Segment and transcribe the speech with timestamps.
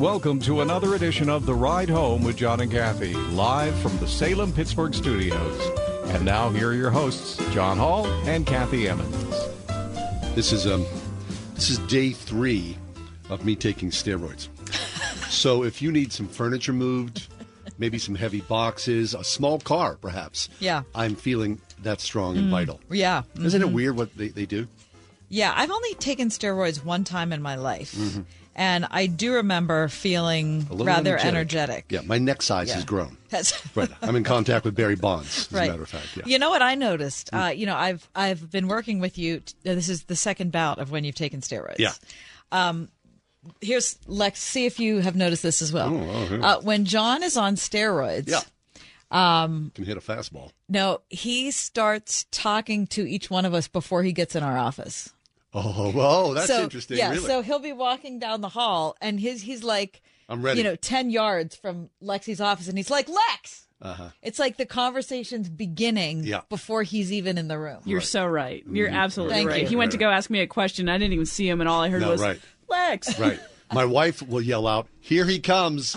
[0.00, 4.06] Welcome to another edition of The Ride Home with John and Kathy, live from the
[4.06, 5.60] Salem Pittsburgh studios.
[6.12, 9.12] And now here are your hosts, John Hall and Kathy Emmons.
[10.36, 10.86] This is um,
[11.56, 12.76] this is day three
[13.28, 14.46] of me taking steroids.
[15.28, 17.26] so if you need some furniture moved,
[17.76, 20.48] maybe some heavy boxes, a small car, perhaps.
[20.60, 20.84] Yeah.
[20.94, 22.78] I'm feeling that strong and vital.
[22.88, 23.22] Yeah.
[23.40, 23.66] Isn't mhm.
[23.66, 24.68] it weird what they, they do?
[25.28, 27.92] Yeah, I've only taken steroids one time in my life.
[27.92, 28.22] Mm-hmm.
[28.58, 31.86] And I do remember feeling rather energetic.
[31.90, 32.74] Yeah, my neck size Yeah.
[32.74, 33.16] has grown.
[33.30, 33.88] That's Right.
[34.02, 35.68] I'm in contact with Barry Bonds, as right.
[35.68, 36.16] a matter of fact.
[36.16, 36.24] Yeah.
[36.26, 37.30] You know what I noticed?
[37.32, 39.40] Uh, you know, I've I've been working with you.
[39.40, 41.78] T- uh, this is the second bout of when you've taken steroids.
[41.78, 41.92] Yeah.
[43.60, 44.40] Here's Lex.
[44.40, 45.94] See if you have noticed this as well.
[45.94, 46.40] Oh, okay.
[46.42, 48.40] uh, when John is on steroids, Yeah.
[49.10, 50.50] Um, Can hit a fastball.
[50.68, 55.08] no, he starts talking to each one of us before he gets in our office.
[55.54, 56.98] Oh, whoa, that's so, interesting.
[56.98, 57.26] Yeah, really.
[57.26, 60.58] so he'll be walking down the hall, and his he's like, I'm ready.
[60.58, 63.64] You know, ten yards from Lexi's office, and he's like, Lex.
[63.80, 64.08] Uh-huh.
[64.22, 66.40] It's like the conversation's beginning Yeah.
[66.48, 67.78] before he's even in the room.
[67.84, 68.64] You're so right.
[68.68, 69.62] You're absolutely Thank right.
[69.62, 69.68] you.
[69.68, 70.88] He went to go ask me a question.
[70.88, 72.40] I didn't even see him, and all I heard No, was right.
[72.68, 73.18] Lex.
[73.20, 73.38] Right.
[73.72, 75.94] My wife will yell out, "Here he comes!"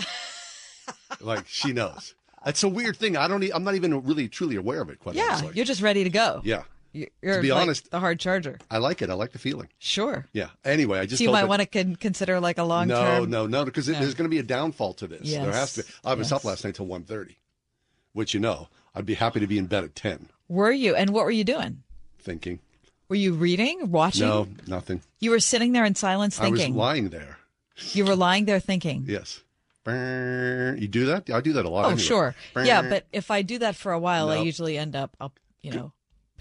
[1.20, 2.14] like she knows.
[2.46, 3.16] It's a weird thing.
[3.16, 3.42] I don't.
[3.42, 4.98] E- I'm not even really truly aware of it.
[4.98, 5.52] Quite yeah, honestly.
[5.54, 6.40] you're just ready to go.
[6.44, 6.62] yeah.
[6.94, 8.58] You're, you're be like honest- the hard charger.
[8.70, 9.08] I like it.
[9.10, 9.68] I like the feeling.
[9.78, 10.26] Sure.
[10.32, 10.48] Yeah.
[10.64, 13.30] Anyway, I just So you might want to con- consider like a long No, term.
[13.30, 13.98] no, no, no, because No.
[13.98, 15.30] there's going to be a downfall to this.
[15.30, 15.88] There has to be.
[16.04, 17.36] I was up last night till 1.30,
[18.12, 20.94] which you know, I'd be happy to be in bed at 10 Were you?
[20.94, 21.82] And what were you doing?
[22.18, 22.60] thinking.
[23.08, 24.28] Were you reading, watching?
[24.28, 25.00] No, nothing.
[25.18, 26.76] You were sitting there in silence I was thinking.
[26.76, 27.38] lying there.
[27.92, 29.04] You were lying there thinking.
[29.08, 29.40] Yes.
[29.86, 31.28] You do that?
[31.30, 31.84] I do that a lot.
[31.84, 32.02] Oh, anyway.
[32.02, 32.34] sure.
[32.56, 35.32] Yeah, but if I do that for a while, I usually end up, I'll,
[35.62, 35.92] you know,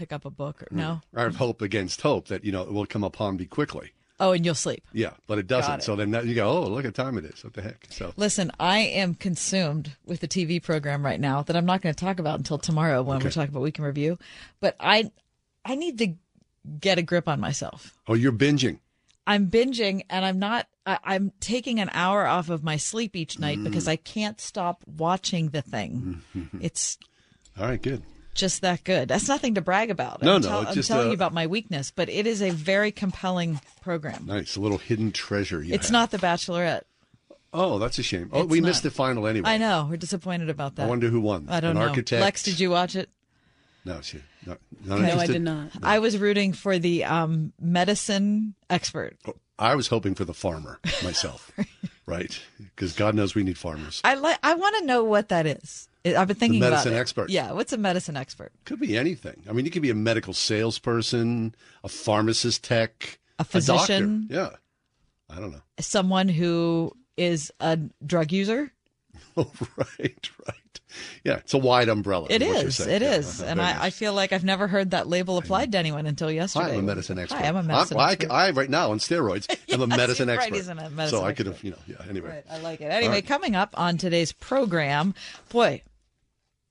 [0.02, 1.02] pick up a book or no.
[1.16, 3.92] I have hope against hope that, you know, it will come upon me quickly.
[4.20, 4.84] Oh, and you'll sleep.
[4.94, 5.80] Yeah, but it doesn't.
[5.80, 5.84] it.
[5.84, 7.44] So then that, you go, oh, look at time it is.
[7.44, 7.86] What the heck?
[7.92, 11.94] So Listen, I am consumed with the TV program right now that I'm not going
[11.94, 14.18] to talk about until tomorrow when we're talking about week in review.
[14.60, 15.12] But I,
[15.66, 16.14] I need to
[16.80, 17.96] get a grip on myself.
[18.08, 18.80] oh, you're binging.
[19.28, 20.68] I'm binging and I'm not.
[20.86, 23.64] I, I'm taking an hour off of my sleep each night Mm.
[23.66, 26.22] because I can't stop watching the thing.
[26.60, 26.98] it's
[27.60, 28.02] All right, good.
[28.34, 29.08] Just that good.
[29.08, 30.22] That's nothing to brag about.
[30.22, 32.26] No, I'm, no, tell- it's I'm just, telling uh, you about my weakness, but it
[32.28, 34.26] is a very compelling program.
[34.26, 34.56] Nice.
[34.56, 35.62] A little hidden treasure.
[35.64, 35.92] You It's have.
[35.94, 36.84] not The Bachelorette.
[37.54, 38.30] Oh, that's a shame.
[38.32, 38.68] Oh, It's we not.
[38.68, 39.50] missed the final anyway.
[39.50, 39.86] I know.
[39.90, 40.84] We're disappointed about that.
[40.84, 41.48] I wonder who won.
[41.50, 41.90] I don't An know.
[41.90, 42.22] architect.
[42.22, 43.10] Lex, did you watch it?
[43.84, 44.20] No, she.
[44.46, 45.72] Not, not No, I did not.
[45.84, 49.18] I was rooting for the um, medicine expert.
[49.60, 51.52] I was hoping for the farmer myself,
[52.06, 52.40] right?
[52.58, 54.02] Because God knows we need farmers.
[54.04, 54.40] I like.
[54.42, 55.88] I want to know what that is.
[56.06, 57.02] I- I've been thinking medicine about it.
[57.02, 57.30] expert.
[57.30, 58.52] Yeah, what's a medicine expert?
[58.66, 59.44] Could be anything.
[59.50, 63.52] I mean, you could be a medical salesperson, a pharmacist tech, A doctor.
[63.52, 64.28] physician?
[64.30, 64.50] Yeah.
[65.30, 65.62] I don't know.
[65.80, 68.72] Someone who is a drug user.
[69.38, 70.80] Oh, right, right.
[71.24, 72.28] Yeah, it's a wide umbrella.
[72.30, 72.76] It is what you're is.
[72.76, 72.90] saying.
[72.98, 73.42] It Yeah, is.
[73.42, 76.30] uh-huh, and I, I feel like I've never heard that label applied to anyone until
[76.30, 76.66] yesterday.
[76.66, 77.38] Hi, I'm a medicine expert.
[77.38, 78.30] Hi, I'm a medicine I, expert.
[78.32, 80.70] I, right now on steroids, I'm a medicine right, expert.
[80.70, 81.96] a medicine so I could have, you know, yeah.
[82.10, 82.86] Anyway, Right, I like it.
[82.86, 83.26] Anyway, right.
[83.26, 85.14] coming up on today's program,
[85.48, 85.82] boy,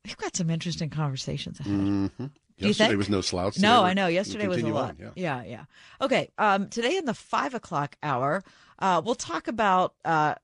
[0.04, 1.72] we've got some interesting conversations ahead.
[2.18, 3.54] you yesterday was no slouch.
[3.54, 4.06] Today No, I know.
[4.06, 4.90] Yesterday was a lot.
[4.90, 5.10] on, yeah.
[5.16, 5.64] yeah, yeah.
[6.00, 6.30] Okay.
[6.38, 8.42] Um, today in the five o'clock hour,
[8.78, 10.34] uh, we'll talk about uh,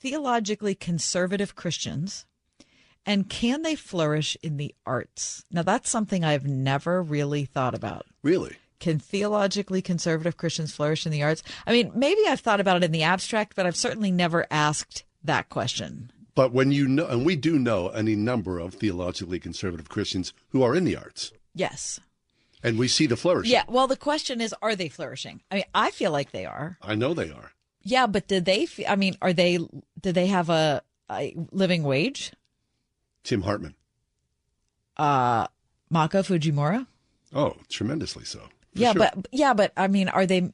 [0.00, 2.26] theologically conservative Christians
[3.08, 5.42] and can they flourish in the arts?
[5.50, 8.04] Now, that's something I've never really thought about.
[8.22, 8.56] Really?
[8.80, 11.42] Can theologically conservative Christians flourish in the arts?
[11.66, 15.04] I mean, maybe I've thought about it in the abstract, but I've certainly never asked
[15.24, 16.12] that question.
[16.38, 20.62] But when you know, and we do know any number of theologically conservative Christians who
[20.62, 21.98] are in the arts, Yes.
[22.62, 23.52] and we see the flourishing.
[23.52, 23.64] Yeah.
[23.66, 25.40] Well, the question is, are they flourishing?
[25.50, 26.78] I mean, I feel like they are.
[26.80, 27.50] I know they are.
[27.82, 28.68] Yeah, but did they?
[28.86, 29.58] I mean, are they?
[30.00, 32.32] Do they have a, a living wage?
[33.24, 33.74] Tim Hartman.
[34.96, 35.48] Uh,
[35.90, 36.86] Mako Fujimura.
[37.34, 38.42] Oh, tremendously so.
[38.74, 39.00] Yeah, sure.
[39.14, 40.52] but yeah, but I mean, are they?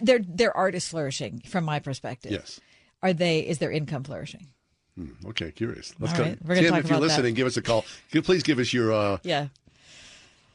[0.00, 2.32] Their their art is flourishing from my perspective.
[2.32, 2.58] yes,
[3.02, 3.40] Are they?
[3.46, 4.48] Is their income flourishing?
[4.96, 5.94] Hmm, okay, curious.
[5.98, 6.24] Let's All go.
[6.24, 7.00] right, we're Tim, if you're about that.
[7.00, 7.84] listening, give us a call.
[8.10, 9.48] Please give us your uh, Yeah.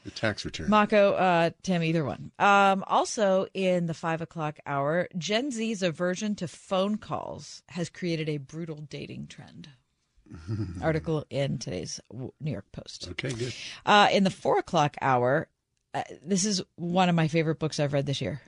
[0.05, 0.69] your tax return.
[0.69, 2.31] Mako, uh, Tim, either one.
[2.37, 8.29] Um, also, in the five o'clock hour, Gen Z's aversion to phone calls has created
[8.29, 9.69] a brutal dating trend.
[10.83, 13.07] Article in today's New York Post.
[13.11, 13.53] okay, good.
[13.85, 15.47] Uh, in the four o'clock hour,
[15.93, 18.41] uh, this is one of my favorite books I've read this year.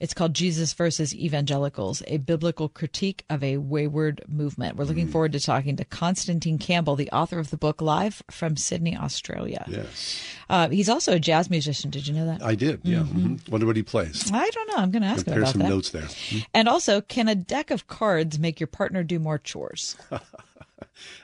[0.00, 4.76] It's called Jesus versus Evangelicals, a biblical critique of a wayward movement.
[4.76, 8.56] We're looking forward to talking to Constantine Campbell, the author of the book, live from
[8.56, 9.64] Sydney, Australia.
[9.68, 11.90] Yes, Uh, he's also a jazz musician.
[11.90, 12.42] Did you know that?
[12.44, 12.80] I did.
[12.84, 13.00] Yeah.
[13.00, 13.46] mhm.
[13.50, 14.30] Wonder what he plays.
[14.32, 14.76] I don't know.
[14.76, 15.68] I'm going to ask him Compare about some that.
[15.68, 16.06] notes there.
[16.30, 16.38] Hmm.
[16.54, 19.96] And also, can a deck of cards make your partner do more chores?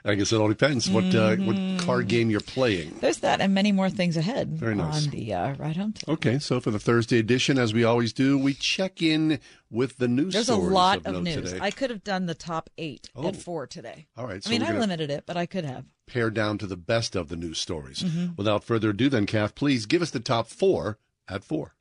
[0.05, 1.47] I guess it all depends what uh, Mm-hmm.
[1.77, 2.97] what card game you're playing.
[3.01, 5.05] There's that and many more things ahead Very nice.
[5.07, 5.93] on the uh, ride home.
[5.93, 6.13] today.
[6.13, 9.39] Okay, so for the Thursday edition, as we always do, we check in
[9.71, 10.33] with the news.
[10.35, 11.53] There's a lot of, of news.
[11.53, 11.59] Today.
[11.63, 13.27] I could have done the top eight Oh.
[13.29, 14.07] at four today.
[14.17, 15.85] All right, so I mean, I limited it, but I could have.
[16.07, 18.03] pare down to the best of the news stories.
[18.03, 18.35] Mm-hmm.
[18.37, 20.99] Without further ado, then, Kath, please give us the top four
[21.29, 21.75] at four.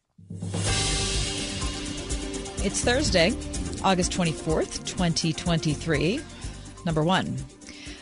[2.65, 3.33] It's Thursday,
[3.83, 6.21] August 24th, 2023.
[6.85, 7.37] Number one.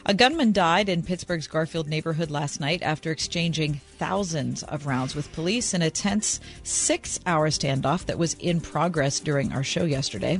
[0.04, 5.32] A gunman died in Pittsburgh's Garfield neighborhood last night after exchanging thousands of rounds with
[5.32, 10.40] police in a tense six hour standoff that was in progress during our show yesterday.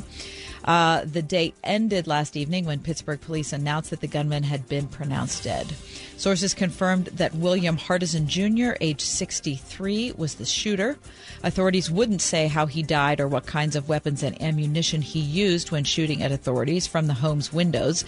[0.64, 4.88] Uh, the day ended last evening when Pittsburgh police announced that the gunman had been
[4.88, 5.74] pronounced dead.
[6.18, 11.00] Sources confirmed that William Hardison Jr., age 63, was the shooter.
[11.42, 15.72] Authorities wouldn't say how he died or what kinds of weapons and ammunition he used
[15.72, 18.06] when shooting at authorities from the home's windows.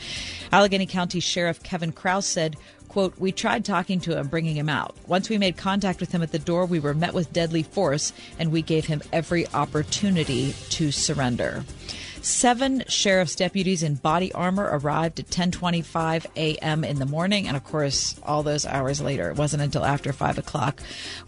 [0.52, 2.56] Allegheny County Sheriff Kevin Kraus said,
[2.88, 4.96] quote, We tried talking to him, bringing him out.
[5.08, 8.14] Once we made contact with him at the door, we were met with deadly force,
[8.38, 11.66] and we gave him every opportunity to surrender.
[12.24, 16.86] Seven sheriff's deputies in body armor arrived at 10:25 a.m.
[16.86, 19.30] in the morning, and of course, all those hours later.
[19.30, 20.82] It wasn't until after five o'clock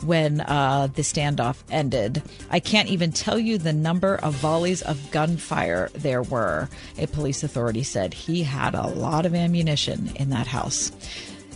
[0.05, 2.23] when uh, the standoff ended.
[2.49, 6.69] I can't even tell you the number of volleys of gunfire there were.
[6.97, 10.93] A police authority said he had a lot of ammunition in that house.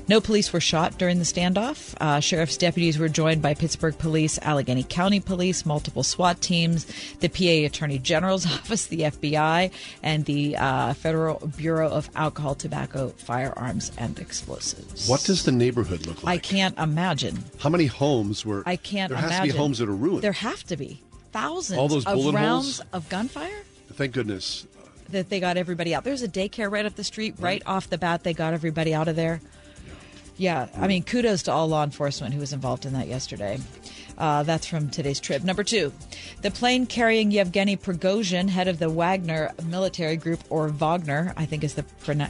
[0.10, 1.94] No police were shot during the standoff.
[2.02, 6.88] Uh, sheriff's deputies were joined by Pittsburgh Police, Allegheny County Police, multiple SWAT teams,
[7.20, 9.72] the PA Attorney General's Office, the FBI,
[10.02, 15.08] and the uh, Federal Bureau of Alcohol, Tobacco, Firearms, and Explosives.
[15.08, 16.34] What does the neighborhood look like?
[16.34, 17.44] I can't imagine.
[17.60, 18.64] How many homes were?
[18.66, 19.48] I can't There has imagine.
[19.50, 20.24] to be homes that are ruined.
[20.24, 21.00] There have to be
[21.32, 22.90] thousands All those of bullet rounds holes?
[22.94, 23.62] of gunfire
[23.94, 24.66] Thank goodness.
[25.10, 26.04] that they got everybody out.
[26.04, 27.36] There's a daycare right up the street.
[27.38, 29.40] Right off the bat, they got everybody out of there.
[30.40, 33.60] Yeah, I mean, kudos to all law enforcement who was involved in that yesterday.
[34.20, 35.46] Uh, that's from today's Trib.
[35.46, 35.94] Number two,
[36.42, 41.64] the plane carrying Yevgeny Prigozhin, head of the Wagner military group, or Wagner, I think
[41.64, 41.86] is the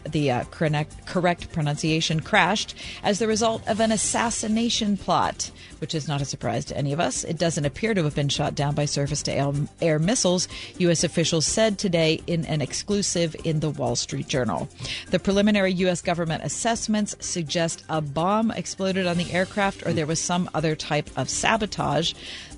[0.09, 5.49] the uh, correct, correct pronunciation, crashed as the result of an assassination plot,
[5.79, 7.23] which is not a surprise to any of us.
[7.23, 10.47] It doesn't appear to have been shot down by surface to air, missiles,
[10.77, 11.03] U.S.
[11.03, 14.69] officials said today in an exclusive in the Wall Street Journal.
[15.09, 16.01] The preliminary U.S.
[16.01, 21.09] government assessments suggest a bomb exploded on the aircraft or there was some other type
[21.17, 21.78] of sabotage.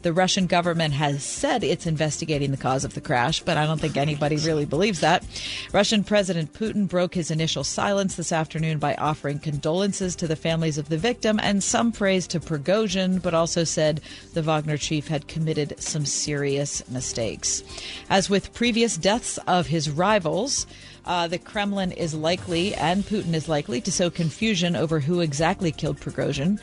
[0.01, 3.79] The Russian government has said it's investigating the cause of the crash, but I don't
[3.79, 5.23] think anybody really believes that.
[5.71, 10.79] Russian President Putin broke his initial silence this afternoon by offering condolences to the families
[10.79, 14.01] of the victim and some praise to Prigozhin, but also said
[14.33, 17.63] the Wagner chief had committed some serious mistakes.
[18.09, 20.65] As with previous deaths of his rivals,
[21.05, 25.71] uh, the Kremlin is likely, and Putin is likely, to sow confusion over who exactly
[25.71, 26.59] killed Prigozhin.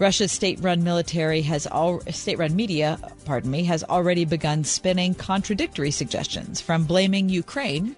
[0.00, 6.58] Russia's state-run military has all state-run media, pardon me, has already begun spinning contradictory suggestions,
[6.58, 7.94] from blaming Ukraine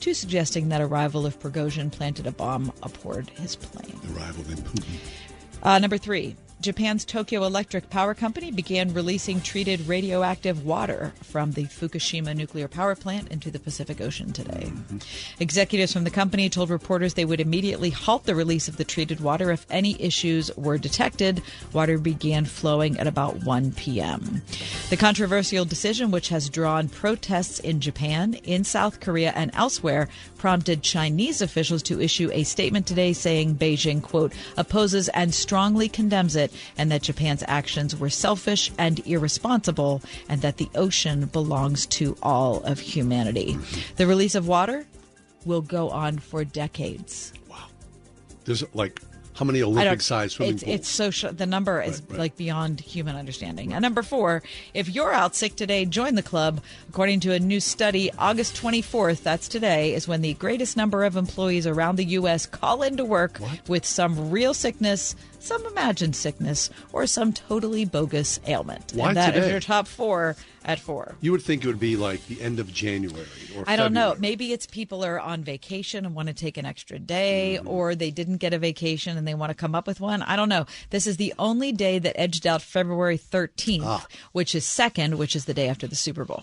[0.00, 4.00] to suggesting that a rival of Prigozhin planted a bomb aboard his plane.
[4.02, 4.96] The rival in Putin.
[5.62, 6.36] Uh, number three.
[6.64, 12.94] Japan's Tokyo Electric Power Company began releasing treated radioactive water from the Fukushima nuclear power
[12.94, 14.72] plant into the Pacific Ocean today.
[15.38, 19.20] Executives from the company told reporters they would immediately halt the release of the treated
[19.20, 21.42] water if any issues were detected.
[21.74, 24.40] Water began flowing at about 1 p.m.
[24.88, 30.82] The controversial decision, which has drawn protests in Japan, in South Korea, and elsewhere, prompted
[30.82, 36.53] Chinese officials to issue a statement today saying Beijing, quote, opposes and strongly condemns it,
[36.78, 42.62] and that Japan's actions were selfish and irresponsible, and that the ocean belongs to all
[42.64, 43.58] of humanity.
[43.96, 44.86] The release of water
[45.44, 47.32] will go on for decades.
[47.50, 47.66] Wow.
[48.44, 49.00] There's like
[49.34, 50.74] How many Olympic-sized swimming it's, pools?
[50.74, 53.72] It's so sh- the number is like beyond human understanding.
[53.72, 54.42] And number four,
[54.74, 56.62] if you're out sick today, join the club.
[56.88, 61.16] According to a new study, August 24th, that's today, is when the greatest number of
[61.16, 62.46] employees around the U.S.
[62.46, 68.92] call into work with some real sickness, some imagined sickness, or some totally bogus ailment.
[68.94, 69.50] Why and that is today?
[69.50, 71.14] your top four at four.
[71.20, 74.14] You would think it would be like the end of January or I don't know.
[74.18, 77.68] Maybe it's people are on vacation and want to take an extra day, Mm-hmm.
[77.68, 80.22] or they didn't get a vacation and they want to come up with one.
[80.22, 80.64] I don't know.
[80.90, 84.06] This is the only day that edged out February 13th, Ah.
[84.32, 86.42] which is second, which is the day after the Super Bowl.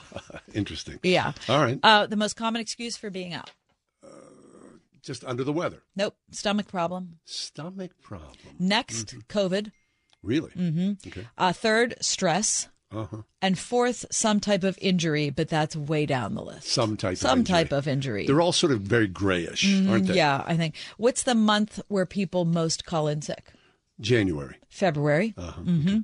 [0.54, 0.98] Interesting.
[1.02, 1.32] Yeah.
[1.48, 1.78] All right.
[1.82, 3.52] Uh, the most common excuse for being out.
[5.10, 5.82] Just under the weather.
[5.96, 6.14] Nope.
[6.30, 7.18] Stomach problem.
[7.24, 8.30] Stomach problem.
[8.60, 9.38] Next, Mm-hmm.
[9.38, 9.72] COVID.
[10.22, 10.50] Really?
[10.52, 11.08] Mm-hmm.
[11.08, 11.26] Okay.
[11.36, 12.68] Uh, third, stress.
[12.92, 13.22] Uh-huh.
[13.42, 16.68] And fourth, some type of injury, but that's way down the list.
[16.68, 17.52] Some type of Some injury.
[17.52, 18.24] type of injury.
[18.24, 20.12] They're all sort of very grayish, aren't they?
[20.12, 20.76] Mm, yeah, I think.
[20.96, 23.50] What's the month where people most call in sick?
[24.00, 24.58] January.
[24.70, 25.34] February.
[25.36, 25.60] Uh-huh.
[25.60, 25.98] hmm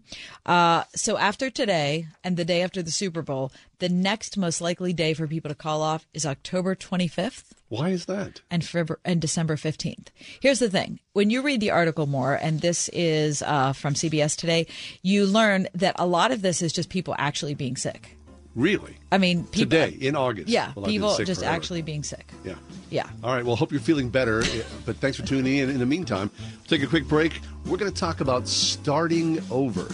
[0.45, 4.93] Uh, so after today and the day after the Super Bowl, the next most likely
[4.93, 8.41] day for people to call off is October 25th Why is that?
[8.51, 10.09] and, February, and December 15th.
[10.41, 10.99] Here's the thing.
[11.13, 14.67] When you read the article more, and this is uh, from CBS today,
[15.03, 18.17] you learn that a lot of this is just people actually being sick.
[18.57, 18.97] Really?
[19.13, 20.49] I mean, people, Today, in August.
[20.49, 21.55] Yeah, Well, people just forever.
[21.55, 22.27] actually being sick.
[22.43, 22.55] Yeah.
[22.91, 23.07] Yeah.
[23.23, 23.45] All right.
[23.45, 24.43] Well, hope you're feeling better.
[24.43, 25.69] eh, But thanks for tuning in.
[25.69, 27.41] In the meantime, we'll take a quick break.
[27.67, 29.85] We're going to talk about starting over.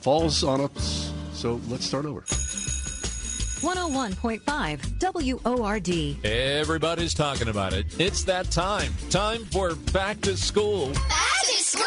[0.00, 1.12] Falls on us.
[1.34, 2.24] So let's start over.
[3.60, 6.24] 101.5 WORD.
[6.24, 7.86] Everybody's talking about it.
[8.00, 8.92] It's that time.
[9.10, 10.92] Time for back to school.
[10.92, 11.86] Back to school!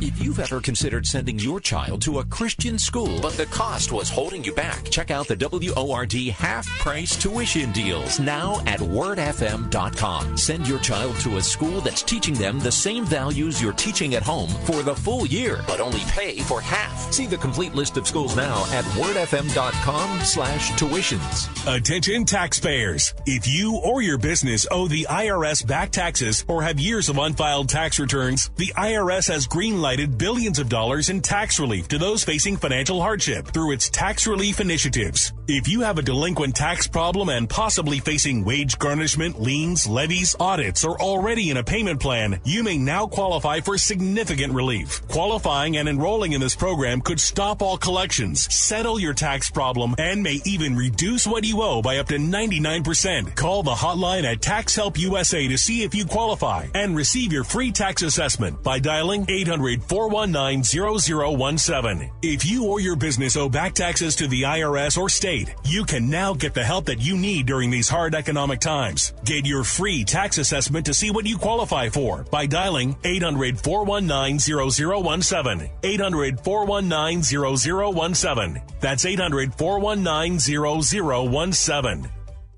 [0.00, 4.08] If you've ever considered sending your child to a Christian school, but the cost was
[4.08, 10.36] holding you back, check out the WORD half price tuition deals now at wordfm.com.
[10.36, 14.22] Send your child to a school that's teaching them the same values you're teaching at
[14.22, 17.12] home for the full year, but only pay for half.
[17.12, 21.48] See the complete list of schools now at wordfm.com slash tuitions.
[21.66, 23.14] Attention taxpayers.
[23.24, 27.70] If you or your business owe the IRS back taxes or have years of unfiled
[27.70, 32.58] tax returns, the IRS has greenlighted billions of dollars in tax relief to those facing
[32.58, 35.32] financial hardship through its tax relief initiatives.
[35.48, 40.84] If you have a delinquent tax problem and possibly facing wage garnishment, liens, levies, audits,
[40.84, 45.00] or already in a payment plan, you may now qualify for significant relief.
[45.08, 50.25] Qualifying and enrolling in this program could stop all collections, settle your tax problem, and
[50.26, 53.36] may even reduce what you owe by up to 99%.
[53.36, 57.44] Call the hotline at Tax Help USA to see if you qualify and receive your
[57.44, 62.10] free tax assessment by dialing 800 419 0017.
[62.22, 66.10] If you or your business owe back taxes to the IRS or state, you can
[66.10, 69.14] now get the help that you need during these hard economic times.
[69.24, 74.40] Get your free tax assessment to see what you qualify for by dialing 800 419
[74.40, 75.70] 0017.
[75.84, 78.62] 800 419 0017.
[78.80, 82.08] That's 800 419 0017.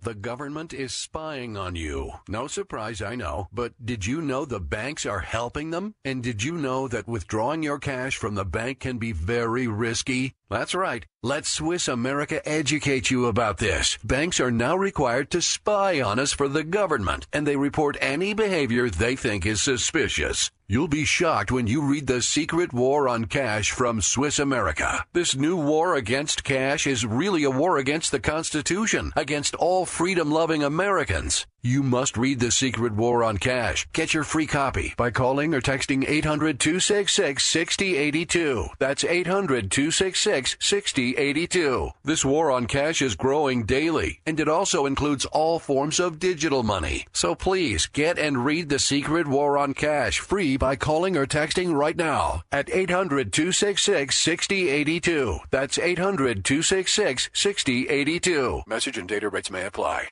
[0.03, 2.13] The government is spying on you.
[2.29, 3.49] No surprise, I know.
[3.53, 5.97] But did you know the banks are helping them?
[6.05, 10.35] And did you know that withdrawing your cash from the bank can be very risky?
[10.51, 11.05] That's right.
[11.23, 13.99] Let Swiss America educate you about this.
[14.03, 18.33] Banks are now required to spy on us for the government, and they report any
[18.33, 20.51] behavior they think is suspicious.
[20.67, 25.05] You'll be shocked when you read The Secret War on Cash from Swiss America.
[25.13, 30.31] This new war against cash is really a war against the Constitution, against all freedom
[30.31, 31.47] loving Americans.
[31.63, 33.89] You must read The Secret War on Cash.
[33.93, 38.67] Get your free copy by calling or texting 800 266 6082.
[38.79, 41.91] That's 800 266 6082.
[42.05, 46.63] This war on cash is growing daily, and it also includes all forms of digital
[46.63, 47.07] money.
[47.13, 51.75] So please get and read The Secret War on Cash free by calling or texting
[51.75, 55.39] right now at 800 266 6082.
[55.51, 58.63] That's 800 266 6082.
[58.69, 60.09] Message and data rates may apply.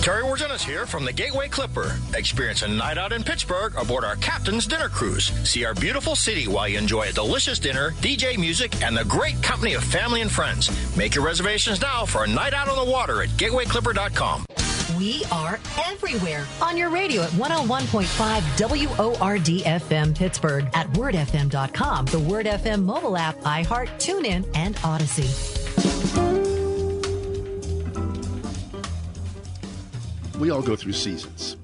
[0.00, 1.96] Terry Wirginis here from the Gateway Clipper.
[2.14, 5.26] Experience a night out in Pittsburgh aboard our Captain's Dinner Cruise.
[5.46, 9.42] See our beautiful city while you enjoy a delicious dinner, DJ music, and the great
[9.42, 10.70] company of family and friends.
[10.96, 14.46] Make your reservations now for a night out on the water at gatewayclipper.com.
[14.96, 22.46] We are everywhere on your radio at 101.5 WORD FM Pittsburgh, at wordfm.com, the Word
[22.46, 25.67] FM mobile app, iHeart, TuneIn, and Odyssey.
[30.38, 31.56] We all go through seasons,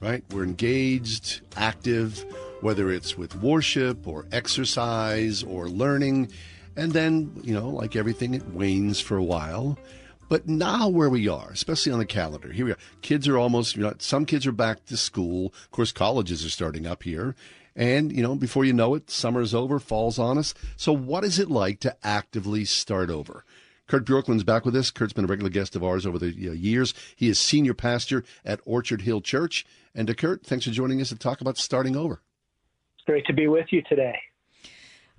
[0.00, 0.24] right?
[0.30, 2.24] We're engaged, active,
[2.62, 6.30] whether it's with worship or exercise or learning.
[6.76, 9.78] And then, you know, like everything, it wanes for a while.
[10.28, 12.78] But now where we are, especially on the calendar, here we are.
[13.02, 15.52] Kids are almost, you know, some kids are back to school.
[15.64, 17.36] Of course, colleges are starting up here.
[17.76, 20.54] And, you know, before you know it, summer's over, fall's on us.
[20.76, 23.44] So what is it like to actively start over?
[23.86, 24.90] Kurt Bjorklund's back with us.
[24.90, 26.94] Kurt's been a regular guest of ours over the years.
[27.16, 29.66] He is senior pastor at Orchard Hill Church.
[29.94, 32.22] And to Kurt, thanks for joining us to talk about starting over.
[32.96, 34.18] It's great to be with you today.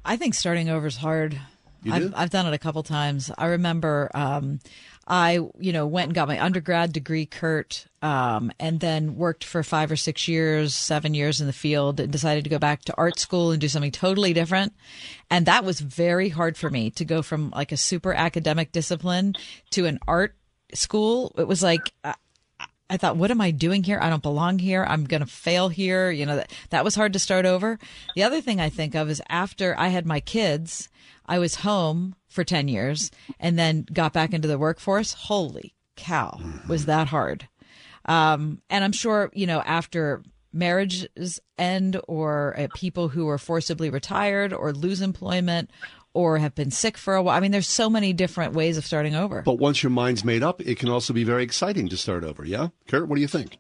[0.04, 1.40] I think starting over is hard.
[1.84, 2.14] You I've.
[2.16, 3.32] I've done it a couple times.
[3.38, 4.60] I remember um,
[5.08, 9.64] I, you know, went and got my undergrad degree, Kurt, um, and then worked for
[9.64, 12.94] five or six years, seven years in the field, and decided to go back to
[12.96, 14.74] art school and do something totally different.
[15.32, 19.34] And that was very hard for me to go from like a super academic discipline
[19.72, 20.36] to an art
[20.74, 21.34] school.
[21.38, 21.94] It was like.
[22.04, 22.14] Uh,
[22.88, 23.98] I thought, what am I doing here?
[24.00, 24.86] I don't belong here.
[24.88, 26.12] I'm going to fail here.
[26.12, 27.80] You know, that, that was hard to start over.
[28.16, 30.88] The other thing I think of is after I had my kids,
[31.26, 33.10] I was home for 10 years
[33.40, 35.14] and then got back into the workforce.
[35.14, 37.48] Holy cow, was that hard.
[38.06, 43.90] Um, and I'm sure, you know, after marriages end or uh, people who are forcibly
[43.90, 45.70] retired or lose employment
[46.14, 47.36] or have been sick for a while.
[47.36, 49.42] I mean, there's so many different ways of starting over.
[49.42, 52.46] But once your mind's made up, it can also be very exciting to start over.
[52.46, 53.60] Yeah, Kurt, what do you think?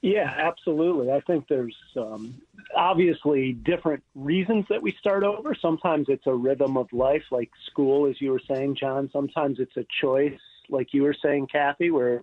[0.00, 1.10] Yeah, absolutely.
[1.10, 2.34] I think there's um,
[2.76, 5.56] obviously different reasons that we start over.
[5.60, 9.08] Sometimes it's a rhythm of life, like school, as you were saying, John.
[9.12, 12.22] Sometimes it's a choice, like you were saying, Kathy, where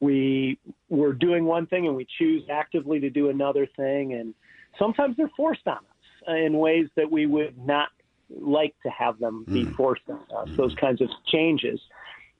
[0.00, 4.34] we we're doing one thing and we choose actively to do another thing, and
[4.78, 7.88] sometimes they're forced on us in ways that we would not
[8.28, 9.72] like to have them be hmm.
[9.72, 10.48] forced on us.
[10.48, 10.56] Hmm.
[10.56, 11.80] Those kinds of changes.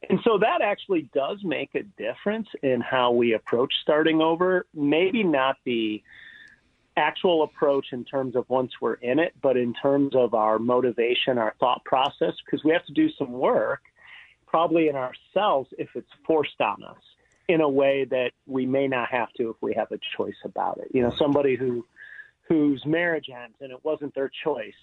[0.08, 4.66] And so that actually does make a difference in how we approach starting over.
[4.74, 6.02] Maybe not the
[6.96, 11.38] actual approach in terms of once we're in it, but in terms of our motivation,
[11.38, 13.80] our thought process, because we have to do some work,
[14.46, 17.02] probably in ourselves, if it's forced on us
[17.48, 20.78] in a way that we may not have to if we have a choice about
[20.78, 20.88] it.
[20.92, 21.84] You know, somebody who
[22.48, 24.74] whose marriage ends and it wasn't their choice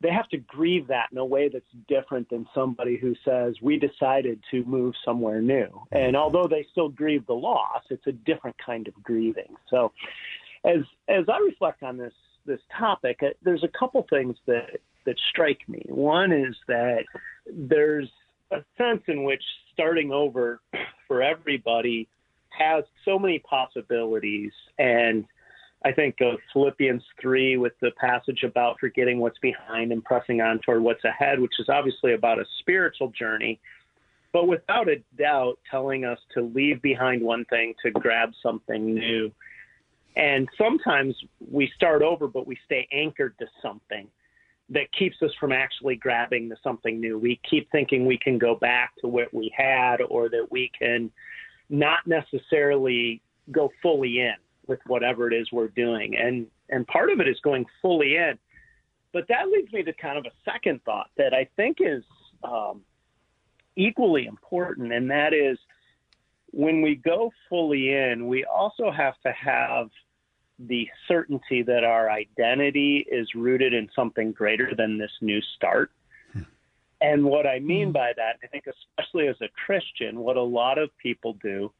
[0.00, 3.78] they have to grieve that in a way that's different than somebody who says we
[3.78, 5.68] decided to move somewhere new.
[5.92, 9.56] And although they still grieve the loss, it's a different kind of grieving.
[9.68, 9.92] So,
[10.64, 12.14] as as I reflect on this
[12.46, 15.82] this topic, uh, there's a couple things that that strike me.
[15.88, 17.04] One is that
[17.46, 18.08] there's
[18.50, 19.42] a sense in which
[19.80, 20.60] starting over
[21.08, 22.06] for everybody
[22.50, 25.24] has so many possibilities and
[25.82, 30.58] I think of Philippians 3 with the passage about forgetting what's behind and pressing on
[30.58, 33.58] toward what's ahead, which is obviously about a spiritual journey,
[34.30, 39.32] but without a doubt telling us to leave behind one thing to grab something new.
[40.16, 41.16] And sometimes
[41.50, 44.06] we start over, but we stay anchored to something
[44.70, 47.18] that keeps us from actually grabbing the something new.
[47.18, 51.10] We keep thinking we can go back to what we had or that we can
[51.68, 54.34] not necessarily go fully in
[54.66, 56.16] with whatever it is we're doing.
[56.16, 58.38] And and part of it is going fully in.
[59.12, 62.04] But that leads me to kind of a second thought that I think is
[62.44, 62.82] um,
[63.74, 65.58] equally important, and that is
[66.52, 69.88] when we go fully in, we also have to have
[70.66, 75.90] the certainty that our identity is rooted in something greater than this new start.
[76.32, 76.42] Hmm.
[77.00, 77.92] And what I mean hmm.
[77.92, 81.72] by that, I think, especially as a Christian, what a lot of people do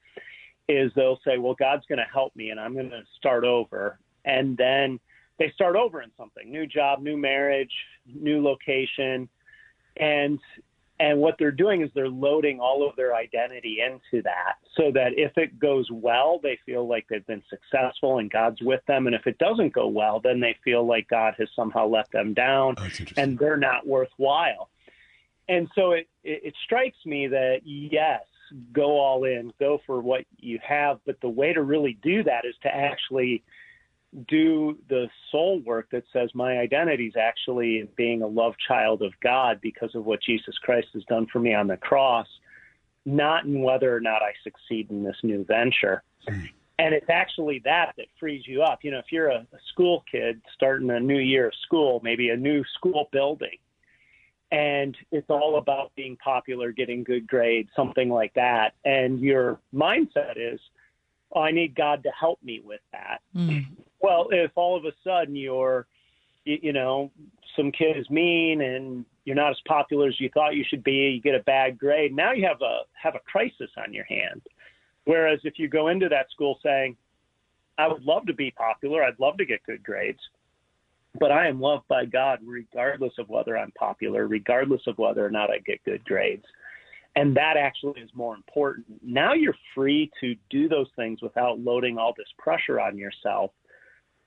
[0.69, 3.99] is they'll say, well, God's going to help me and I'm going to start over.
[4.25, 5.01] And then
[5.39, 7.73] they start over in something new job, new marriage,
[8.07, 9.29] new location.
[9.97, 10.39] And
[11.01, 15.13] and what they're doing is they're loading all of their identity into that so that
[15.17, 19.07] if it goes well, they feel like they've been successful and God's with them.
[19.07, 22.35] And if it doesn't go well, then they feel like God has somehow let them
[22.35, 24.69] down oh, and they're not worthwhile.
[25.49, 28.21] And so it, it, it strikes me that, yes,
[28.75, 31.01] go all in, go for what you have.
[31.07, 33.43] But the way to really do that is to actually
[34.29, 39.13] do the soul work that says my identity is actually being a love child of
[39.23, 42.27] God because of what Jesus Christ has done for me on the cross,
[43.07, 46.03] not in whether or not I succeed in this new venture.
[46.79, 48.81] And it's actually that that frees you up.
[48.83, 52.31] You know, if you're a, a school kid starting a new year of school, maybe
[52.31, 53.59] a new school building,
[54.51, 58.73] and it's all about being popular, getting good grades, something like that.
[58.85, 60.59] And your mindset is,
[61.33, 63.21] oh, I need God to help me with that.
[63.37, 63.67] Mm.
[64.01, 65.87] Well, if all of a sudden you're,
[66.45, 67.11] you, know,
[67.57, 71.13] some kid is mean and you're not as popular as you thought you should be,
[71.15, 72.15] you get a bad grade.
[72.15, 74.43] Now you have a have a crisis on your hand.
[75.05, 76.97] Whereas if you go into that school saying,
[77.79, 80.21] I would love to be popular, I'd love to get good grades,
[81.19, 85.31] but I am loved by God regardless of whether I'm popular, regardless of whether or
[85.31, 86.45] not I get good grades.
[87.17, 88.87] And that actually is more important.
[89.03, 93.51] Now you're free to do those things without loading all this pressure on yourself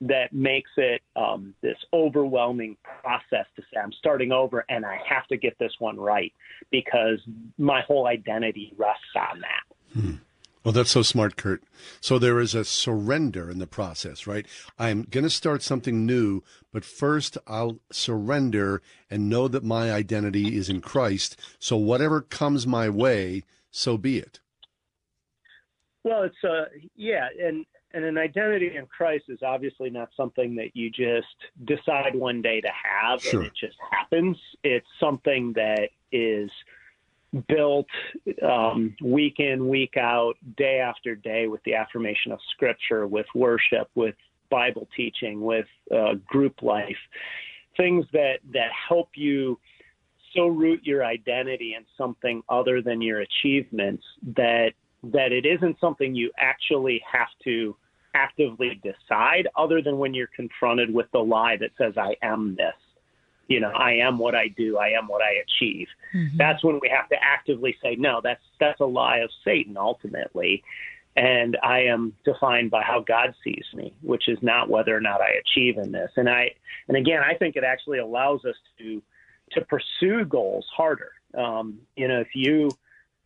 [0.07, 5.27] that makes it um, this overwhelming process to say, I'm starting over and I have
[5.27, 6.33] to get this one right
[6.71, 7.19] because
[7.57, 9.99] my whole identity rests on that.
[9.99, 10.15] Hmm.
[10.63, 11.61] Well, that's so smart, Kurt.
[11.99, 14.45] So there is a surrender in the process, right?
[14.79, 20.57] I'm going to start something new, but first I'll surrender and know that my identity
[20.57, 21.37] is in Christ.
[21.59, 24.39] So whatever comes my way, so be it.
[26.03, 30.75] Well, it's uh yeah, and and an identity in Christ is obviously not something that
[30.75, 31.27] you just
[31.65, 33.41] decide one day to have Sure.
[33.41, 34.37] and it just happens.
[34.63, 36.49] It's something that is
[37.47, 37.87] built
[38.41, 43.89] um, week in, week out, day after day with the affirmation of Scripture, with worship,
[43.95, 44.15] with
[44.49, 46.97] Bible teaching, with uh, group life,
[47.75, 49.59] things that that help you
[50.35, 54.03] so root your identity in something other than your achievements
[54.35, 57.75] that that it isn't something you actually have to
[58.13, 62.75] actively decide other than when you're confronted with the lie that says I am this.
[63.47, 65.87] You know, I am what I do, I am what I achieve.
[66.37, 70.63] That's when we have to actively say no, that's that's a lie of Satan ultimately.
[71.15, 75.21] And I am defined by how God sees me, which is not whether or not
[75.21, 76.11] I achieve in this.
[76.15, 76.51] And I
[76.87, 79.01] and again, I think it actually allows us to
[79.51, 81.11] to pursue goals harder.
[81.37, 82.71] Um, you know, if you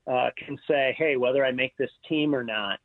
[0.08, 2.80] uh, can say, hey, whether I make this team or not,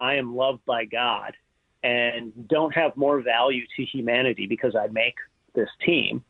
[0.00, 1.34] I am loved by God
[1.82, 5.16] and don't have more value to humanity because I make
[5.54, 6.24] this team.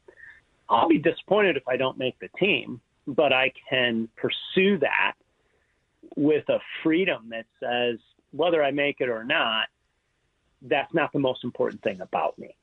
[0.69, 5.15] I'll be disappointed if I don't make the team, but I can pursue that
[6.17, 7.99] with a freedom that says
[8.33, 9.69] whether I make it or not,
[10.63, 12.55] that's not the most important thing about me.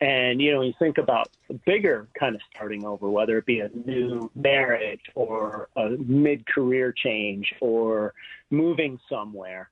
[0.00, 1.30] And you know, when you think about
[1.64, 7.54] bigger kind of starting over, whether it be a new marriage or a mid-career change
[7.60, 8.12] or
[8.50, 9.70] moving somewhere,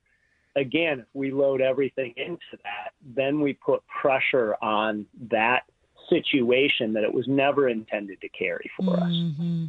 [0.56, 5.62] again, if we load everything into that, then we put pressure on that
[6.08, 9.12] situation that it was never intended to carry for us.
[9.12, 9.68] Mhm.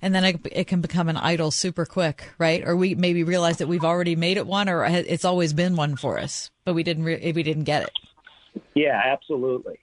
[0.00, 2.66] And then it, it can become an idol super quick, right?
[2.66, 5.96] Or we maybe realize that we've already made it one, or it's always been one
[5.96, 8.62] for us, but we didn't re- we didn't get it.
[8.74, 9.78] Yeah, absolutely.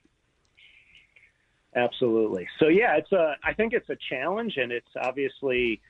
[1.76, 2.46] Absolutely.
[2.58, 5.80] So yeah, it's a I think it's a challenge and it's obviously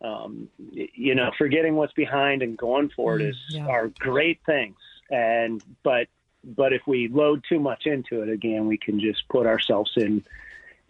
[0.00, 3.66] um, you know, forgetting what's behind and going for it is yeah.
[3.66, 4.76] are great things.
[5.10, 6.08] And but
[6.44, 10.24] but if we load too much into it again, we can just put ourselves in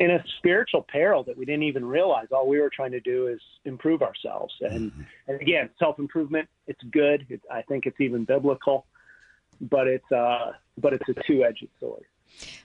[0.00, 2.26] in a spiritual peril that we didn't even realize.
[2.32, 4.54] All we were trying to do is improve ourselves.
[4.60, 4.92] And
[5.28, 7.26] and again, self improvement, it's good.
[7.28, 8.86] It, I think it's even biblical,
[9.60, 12.04] but it's uh but it's a two edged sword.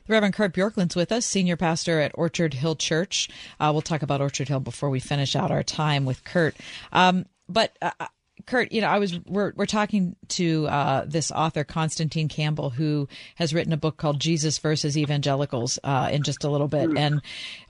[0.08, 3.30] The Reverend Kurt Bjorklund's with us, senior pastor at Orchard Hill Church.
[3.60, 6.56] Uh, we'll talk about Orchard Hill before we finish out our time with Kurt.
[6.92, 8.08] Um, but uh, uh,
[8.46, 13.08] Kurt, you know, I was we're we're talking to uh, this author Constantine Campbell, who
[13.36, 17.22] has written a book called Jesus versus Evangelicals uh, in just a little bit, and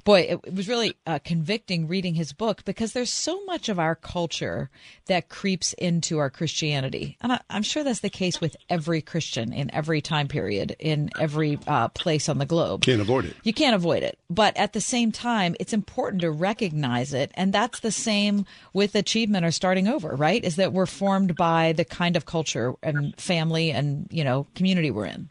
[0.10, 3.78] boy, it, it was really uh, convicting reading his book because there's so much of
[3.78, 4.72] our culture
[5.06, 9.54] that creeps into our Christianity, and I, I'm sure that's the case with every Christian
[9.54, 12.82] in every time period in every uh, place on the globe.
[12.82, 13.36] Can't avoid it.
[13.43, 14.17] You can't avoid it.
[14.32, 17.32] But at the same time, it's important to recognize it.
[17.36, 20.43] And that's the same with achievement or starting over, right?
[20.43, 24.89] Is that we're formed by the kind of culture and family and, you know, community
[24.89, 25.30] we're in.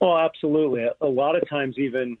[0.00, 0.86] Oh, absolutely.
[1.00, 2.16] A lot of times, even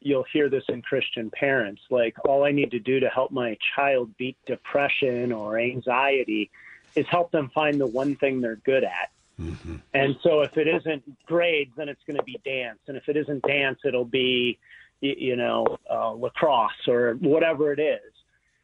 [0.00, 3.56] you'll hear this in Christian parents like, all I need to do to help my
[3.74, 6.50] child beat depression or anxiety
[6.94, 9.10] is help them find the one thing they're good at.
[9.92, 12.78] And so if it isn't grades, then it's going to be dance.
[12.86, 14.58] And if it isn't dance, it'll be,
[15.00, 18.12] you know, uh, lacrosse or whatever it is.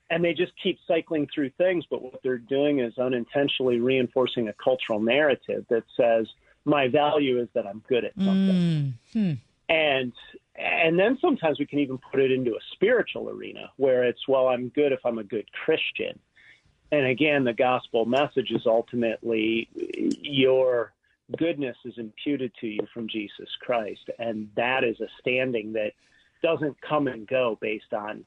[0.08, 1.84] And they just keep cycling through things.
[1.90, 6.26] But what they're doing is unintentionally reinforcing a cultural narrative that says,
[6.64, 9.32] my value is that I'm good at something Hmm.
[9.68, 10.12] and
[10.56, 14.48] and then sometimes we can even put it into a spiritual arena where it's well
[14.48, 16.18] i'm good if i'm a good christian.
[16.90, 20.92] And again the gospel message is ultimately your
[21.38, 24.10] goodness is imputed to you from jesus christ.
[24.18, 25.92] And that is a standing that
[26.42, 28.24] doesn't come and go based on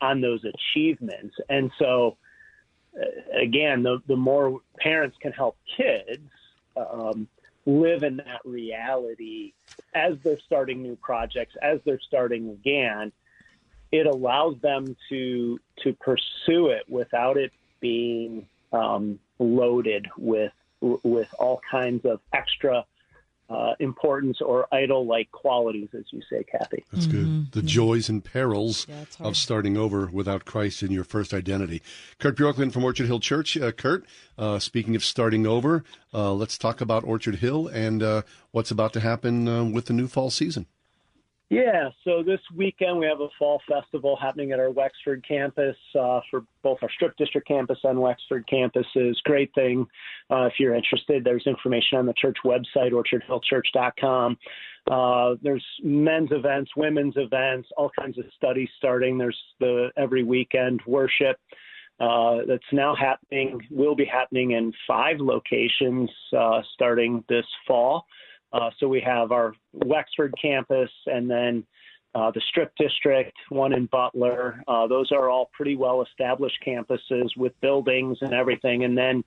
[0.00, 1.34] on those achievements.
[1.48, 2.18] And so
[3.00, 6.28] uh, again the the more parents can help kids
[6.76, 7.26] um,
[7.66, 9.52] live in that reality
[9.94, 13.12] as they're starting new projects, as they're starting again,
[13.92, 21.60] it allows them to to pursue it without it being um, loaded with with all
[21.70, 22.84] kinds of extra
[23.54, 26.84] uh, importance or idol like qualities, as you say, Kathy.
[26.92, 27.52] That's good.
[27.52, 29.08] The joys and perils hard.
[29.20, 31.80] of starting over without Christ in your first identity.
[32.18, 33.56] Kurt Bjorklund from Orchard Hill Church.
[33.56, 34.04] Uh, Kurt,
[34.36, 38.92] uh, speaking of starting over, uh, let's talk about Orchard Hill and uh, what's about
[38.94, 40.66] to happen uh, with the new fall season.
[41.50, 46.20] Yeah, so this weekend we have a fall festival happening at our Wexford campus uh,
[46.30, 49.14] for both our Strip District campus and Wexford campuses.
[49.24, 49.86] Great thing.
[50.30, 54.38] Uh, if you're interested, there's information on the church website, orchardhillchurch.com.
[54.90, 59.18] Uh, there's men's events, women's events, all kinds of studies starting.
[59.18, 61.36] There's the every weekend worship
[62.00, 68.06] uh, that's now happening, will be happening in five locations uh, starting this fall.
[68.54, 71.66] Uh, so we have our Wexford campus and then
[72.14, 74.62] uh, the Strip District, one in Butler.
[74.68, 78.84] Uh, those are all pretty well established campuses with buildings and everything.
[78.84, 79.24] And then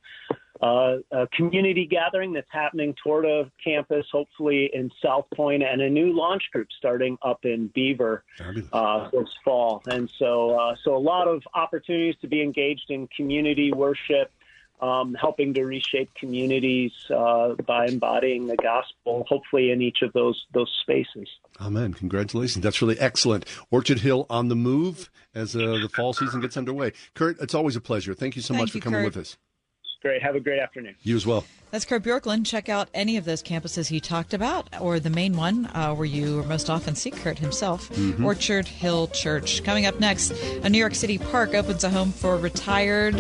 [0.62, 5.90] uh, a community gathering that's happening toward a campus, hopefully in South Point, and a
[5.90, 8.24] new launch group starting up in Beaver
[8.72, 9.84] uh, this fall.
[9.92, 14.32] And so, uh, so a lot of opportunities to be engaged in community worship
[14.80, 20.46] um, helping to reshape communities uh, by embodying the gospel, hopefully in each of those
[20.54, 21.28] those spaces.
[21.60, 21.94] Amen.
[21.94, 22.63] Congratulations.
[22.63, 23.46] That's really excellent.
[23.72, 26.94] Orchard Hill on the move as uh, the fall season gets underway.
[27.16, 28.13] Kurt, it's always a pleasure.
[28.13, 29.16] Thank you so Thank much for coming Kurt.
[29.16, 29.38] with us.
[30.02, 30.22] Great.
[30.22, 30.96] Have a great afternoon.
[31.04, 31.44] You as well.
[31.72, 32.46] That's Kurt Bjorklund.
[32.46, 36.06] Check out any of those campuses he talked about, or the main one uh, where
[36.06, 38.24] you most often see Kurt himself, Mhm.
[38.24, 39.64] Orchard Hill Church.
[39.64, 40.32] Coming up next,
[40.64, 43.16] a New York City park opens a home for retired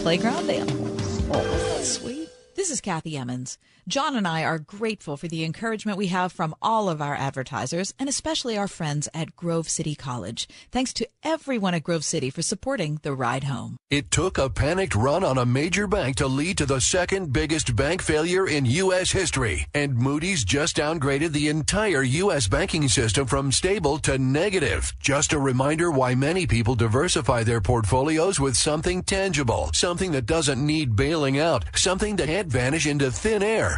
[0.00, 1.22] playground animals.
[1.30, 2.28] Oh, isn't sweet?
[2.54, 3.58] This is Kathy Emmons.
[3.88, 7.94] John and I are grateful for the encouragement we have from all of our advertisers,
[7.98, 10.46] and especially our friends at Grove City College.
[10.70, 13.78] Thanks to everyone at Grove City for supporting the ride home.
[13.88, 17.74] It took a panicked run on a major bank to lead to the second biggest
[17.76, 19.10] bank failure in U.S.
[19.10, 19.64] history.
[19.72, 22.46] And Moody's just downgraded the entire U.S.
[22.46, 24.92] banking system from stable to negative.
[25.00, 30.60] Just a reminder why many people diversify their portfolios with something tangible, something that doesn't
[30.60, 33.77] need bailing out, something that can't vanish into thin air.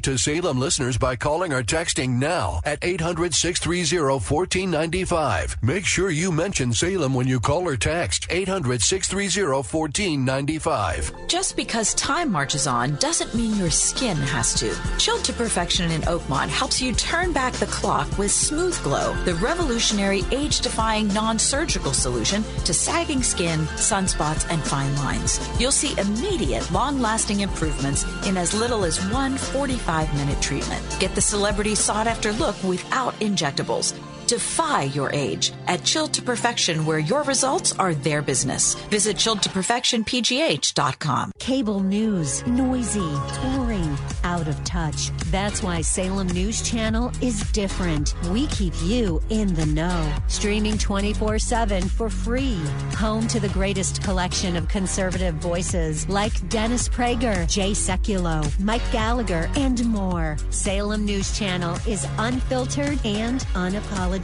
[0.00, 5.56] to Salem listeners by calling or texting now at 800 630 1495.
[5.62, 11.12] Make sure you mention Salem when you call or text 800 630 1495.
[11.26, 14.74] Just because time marches on doesn't mean your skin has to.
[14.98, 19.34] Chilled to Perfection in Oakmont helps you turn back the clock with Smooth Glow, the
[19.36, 25.40] revolutionary age defying non surgical solution to sagging skin, sunspots, and fine lines.
[25.58, 30.84] You'll see immediate, long lasting improvements in as little as one 45 minute treatment.
[31.00, 33.94] Get the celebrity sought after look without injectables.
[34.28, 38.74] Defy your age at Chilled to Perfection, where your results are their business.
[38.90, 41.32] Visit chilledtoperfectionpgh.com.
[41.38, 43.10] Cable news, noisy,
[43.40, 45.10] boring, out of touch.
[45.30, 48.14] That's why Salem News Channel is different.
[48.28, 50.14] We keep you in the know.
[50.26, 52.60] Streaming 24 7 for free.
[52.96, 59.48] Home to the greatest collection of conservative voices like Dennis Prager, Jay Sekulow, Mike Gallagher,
[59.56, 60.36] and more.
[60.50, 64.17] Salem News Channel is unfiltered and unapologetic.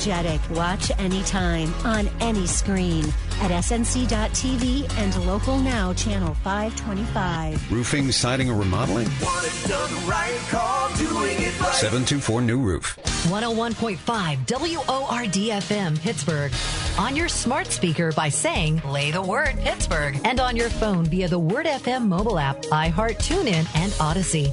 [0.50, 3.04] Watch anytime on any screen
[3.40, 7.70] at snc.tv and local now channel 525.
[7.70, 9.07] Roofing, siding, or remodeling?
[10.07, 11.52] Right, call, right.
[11.72, 12.98] 724 New Roof.
[13.24, 13.96] 101.5
[14.46, 16.52] WORDFM Pittsburgh.
[16.98, 20.20] On your smart speaker by saying, lay the word Pittsburgh.
[20.24, 24.52] And on your phone via the Word FM mobile app, iHeart, TuneIn, and Odyssey.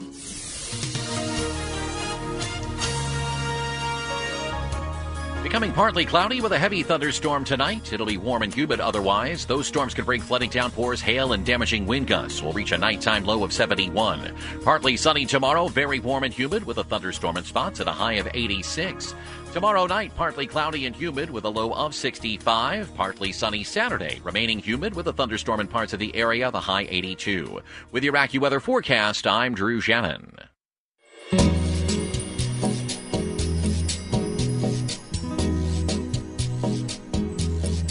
[5.51, 7.91] Becoming partly cloudy with a heavy thunderstorm tonight.
[7.91, 9.45] It'll be warm and humid otherwise.
[9.45, 12.41] Those storms could bring flooding downpours, hail, and damaging wind gusts.
[12.41, 14.33] We'll reach a nighttime low of 71.
[14.63, 18.13] Partly sunny tomorrow, very warm and humid with a thunderstorm in spots at a high
[18.13, 19.13] of 86.
[19.51, 22.95] Tomorrow night, partly cloudy and humid with a low of 65.
[22.95, 26.87] Partly sunny Saturday, remaining humid with a thunderstorm in parts of the area, the high
[26.89, 27.59] 82.
[27.91, 30.31] With your AccuWeather forecast, I'm Drew Shannon.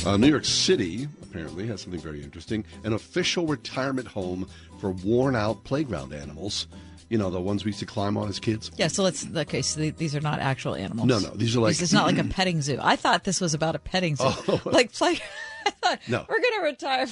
[0.07, 4.49] Uh, New York City apparently has something very interesting an official retirement home
[4.81, 6.67] for worn out playground animals.
[7.11, 8.71] You know, the ones we used to climb on as kids.
[8.77, 9.27] Yeah, so let's.
[9.35, 11.07] Okay, so th- these are not actual animals.
[11.09, 12.79] No, no, these are like- This is not like a petting zoo.
[12.81, 14.25] I thought this was about a petting zoo.
[14.27, 14.61] Oh.
[14.65, 15.19] Like play.
[15.67, 16.25] I thought No.
[16.29, 17.07] we're gonna retire.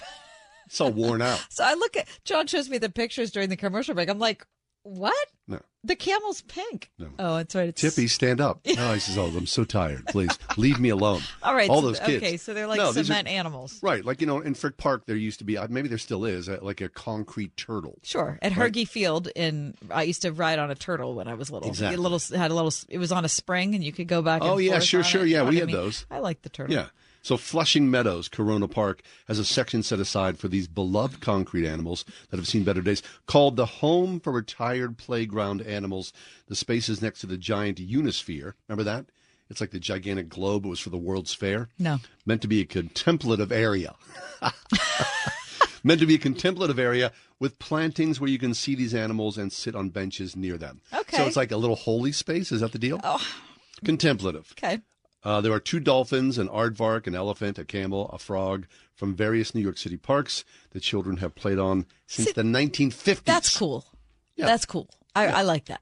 [0.67, 1.45] It's all worn out.
[1.51, 4.09] So I look at John shows me the pictures during the commercial break.
[4.09, 4.47] I'm like,
[4.89, 5.29] what?
[5.47, 5.61] No.
[5.85, 6.91] The camel's pink.
[6.99, 7.09] No.
[7.19, 7.69] Oh, that's right.
[7.69, 8.61] It's Tippy, stand up.
[8.67, 10.05] No, he says, "Oh, I'm so tired.
[10.09, 11.71] Please leave me alone." All right.
[11.71, 12.23] all so- those kids.
[12.23, 13.79] Okay, so they're like No, these are- cement animals.
[13.83, 16.25] Right, like you know, in Frick Park, there used to be, uh, maybe there still
[16.27, 17.99] is, uh, like a concrete turtle.
[18.03, 18.39] Sure.
[18.43, 18.73] At Right.
[18.73, 21.69] Hergy Field in I used to ride on a turtle when I was little.
[21.69, 21.97] Exactly.
[21.97, 24.43] A little had a little it was on a spring and you could go back
[24.43, 25.29] and Oh yeah, sure, sure, it.
[25.29, 25.77] yeah, we had mean?
[25.77, 26.05] those.
[26.11, 26.75] I like the turtle.
[26.75, 26.87] Yeah.
[27.23, 32.05] So Flushing Meadows, Corona Park, has a section set aside for these beloved concrete animals
[32.31, 36.13] that have seen better days, called the Home for Retired Playground Animals.
[36.47, 38.55] The space is next to the giant Unisphere.
[38.69, 39.07] Remember that?
[39.51, 40.67] It's like the gigantic globe.
[40.67, 41.69] It was for the World's Fair.
[41.79, 41.99] No.
[42.27, 43.95] Meant to be a contemplative area.
[45.85, 49.53] Meant to be a contemplative area with plantings where you can see these animals and
[49.53, 50.83] sit on benches near them.
[50.93, 51.17] Okay.
[51.17, 52.53] So it's like a little holy space.
[52.53, 53.01] Is that the deal?
[53.03, 53.25] Oh.
[53.85, 54.53] Contemplative.
[54.53, 54.81] Okay.
[55.25, 59.55] Uh, there are two dolphins, an aardvark, an elephant, a camel, a frog from various
[59.55, 63.25] New York City parks that children have played on since the 1950s.
[63.25, 63.85] That's cool.
[64.37, 64.47] Yeah.
[64.47, 64.89] That's cool.
[65.15, 65.81] I, I like that.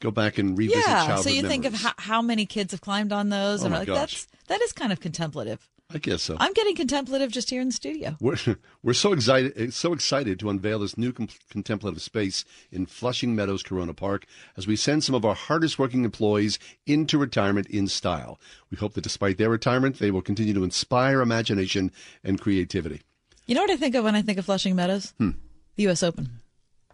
[0.00, 1.16] Go back and revisit yeah.
[1.16, 3.86] So you think of how, how many kids have climbed on those, Oh and like
[3.86, 3.98] gosh.
[3.98, 5.68] that's that is kind of contemplative.
[5.92, 6.36] I guess so.
[6.38, 8.16] I'm getting contemplative just here in the studio.
[8.20, 8.36] We're,
[8.82, 13.62] we're so excited so excited to unveil this new com- contemplative space in Flushing Meadows
[13.62, 14.26] Corona Park
[14.56, 18.38] as we send some of our hardest working employees into retirement in style.
[18.70, 21.90] We hope that despite their retirement, they will continue to inspire imagination
[22.22, 23.02] and creativity.
[23.46, 25.12] You know what I think of when I think of Flushing Meadows?
[25.18, 25.30] Hmm.
[25.76, 26.02] The U.S.
[26.02, 26.40] Open.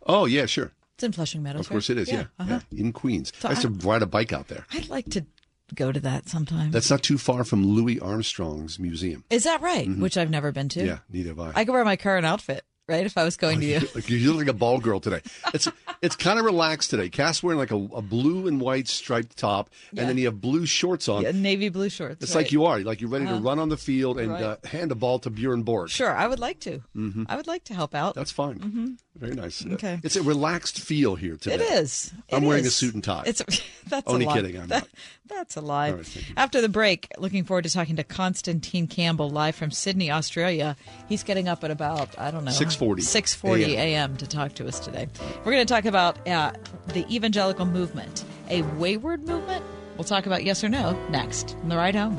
[0.07, 0.73] Oh yeah, sure.
[0.95, 1.61] It's in Flushing Meadows.
[1.61, 1.99] Of course right?
[1.99, 2.13] it is.
[2.13, 2.61] Yeah, uh-huh.
[2.71, 2.81] yeah.
[2.81, 3.33] in Queens.
[3.39, 4.65] So I used to ride a bike out there.
[4.73, 5.27] I'd like to
[5.75, 6.71] go to that sometime.
[6.71, 9.25] That's not too far from Louis Armstrong's museum.
[9.31, 9.89] Is that right?
[9.89, 10.01] Mhm.
[10.01, 10.85] Which I've never been to.
[10.85, 11.53] Yeah, neither have I.
[11.55, 13.05] I could wear my current outfit, right?
[13.07, 13.81] If I was going to you.
[13.95, 15.21] Like, you look like a ball girl today.
[15.55, 15.69] It's
[16.03, 17.09] it's kind of relaxed today.
[17.09, 20.03] Kath's wearing like a, a blue and white striped top, Yeah.
[20.03, 21.23] and then you have blue shorts on.
[21.23, 22.23] Yeah, navy blue shorts.
[22.23, 22.43] It's right.
[22.45, 23.41] like you are, like you're ready to Uh-huh.
[23.43, 24.43] run on the field and Right.
[24.43, 25.89] uh, hand a ball to Bjorn Borg.
[25.91, 26.81] Sure, I would like to.
[26.93, 28.15] hmm I would like to help out.
[28.15, 28.59] That's fine.
[28.61, 29.65] hmm Very nice.
[29.67, 29.99] Okay.
[30.03, 31.55] It's a relaxed feel here today.
[31.57, 32.13] It is.
[32.31, 33.23] I'm wearing a suit and tie.
[33.27, 33.43] It's
[33.89, 34.89] that's Only kidding, I'm That- not.
[35.29, 35.91] That's a lie.
[35.91, 36.23] Right, you.
[36.37, 40.77] After the break, looking forward to talking to Constantine Campbell live from Sydney, Australia.
[41.09, 43.79] He's getting up at about I don't know 6:40 6:40 a.m.
[43.79, 44.17] a.m.
[44.17, 45.09] to talk to us today.
[45.45, 46.53] We're going to talk about uh,
[46.89, 49.65] the evangelical movement, a wayward movement.
[49.97, 52.17] We'll talk about yes or no next on the ride home.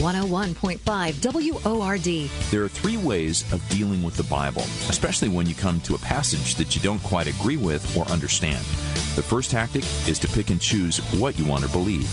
[0.00, 2.30] 101.5 WORD.
[2.50, 5.98] There are three ways of dealing with the Bible, especially when you come to a
[5.98, 8.64] passage that you don't quite agree with or understand.
[9.14, 12.08] The first tactic is to pick and choose what you want to believe.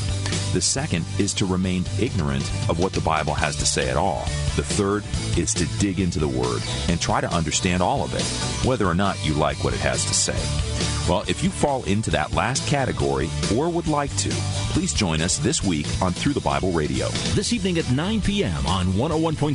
[0.54, 4.24] The second is to remain ignorant of what the Bible has to say at all.
[4.56, 5.04] The third
[5.38, 8.24] is to dig into the Word and try to understand all of it,
[8.66, 10.97] whether or not you like what it has to say.
[11.08, 14.30] Well, if you fall into that last category or would like to,
[14.74, 17.08] please join us this week on Through the Bible Radio.
[17.34, 18.68] This evening at 9 p.m.
[18.68, 19.54] on 101.5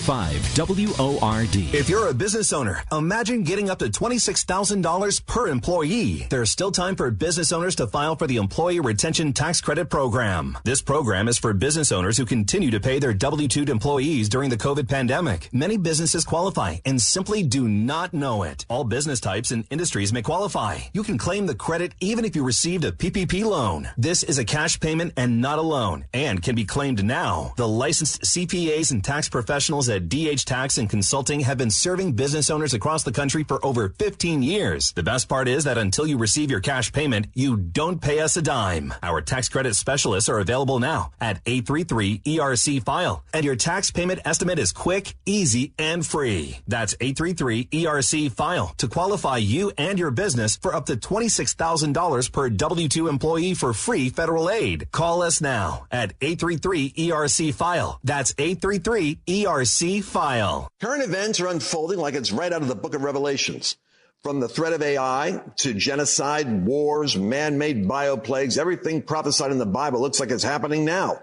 [0.57, 1.75] WORD.
[1.75, 6.27] If you're a business owner, imagine getting up to $26,000 per employee.
[6.31, 10.57] There's still time for business owners to file for the Employee Retention Tax Credit Program.
[10.65, 14.57] This program is for business owners who continue to pay their W-2 employees during the
[14.57, 15.51] COVID pandemic.
[15.53, 18.65] Many businesses qualify and simply do not know it.
[18.71, 20.79] All business types and industries may qualify.
[20.95, 23.89] You can claim the credit even if you received a PPP loan.
[23.97, 27.55] This is a cash payment and not a loan and can be claimed now.
[27.57, 32.51] The licensed CPAs and tax professionals at DH Tax and Consulting have been serving business
[32.51, 34.93] owners across the country for over 15 years.
[34.93, 38.37] The best part is that until you receive your cash payment, you don't pay us
[38.37, 38.95] a dime.
[39.03, 44.21] Our tax credit specialists are available now at 833 ERC file and your tax payment
[44.25, 46.59] estimate is quick, easy, and free.
[46.67, 50.97] That's 833 ERC file to qualify you and your business for up to
[51.33, 54.90] $26,000 per W-2 employee for free federal aid.
[54.92, 57.99] Call us now at 833 ERC file.
[58.05, 60.68] That's 833 ERC file.
[60.81, 63.77] Current events are unfolding like it's right out of the book of Revelations.
[64.23, 69.67] From the threat of AI to genocide, wars, man made bioplagues, everything prophesied in the
[69.67, 71.23] Bible looks like it's happening now.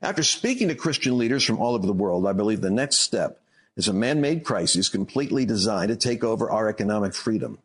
[0.00, 3.40] After speaking to Christian leaders from all over the world, I believe the next step
[3.76, 7.58] is a man made crisis completely designed to take over our economic freedom.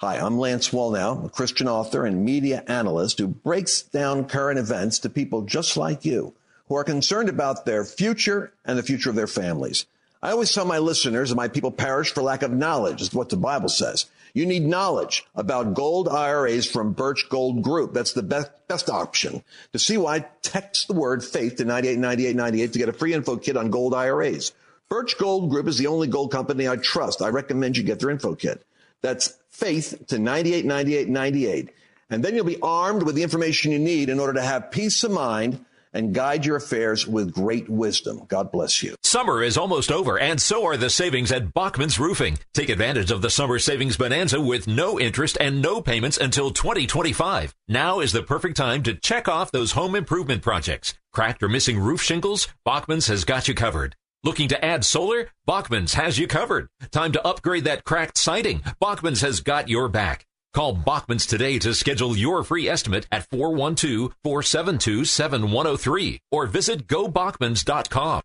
[0.00, 4.98] Hi, I'm Lance Wallnau, a Christian author and media analyst who breaks down current events
[4.98, 6.34] to people just like you
[6.68, 9.86] who are concerned about their future and the future of their families.
[10.22, 13.30] I always tell my listeners that my people perish for lack of knowledge, is what
[13.30, 14.04] the Bible says.
[14.34, 17.94] You need knowledge about gold IRAs from Birch Gold Group.
[17.94, 19.42] That's the best, best option.
[19.72, 23.56] To see why, text the word faith to 989898 to get a free info kit
[23.56, 24.52] on gold IRAs.
[24.90, 27.22] Birch Gold Group is the only gold company I trust.
[27.22, 28.62] I recommend you get their info kit.
[29.02, 31.70] That's faith to 989898.
[32.10, 35.02] And then you'll be armed with the information you need in order to have peace
[35.02, 38.22] of mind and guide your affairs with great wisdom.
[38.28, 38.94] God bless you.
[39.02, 42.38] Summer is almost over, and so are the savings at Bachman's Roofing.
[42.52, 47.54] Take advantage of the summer savings bonanza with no interest and no payments until 2025.
[47.66, 50.94] Now is the perfect time to check off those home improvement projects.
[51.12, 52.46] Cracked or missing roof shingles?
[52.64, 53.96] Bachman's has got you covered.
[54.26, 55.28] Looking to add solar?
[55.46, 56.66] Bachman's has you covered.
[56.90, 58.60] Time to upgrade that cracked siding?
[58.80, 60.26] Bachman's has got your back.
[60.52, 68.22] Call Bachman's today to schedule your free estimate at 412-472-7103 or visit gobachmans.com.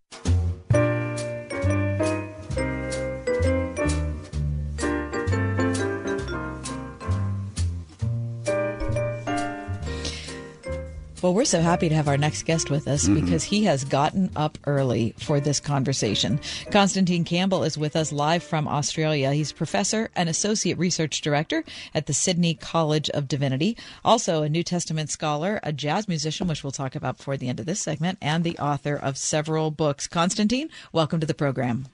[11.22, 13.13] Well, we're so happy to have our next guest with us Mhm.
[13.22, 16.39] because he has gotten up early for this conversation.
[16.72, 19.32] Constantine Campbell is with us live from Australia.
[19.32, 21.63] He's professor and associate research director
[21.93, 26.63] at the Sydney College of Divinity, also a New Testament scholar, a jazz musician, which
[26.63, 30.07] we'll talk about before the end of this segment, and the author of several books.
[30.07, 31.86] Constantine, welcome to the program.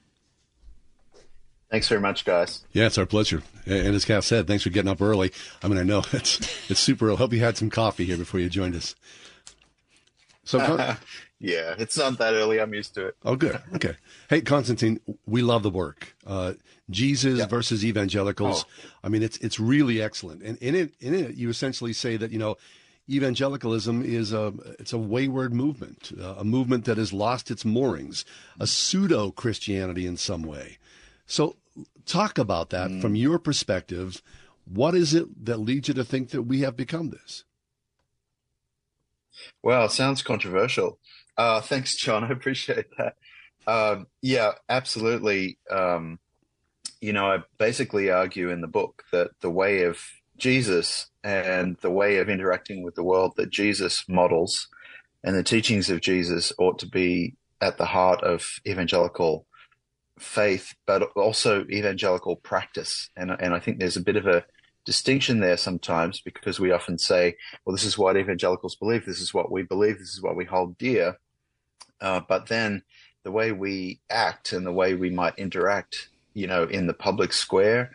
[1.70, 2.64] Thanks very much, guys.
[2.72, 3.42] Yeah, it's our pleasure.
[3.66, 5.32] And as Kath said, thanks for getting up early.
[5.62, 7.16] I mean, I know it's it's super early.
[7.16, 8.94] Hope you had some coffee here before you joined us.
[10.44, 10.58] So,
[11.40, 12.58] yeah, it's not that early.
[12.58, 13.16] I'm used to it.
[13.22, 13.60] oh, good.
[13.74, 13.96] Okay.
[14.30, 16.16] Hey, Constantine, we love the work.
[16.26, 16.54] Uh,
[16.88, 18.64] Jesus versus evangelicals.
[18.66, 18.90] Oh.
[19.04, 20.42] I mean, it's it's really excellent.
[20.42, 22.56] And in it, in it, you essentially say that you know,
[23.10, 28.24] evangelicalism is a it's a wayward movement, uh, a movement that has lost its moorings,
[28.58, 30.78] a pseudo Christianity in some way.
[31.28, 31.56] So,
[32.06, 33.00] talk about that Mm.
[33.00, 34.20] from your perspective.
[34.64, 37.44] What is it that leads you to think that we have become this?
[39.62, 40.98] Well, it sounds controversial.
[41.36, 42.24] Uh, thanks, John.
[42.28, 43.14] I appreciate that.
[43.66, 45.58] Um, yeah, absolutely.
[45.70, 46.18] Um,
[47.00, 50.00] you know, I basically argue in the book that the way of
[50.38, 54.68] Jesus and the way of interacting with the world that Jesus models
[55.22, 59.46] and the teachings of Jesus ought to be at the heart of evangelical
[60.20, 63.10] faith, but also evangelical practice.
[63.16, 64.44] And, and I think there's a bit of a
[64.84, 69.34] distinction there sometimes because we often say, well, this is what evangelicals believe, this is
[69.34, 71.18] what we believe, this is what we hold dear.
[72.00, 72.82] Uh, but then
[73.24, 77.32] the way we act and the way we might interact, you know, in the public
[77.32, 77.92] square,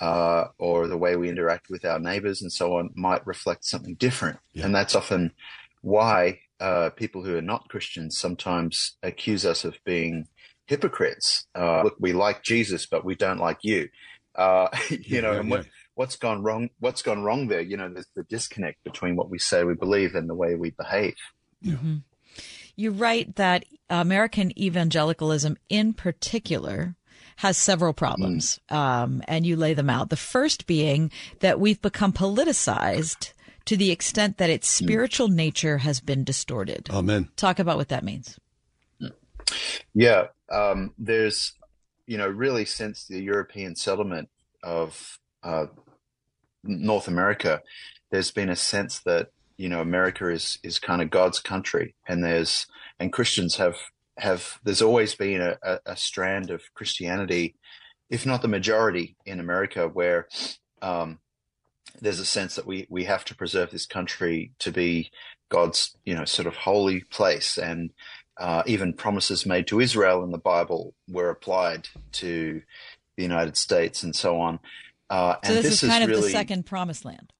[0.00, 3.94] uh, or the way we interact with our neighbors and so on might reflect something
[3.94, 4.38] different.
[4.54, 5.32] And that's often
[5.82, 10.26] why uh, people who are not Christians sometimes accuse us of being
[10.66, 11.46] hypocrites.
[11.54, 13.88] Uh, look, we like Jesus, but we don't like you.
[14.34, 15.70] Uh, you Yeah, know, yeah, and what, yeah.
[15.94, 16.70] what's gone wrong?
[16.80, 17.60] What's gone wrong there?
[17.60, 20.70] You know, there's the disconnect between what we say we believe and the way we
[20.70, 21.14] behave.
[21.62, 21.96] hmm
[22.76, 26.96] You write that American evangelicalism, in particular,
[27.36, 30.10] has several problems, um, and you lay them out.
[30.10, 31.10] The first being
[31.40, 33.32] that we've become politicized
[33.64, 36.88] to the extent that its spiritual nature has been distorted.
[36.90, 37.28] Amen.
[37.36, 38.38] Talk about what that means.
[39.94, 41.52] Yeah, um, there's,
[42.06, 44.28] you know, really since the European settlement
[44.62, 45.66] of uh,
[46.64, 47.62] North America,
[48.10, 52.22] there's been a sense that you know America is is kind of God's country, and
[52.24, 52.66] there's
[52.98, 53.76] and Christians have
[54.18, 57.56] have there's always been a, a, a strand of Christianity,
[58.10, 60.28] if not the majority in America, where
[60.82, 61.18] um,
[62.00, 65.10] there's a sense that we we have to preserve this country to be
[65.48, 67.90] God's you know sort of holy place, and
[68.42, 72.60] uh, even promises made to Israel in the Bible were applied to
[73.16, 74.58] the United States and so on.
[75.08, 77.32] Uh, So and this, is kind of really, the second promised land.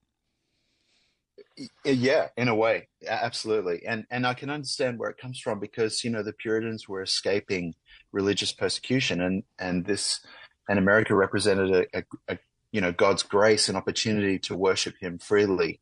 [1.85, 6.05] yeah, in a way, absolutely, and and I can understand where it comes from because
[6.05, 7.75] you know the Puritans were escaping
[8.13, 10.21] religious persecution, and and this
[10.69, 12.39] and America represented a, a, a
[12.71, 15.81] you know God's grace and opportunity to worship Him freely,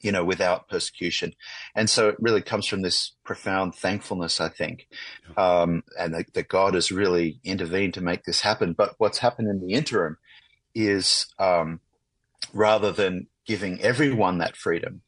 [0.00, 1.34] you know, without persecution,
[1.74, 4.88] and so it really comes from this profound thankfulness, I think,
[5.36, 8.72] um, and that, that God has really intervened to make this happen.
[8.72, 10.18] But what's happened in the interim
[10.74, 11.80] is um,
[12.52, 15.02] rather than giving everyone that freedom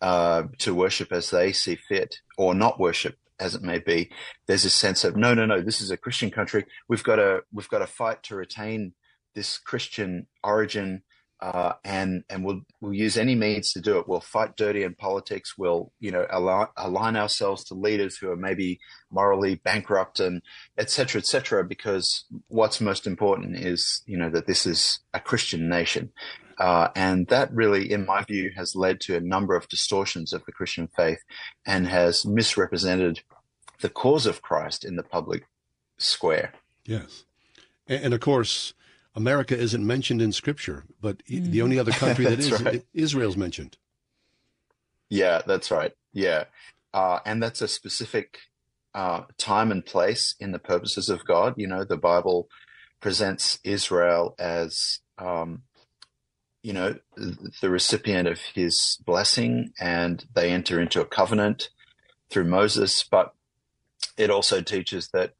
[0.00, 4.10] uh, to worship as they see fit or not worship as it may be,
[4.46, 5.60] there's a sense of no, no, no.
[5.60, 6.66] This is a Christian country.
[6.88, 8.92] We've got to we've got to fight to retain
[9.34, 11.02] this Christian origin,
[11.40, 14.06] uh, and and we'll we'll use any means to do it.
[14.06, 15.56] We'll fight dirty in politics.
[15.56, 18.78] We'll you know align, align ourselves to leaders who are maybe
[19.10, 20.42] morally bankrupt and
[20.76, 21.20] etc.
[21.20, 21.64] etc.
[21.64, 26.12] because what's most important is you know that this is a Christian nation.
[26.58, 30.44] Uh, and that really, in my view, has led to a number of distortions of
[30.44, 31.20] the Christian faith
[31.66, 33.20] and has misrepresented
[33.80, 35.46] the cause of Christ in the public
[35.96, 36.52] square.
[36.84, 37.24] Yes.
[37.86, 38.74] And, and of course,
[39.14, 41.50] America isn't mentioned in Scripture, but mm.
[41.50, 42.84] the only other country that is, right.
[42.94, 43.76] Israel's mentioned.
[45.08, 45.92] Yeah, that's right.
[46.12, 46.44] Yeah.
[46.92, 48.38] Uh, and that's a specific
[48.94, 51.54] uh, time and place in the purposes of God.
[51.56, 52.48] You know, the Bible
[53.00, 55.62] presents Israel as um,
[56.62, 61.70] you know, the recipient of his blessing and they enter into a covenant
[62.28, 63.04] through Moses.
[63.08, 63.34] But
[64.16, 65.34] it also teaches that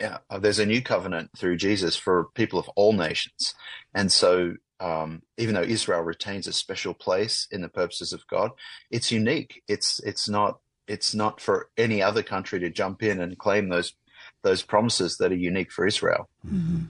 [0.00, 3.54] yeah, there's a new covenant through Jesus for people of all nations.
[3.94, 8.50] And so, um, even though Israel retains a special place in the purposes of God,
[8.90, 9.62] it's unique.
[9.68, 13.94] It's, it's not, it's not for any other country to jump in and claim those,
[14.42, 16.28] those promises that are unique for Israel.
[16.46, 16.84] Mm-hmm.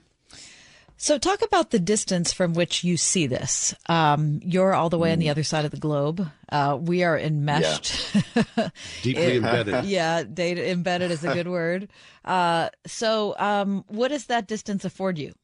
[1.05, 3.75] So, talk about the distance from which you see this.
[3.91, 5.33] Um, you're all the way on the mm.
[5.33, 6.31] other side of the globe.
[6.49, 8.71] Uh, we are enmeshed, yeah.
[9.03, 9.85] deeply embedded.
[9.85, 11.91] Yeah, data embedded is a good word.
[12.25, 15.35] Uh, so, um, what does that distance afford you?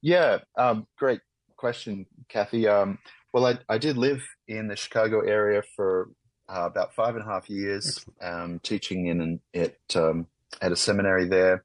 [0.00, 1.22] Yeah, um, great
[1.56, 2.68] question, Kathy.
[2.68, 2.98] Um,
[3.32, 6.10] well, I, I, did live in the Chicago area for
[6.48, 10.28] uh, about five and a half years, um, teaching in an, at um,
[10.60, 11.64] at a seminary there.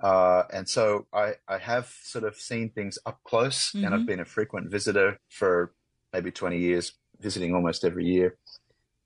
[0.00, 3.84] Uh, and so I, I have sort of seen things up close, mm-hmm.
[3.84, 4.06] and I've mm-hmm.
[4.06, 5.72] been a frequent visitor for
[6.12, 8.36] maybe 20 years, visiting almost every year.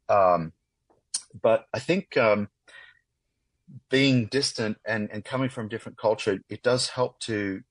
[0.09, 0.53] Um,
[1.41, 2.49] but I think um,
[3.91, 7.63] being distant and, and coming from different culture, it does help to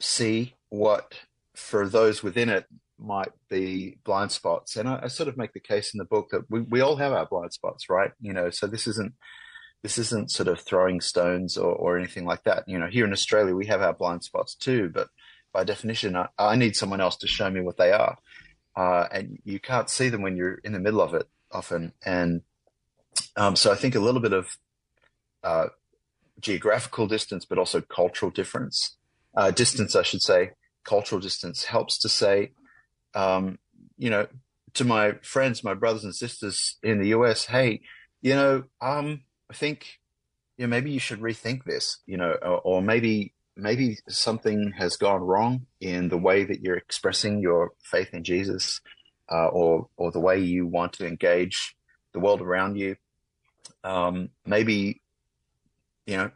[0.00, 1.14] see what,
[1.54, 2.66] for those within it,
[2.98, 4.76] might be blind spots.
[4.76, 6.96] And I, I sort of make the case in the book that we, we all
[6.96, 8.12] have our blind spots, right?
[8.20, 9.12] You know, so this isn't
[9.82, 12.68] this isn't sort of throwing stones or, or anything like that.
[12.68, 15.08] You know, here in Australia, we have our blind spots too, but
[15.52, 18.16] by definition, I, I need someone else to show me what they are.
[18.76, 21.92] Uh, and you can't see them when you're in the middle of it often.
[22.04, 22.42] And
[23.36, 24.56] um, so I think a little bit of
[25.42, 25.66] uh,
[26.40, 28.96] geographical distance, but also cultural difference,
[29.36, 30.52] uh, distance, I should say,
[30.84, 32.52] cultural distance helps to say,
[33.14, 33.58] um,
[33.98, 34.26] you know,
[34.74, 37.80] to my friends, my brothers and sisters in the US, hey,
[38.22, 39.22] you know, um,
[39.52, 40.00] I think
[40.56, 44.96] you know, maybe you should rethink this, you know, or, or, maybe maybe something has
[44.96, 48.80] gone wrong in the way that you're expressing your faith in Jesus,
[49.30, 51.76] uh, or or the way you want to engage
[52.12, 52.96] the world around you.
[53.84, 55.02] Um, maybe
[56.06, 56.30] you know,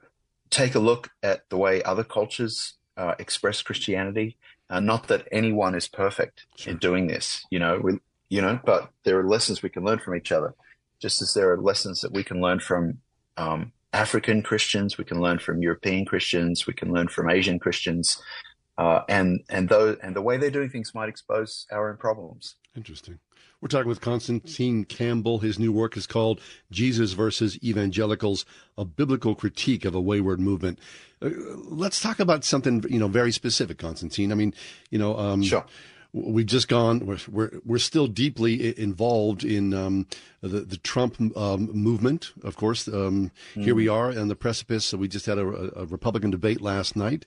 [0.50, 4.36] take a look at the way other cultures uh, express Christianity.
[4.68, 6.74] Uh, not that anyone is perfect sure.
[6.74, 7.98] in doing this, you know, we,
[8.28, 10.54] you know, but there are lessons we can learn from each other,
[11.00, 12.98] just as there are lessons that we can learn from
[13.36, 18.20] um, African Christians, we can learn from European Christians, we can learn from Asian Christians,
[18.78, 22.56] uh, and and those and the way they're doing things might expose our own problems.
[22.76, 23.18] Interesting.
[23.62, 25.38] We're talking with Constantine Campbell.
[25.38, 28.44] His new work is called Jesus versus Evangelicals:
[28.76, 30.78] A Biblical Critique of a Wayward Movement.
[31.22, 31.30] Uh,
[31.70, 34.30] let's talk about something you know very specific, Constantine.
[34.30, 34.52] I mean,
[34.90, 35.64] you know, um, sure
[36.16, 37.04] we've just gone.
[37.04, 40.06] We're we're, we're still deeply involved in um,
[40.40, 42.32] the the Trump um, movement.
[42.42, 43.62] Of course, um, mm.
[43.62, 44.86] here we are on the precipice.
[44.86, 47.26] So we just had a, a Republican debate last night.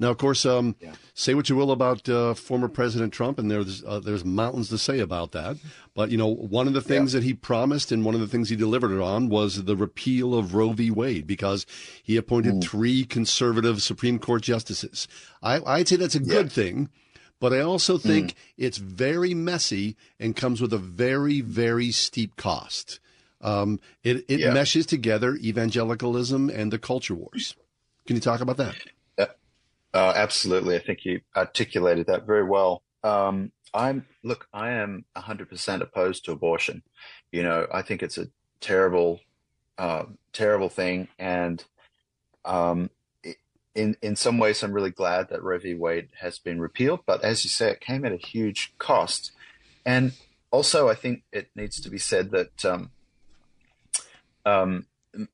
[0.00, 0.94] Now, of course, um, yeah.
[1.12, 4.78] say what you will about uh, former President Trump, and there's uh, there's mountains to
[4.78, 5.58] say about that.
[5.94, 7.20] But you know, one of the things yeah.
[7.20, 10.34] that he promised and one of the things he delivered it on was the repeal
[10.34, 10.90] of Roe v.
[10.90, 11.66] Wade because
[12.02, 12.64] he appointed mm.
[12.64, 15.06] three conservative Supreme Court justices.
[15.42, 16.32] I, I'd say that's a yeah.
[16.32, 16.88] good thing
[17.40, 18.06] but I also hmm.
[18.06, 18.34] think mm.
[18.58, 23.00] it's very messy and comes with a very, very steep cost.
[23.40, 24.52] Um, it it yeah.
[24.52, 27.56] meshes together evangelicalism and the culture wars.
[28.06, 28.76] Can you talk about that?
[29.18, 29.26] Uh,
[29.94, 30.76] uh, absolutely.
[30.76, 32.82] I think you articulated that very well.
[33.02, 34.46] Um, I'm look.
[34.52, 36.82] I am 100% opposed to abortion.
[37.32, 38.26] You know, I think it's a
[38.60, 39.20] terrible,
[39.78, 41.64] uh, terrible thing, and
[42.44, 42.90] um,
[43.74, 45.74] in in some ways, I'm really glad that Roe v.
[45.74, 47.00] Wade has been repealed.
[47.06, 49.32] But as you say, it came at a huge cost,
[49.84, 50.12] and
[50.50, 52.90] also I think it needs to be said that um,
[54.44, 54.86] um,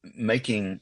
[0.03, 0.80] making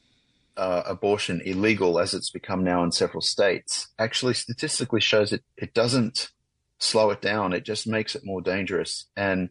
[0.57, 5.73] uh, abortion illegal as it's become now in several states actually statistically shows it it
[5.73, 6.31] doesn't
[6.79, 7.53] slow it down.
[7.53, 9.05] It just makes it more dangerous.
[9.15, 9.49] And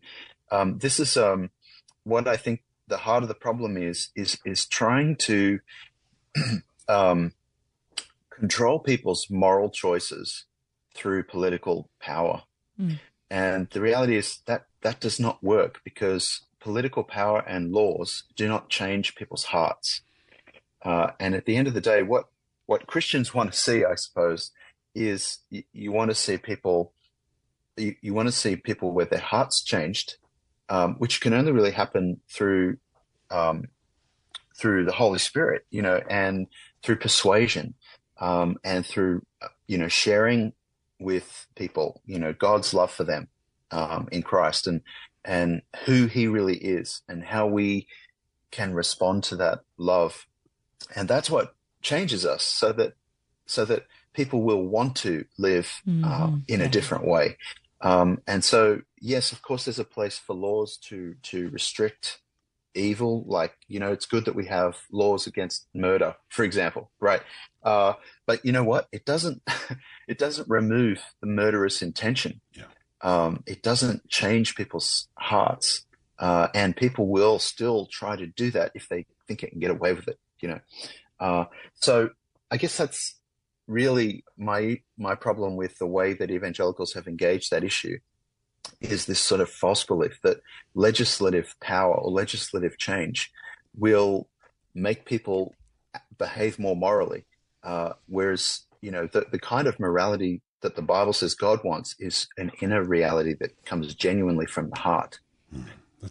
[0.51, 1.51] um, this is um,
[2.05, 5.61] what I think the heart of the problem is is is trying to
[6.89, 7.33] um,
[8.39, 10.45] control people's moral choices
[10.95, 12.43] through political power.
[12.81, 13.01] Mm.
[13.31, 18.47] And the reality is that that does not work because political power and laws do
[18.49, 20.03] not change people's hearts.
[20.83, 22.27] Uh, and at the end of the day, what
[22.67, 24.51] what Christians want to see, I suppose,
[24.95, 26.93] is you, you want to see people
[27.77, 30.17] you, you want to see people with their hearts changed,
[30.69, 32.79] um, which can only really happen through
[33.31, 33.65] um,
[34.57, 36.47] through the Holy Spirit, you know, and
[36.83, 37.75] through persuasion,
[38.21, 39.25] um, and through
[39.67, 40.53] you know sharing
[40.99, 43.29] with people, you know, God's love for them
[43.71, 44.81] um, in Christ, and
[45.25, 47.87] and who He really is, and how we
[48.51, 50.27] can respond to that love,
[50.95, 52.95] and that's what changes us, so that
[53.47, 57.37] so that people will want to live uh, in a different way.
[57.81, 62.21] Um, and so, yes, of course, there's a place for laws to to restrict
[62.75, 63.25] evil.
[63.27, 67.23] Like you know, it's good that we have laws against murder, for example, right?
[67.63, 67.95] Uh,
[68.27, 68.89] but you know what?
[68.93, 69.43] It doesn't
[70.09, 72.41] it doesn't remove the murderous intention.
[73.01, 75.85] Um, it doesn't change people's hearts,
[76.19, 79.71] uh, and people will still try to do that if they think it can get
[79.71, 80.19] away with it.
[80.41, 80.61] You know,
[81.21, 81.45] uh,
[81.75, 82.11] so
[82.51, 83.19] I guess that's
[83.67, 87.99] really my my problem with the way that evangelicals have engaged that issue
[88.81, 90.41] is this sort of false belief that
[90.75, 93.33] legislative power or legislative change
[93.77, 94.29] will
[94.75, 95.55] make people
[96.19, 97.25] behave more morally,
[97.63, 101.95] uh, whereas you know the the kind of morality that the Bible says God wants
[101.99, 105.21] is an inner reality that comes genuinely from the heart,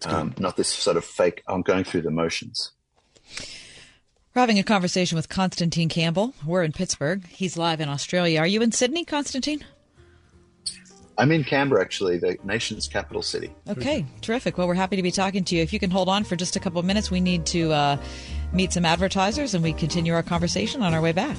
[0.06, 1.43] um, not this sort of fake.
[1.47, 2.72] I'm going through the motions.
[4.36, 6.34] We're having a conversation with Constantine Campbell.
[6.43, 7.26] We're in Pittsburgh.
[7.28, 8.39] He's live in Australia.
[8.39, 9.64] Are you in Sydney, Constantine?
[11.18, 13.53] I'm in Canberra, actually, the nation's capital city.
[13.68, 14.57] Okay, terrific.
[14.57, 15.61] Well, we're happy to be talking to you.
[15.61, 17.97] If you can hold on for just a couple of minutes, we need to uh,
[18.51, 21.38] meet some advertisers and we continue our conversation on our way back.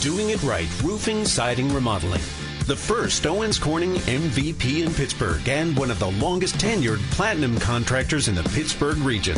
[0.00, 2.22] Doing it right roofing, siding, remodeling.
[2.66, 8.28] The first Owens Corning MVP in Pittsburgh and one of the longest tenured platinum contractors
[8.28, 9.36] in the Pittsburgh region.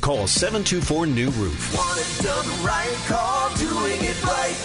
[0.00, 1.60] Call 724 New Roof.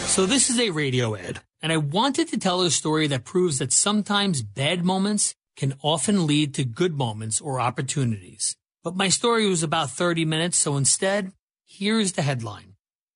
[0.08, 3.60] So this is a radio ad, and I wanted to tell a story that proves
[3.60, 8.56] that sometimes bad moments can often lead to good moments or opportunities.
[8.84, 11.34] But my story was about 30 minutes, so instead,
[11.66, 12.76] here's the headline.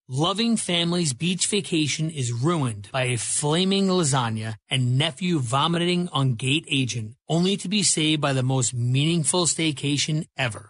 [0.10, 6.66] Loving family's beach vacation is ruined by a flaming lasagna and nephew vomiting on gate
[6.70, 10.69] agent, only to be saved by the most meaningful staycation ever.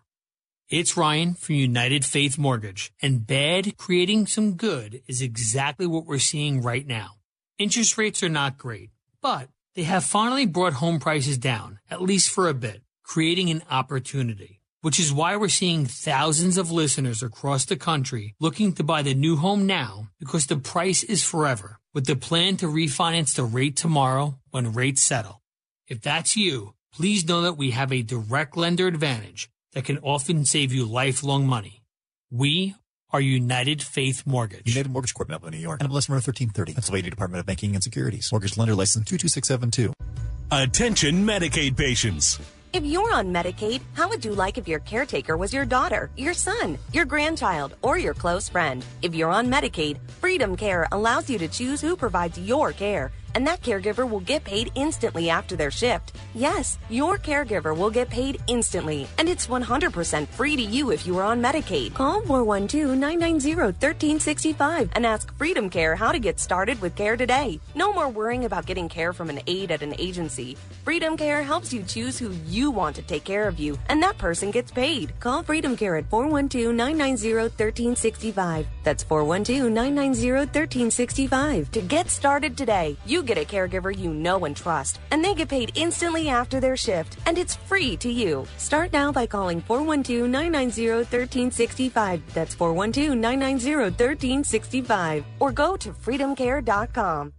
[0.70, 6.20] It's Ryan from United Faith Mortgage, and bad creating some good is exactly what we're
[6.20, 7.16] seeing right now.
[7.58, 12.30] Interest rates are not great, but they have finally brought home prices down, at least
[12.30, 14.62] for a bit, creating an opportunity.
[14.82, 19.16] Which is why we're seeing thousands of listeners across the country looking to buy the
[19.16, 23.76] new home now because the price is forever, with the plan to refinance the rate
[23.76, 25.42] tomorrow when rates settle.
[25.88, 30.46] If that's you, please know that we have a direct lender advantage that can often
[30.46, 31.84] save you lifelong money.
[32.32, 32.76] We
[33.12, 34.68] are United Faith Mortgage.
[34.68, 35.80] United Mortgage Corp, Melville, New York.
[35.80, 36.74] NMLS number 1330.
[36.74, 38.30] Pennsylvania Department of Banking and Securities.
[38.32, 39.94] Mortgage lender license 22672.
[40.52, 42.40] Attention Medicaid patients.
[42.72, 46.36] If you're on Medicaid, how would you like if your caretaker was your daughter, your
[46.36, 48.86] son, your grandchild, or your close friend?
[49.02, 53.48] If you're on Medicaid, Freedom Care allows you to choose who provides your care, and
[53.48, 56.18] that caregiver will get paid instantly after their shift.
[56.34, 61.18] Yes, your caregiver will get paid instantly, and it's 100% free to you if you
[61.18, 61.94] are on Medicaid.
[61.94, 67.60] Call 412-990-1365 and ask Freedom Care how to get started with care today.
[67.76, 70.58] No more worrying about getting care from an aide at an agency.
[70.84, 74.18] Freedom Care helps you choose who you want to take care of you, and that
[74.18, 75.14] person gets paid.
[75.20, 78.66] Call Freedom Care at 412-990-1365.
[78.84, 82.98] That's 412-990-1365 to get started today.
[83.06, 86.78] You get a caregiver you know and trust, and they get paid instantly after their
[86.78, 88.46] shift, and it's free to you.
[88.58, 92.22] Start now by calling 412-990-1365.
[92.34, 95.24] That's 412-990-1365.
[95.40, 97.34] Or go to freedomcare.com.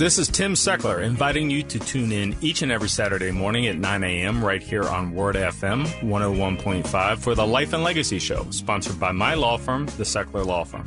[0.00, 3.76] This is Tim Seckler inviting you to tune in each and every Saturday morning at
[3.76, 4.42] 9 a.m.
[4.42, 9.34] right here on Word FM 101.5 for the Life and Legacy Show, sponsored by my
[9.34, 10.86] law firm, the Seckler Law Firm.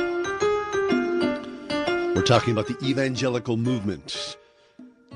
[2.21, 4.37] We're talking about the evangelical movement.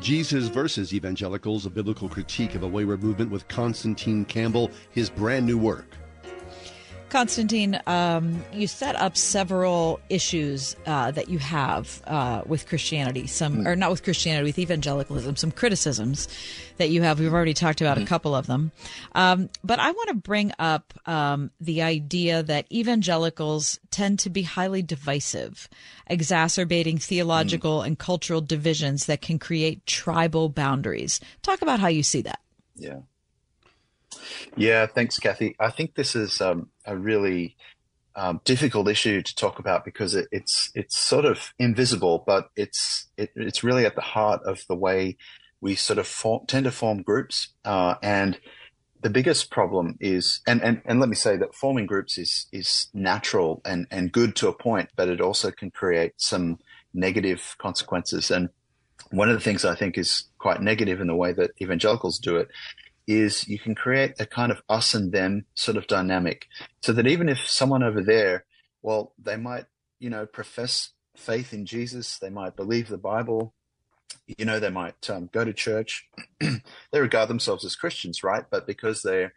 [0.02, 5.46] Jesus versus Evangelicals, a biblical critique of a wayward movement with Constantine Campbell, his brand
[5.46, 5.86] new work.
[7.16, 13.54] Constantine, um, you set up several issues uh, that you have uh, with Christianity, some
[13.62, 13.68] Hmm.
[13.68, 16.28] or not with Christianity, with evangelicalism, some criticisms
[16.76, 17.22] that you have.
[17.22, 18.04] We've already talked about Hmm.
[18.04, 18.74] a couple of them,
[19.14, 24.42] um, but I want to bring up um, the idea that evangelicals tend to be
[24.42, 25.70] highly divisive,
[26.08, 27.86] exacerbating theological Hmm.
[27.88, 31.22] and cultural divisions that can create tribal boundaries.
[31.44, 32.42] Talk about how you see that.
[32.76, 32.98] Yeah.
[34.56, 35.56] Yeah, thanks, Kathy.
[35.60, 37.56] I think this is um, a really
[38.16, 43.08] um, difficult issue to talk about because it, it's it's sort of invisible, but it's
[43.18, 45.18] it, it's really at the heart of the way
[45.62, 47.50] we sort of form, tend to form groups.
[47.66, 48.40] Uh, and
[49.02, 52.88] the biggest problem is, and, and, and let me say that forming groups is is
[52.94, 56.58] natural and, and good to a point, but it also can create some
[56.94, 58.32] negative consequences.
[58.32, 58.50] And
[59.12, 62.38] one of the things I think is quite negative in the way that evangelicals do
[62.38, 62.48] it
[63.08, 66.48] is you can create a kind of us and them sort of dynamic
[66.82, 68.46] so that even if someone over there,
[68.82, 69.66] well, they might,
[70.00, 73.54] you know, profess faith in Jesus, they might believe the Bible,
[74.28, 76.08] you know, they might um, go to church,
[76.40, 78.44] they regard themselves as Christians, right?
[78.50, 79.34] But because they're,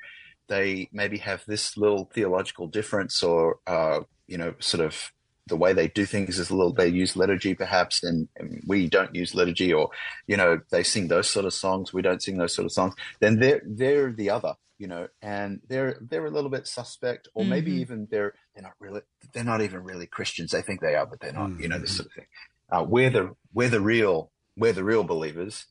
[0.48, 5.12] they maybe have this little theological difference or, uh, you know, sort of
[5.48, 8.88] the way they do things is a little, they use liturgy perhaps, and, and we
[8.88, 9.90] don't use liturgy or,
[10.26, 11.92] you know, they sing those sort of songs.
[11.92, 12.94] We don't sing those sort of songs.
[13.20, 17.44] Then they're, they're the other, you know, and they're, they're a little bit suspect or
[17.44, 17.80] maybe Mhm.
[17.80, 19.00] even they're, they're not really,
[19.32, 20.50] they're not even really Christians.
[20.52, 22.26] They think they are, but they're not, you know, this sort of thing.
[22.70, 25.66] Uh, we're the, we're the real, we're the real believers.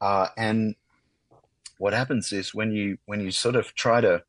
[0.00, 0.74] Uh, and
[1.78, 4.22] what happens is when you, when you sort of try to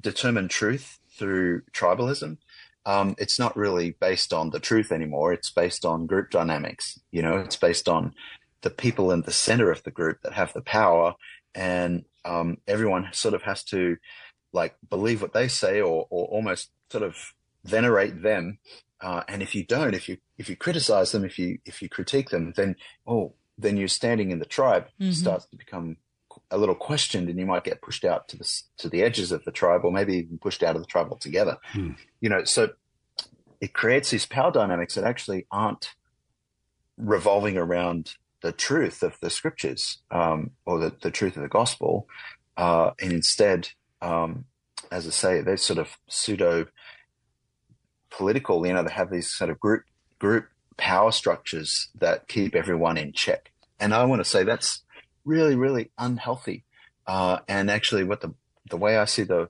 [0.00, 2.38] determine truth through tribalism,
[2.86, 5.32] um, it's not really based on the truth anymore.
[5.32, 6.98] It's based on group dynamics.
[7.10, 8.14] You know, it's based on
[8.62, 11.14] the people in the center of the group that have the power,
[11.54, 13.96] and um, everyone sort of has to
[14.52, 17.16] like believe what they say or, or almost sort of
[17.64, 18.58] venerate them.
[19.00, 21.88] Uh, and if you don't, if you if you criticize them, if you if you
[21.88, 22.76] critique them, then
[23.06, 25.14] oh, then you're standing in the tribe Mhm.
[25.14, 25.96] starts to become
[26.50, 29.44] a little questioned, and you might get pushed out to the to the edges of
[29.44, 31.58] the tribe, or maybe even pushed out of the tribe altogether.
[32.20, 32.70] You know, so
[33.60, 35.94] it creates these power dynamics that actually aren't
[36.96, 42.08] revolving around the truth of the scriptures um, or the, the truth of the gospel,
[42.56, 43.68] uh, and instead,
[44.02, 44.44] um,
[44.90, 46.66] as I say, they're sort of pseudo
[48.10, 48.66] political.
[48.66, 49.84] You know, they have these sort of group
[50.18, 50.46] group
[50.76, 53.52] power structures that keep everyone in check.
[53.78, 54.82] And I want to say that's
[55.24, 56.64] really, really unhealthy.
[57.06, 58.34] Uh, and actually, what the
[58.70, 59.48] the way I see the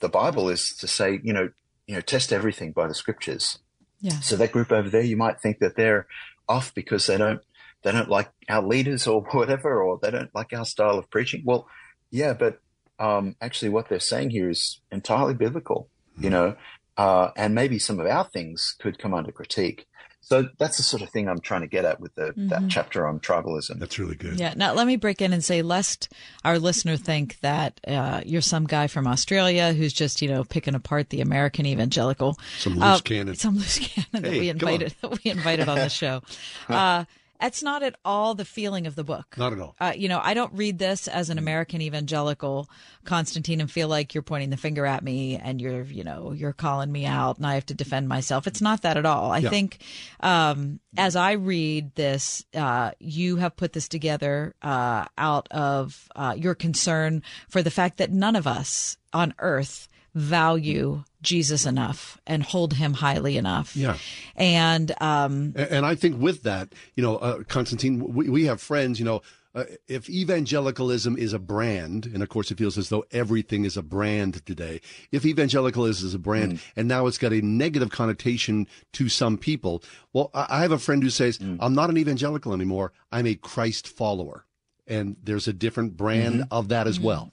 [0.00, 1.50] the Bible is to say, you know,
[1.86, 3.58] you know, test everything by the scriptures.
[4.00, 4.18] Yeah.
[4.20, 6.06] So that group over there, you might think that they're
[6.48, 7.40] off because they don't
[7.82, 11.42] they don't like our leaders or whatever, or they don't like our style of preaching.
[11.44, 11.68] Well,
[12.10, 12.60] yeah, but
[12.98, 15.88] um, actually, what they're saying here is entirely biblical,
[16.18, 16.56] you know,
[16.96, 19.86] uh, and maybe some of our things could come under critique.
[20.24, 22.70] So that's the sort of thing I'm trying to get at with the, that Mhm.
[22.70, 23.78] chapter on tribalism.
[23.80, 24.38] That's really good.
[24.38, 24.54] Yeah.
[24.56, 26.08] Now, let me break in and say, lest
[26.44, 30.74] our listener think that uh, you're some guy from Australia who's just, you know, picking
[30.76, 32.38] apart the American evangelical.
[32.60, 33.34] Some Uh, loose cannon.
[33.34, 34.94] Some loose cannon that we invited.
[35.02, 36.22] That we invited on the show.
[36.68, 37.04] Uh,
[37.42, 39.34] that's not at all the feeling of the book.
[39.36, 39.74] Not at all.
[39.80, 42.68] Uh, you know, I don't read this as an American evangelical,
[43.04, 46.52] Constantine, and feel like you're pointing the finger at me and you're, you know, you're
[46.52, 48.46] calling me out and I have to defend myself.
[48.46, 49.32] It's not that at all.
[49.32, 49.50] I Yeah.
[49.50, 49.78] think
[50.20, 56.34] um, as I read this, uh, you have put this together uh, out of uh,
[56.38, 62.42] your concern for the fact that none of us on earth value Jesus enough and
[62.42, 63.76] hold him highly enough.
[63.76, 63.96] Yeah.
[64.36, 68.98] And um, And I think with that, you know, uh, Constantine, we, we have friends,
[68.98, 69.22] you know,
[69.54, 73.76] uh, if evangelicalism is a brand, and of course it feels as though everything is
[73.76, 78.66] a brand today, if evangelicalism is a brand and now it's got a negative connotation
[78.92, 79.82] to some people,
[80.14, 82.92] well, I, have a friend who says, I'm not an evangelical anymore.
[83.10, 84.46] I'm a Christ follower.
[84.86, 87.30] And there's a different brand of that as well.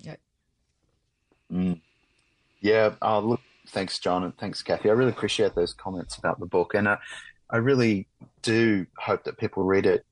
[1.52, 1.80] Mm.
[2.62, 2.96] Yeah.
[3.02, 4.90] Uh, look, thanks, John, and thanks, Kathy.
[4.90, 6.98] I really appreciate those comments about the book, and uh,
[7.50, 8.08] I really
[8.42, 10.06] do hope that people read it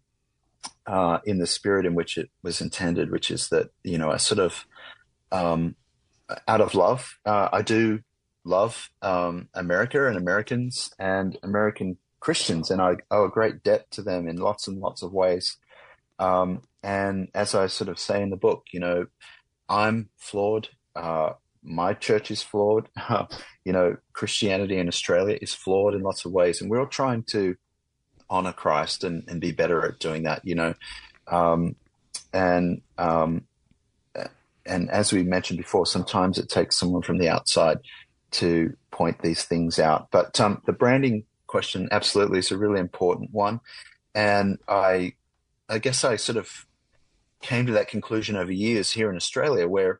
[0.85, 4.19] uh, in the spirit in which it was intended, which is that you know, a
[4.19, 4.65] sort of
[5.31, 5.75] um,
[6.47, 7.99] out of love, uh, I do
[8.43, 14.01] love um, America and Americans and American Christians, and I owe a great debt to
[14.01, 15.57] them in lots and lots of ways.
[16.19, 19.05] Um, and as I sort of say in the book, you know,
[19.69, 20.69] I'm flawed.
[20.95, 21.33] Uh,
[21.68, 22.88] my church is flawed.
[23.65, 27.24] you know, Christianity in Australia is flawed in lots of ways, and we're all trying
[27.24, 27.55] to
[28.30, 30.41] honor Christ and, and be better at doing that.
[30.45, 30.74] You know,
[31.28, 31.76] um,
[32.34, 33.43] and um,
[34.65, 37.80] and as we mentioned before, sometimes it takes someone from the outside
[38.30, 40.09] to point these things out.
[40.11, 43.59] But um, the branding question absolutely is a really important one,
[44.15, 45.13] and I,
[45.70, 46.65] I guess I sort of
[47.41, 49.99] came to that conclusion over years here in Australia, where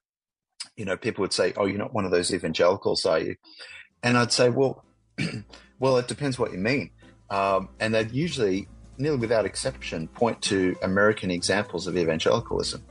[0.78, 3.36] you know people would say, "Oh, you're not one of those evangelicals, are you?"
[4.04, 4.86] And I'd say, "Well,
[5.80, 6.92] well, it depends what you mean."
[7.30, 8.68] Um, and they'd usually,
[8.98, 12.84] nearly without exception, point to American examples of evangelicalism.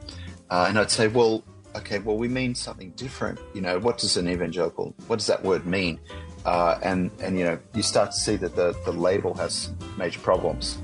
[0.51, 1.43] Uh, and I'd say, well,
[1.75, 3.41] okay, well, we mean something different.
[3.55, 6.01] You know, what does an evangelical, what does that word mean?
[6.45, 10.21] Uh, and, and, you know, you start to see that the, the label has major
[10.21, 10.79] problems.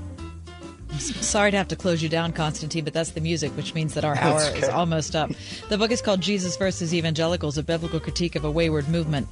[0.99, 4.05] Sorry to have to close you down, Constantine, but that's the music, which means that
[4.05, 4.59] our hour okay.
[4.59, 5.31] is almost up.
[5.69, 9.27] The book is called Jesus versus Evangelicals: A Biblical Critique of a Wayward Movement.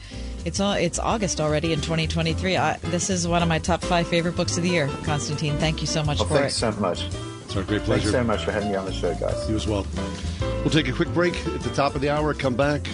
[0.45, 2.57] It's all, it's August already in 2023.
[2.57, 4.87] I, this is one of my top five favorite books of the year.
[5.03, 6.71] Constantine, thank you so much well, for thanks it.
[6.71, 7.31] Thanks so much.
[7.45, 8.11] It's our great pleasure.
[8.11, 9.49] Thanks so much for having me on the show, guys.
[9.49, 9.85] You as well.
[10.41, 12.33] We'll take a quick break at the top of the hour.
[12.33, 12.87] Come back.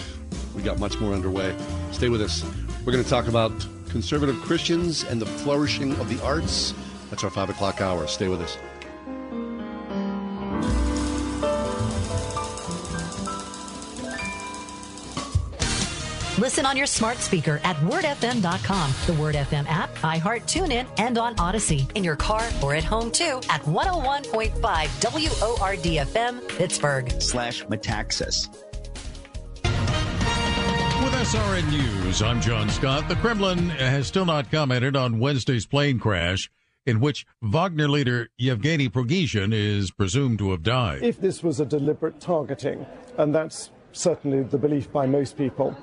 [0.54, 1.56] We got much more underway.
[1.92, 2.44] Stay with us.
[2.84, 3.52] We're going to talk about
[3.88, 6.74] conservative Christians and the flourishing of the arts.
[7.18, 8.06] That's our five o'clock hour.
[8.06, 8.56] Stay with us.
[16.38, 21.34] Listen on your smart speaker at wordfm.com, the Word FM app, iHeart TuneIn, and on
[21.34, 21.90] Audacy.
[21.96, 27.20] In your car or at home too at 101.5 WORDFM, Pittsburgh.
[27.20, 28.48] Slash Metaxas.
[29.64, 33.08] With SRN News, I'm John Scott.
[33.08, 36.48] The Kremlin has still not commented on Wednesday's plane crash
[36.88, 41.02] in which Wagner leader Yevgeny Prigozhin is presumed to have died.
[41.02, 42.86] If this was a deliberate targeting,
[43.18, 45.76] and that's certainly the belief by most people,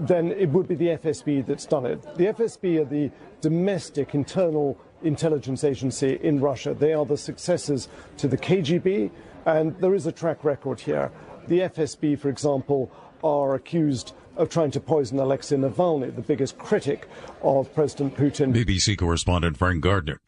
[0.00, 2.02] then it would be the FSB that's done it.
[2.16, 6.74] The FSB are the domestic internal intelligence agency in Russia.
[6.74, 9.12] They are the successors to the KGB,
[9.46, 11.12] and there is a track record here.
[11.46, 12.90] The FSB, for example,
[13.22, 17.08] are accused of trying to poison Alexei Navalny, the biggest critic
[17.42, 18.52] of President Putin.
[18.52, 20.18] BBC correspondent Frank Gardner.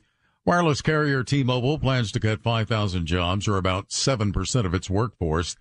[0.44, 5.56] Wireless carrier T-Mobile plans to cut 5,000 jobs, or about 7% of its workforce.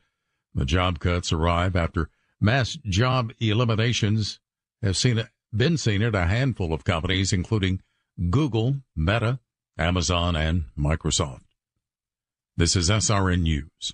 [0.54, 2.10] The job cuts arrive after
[2.42, 4.40] Mass job eliminations
[4.82, 7.82] have seen been seen at a handful of companies, including
[8.30, 9.40] Google, Meta,
[9.78, 11.44] Amazon, and Microsoft.
[12.56, 13.94] This is SRN News.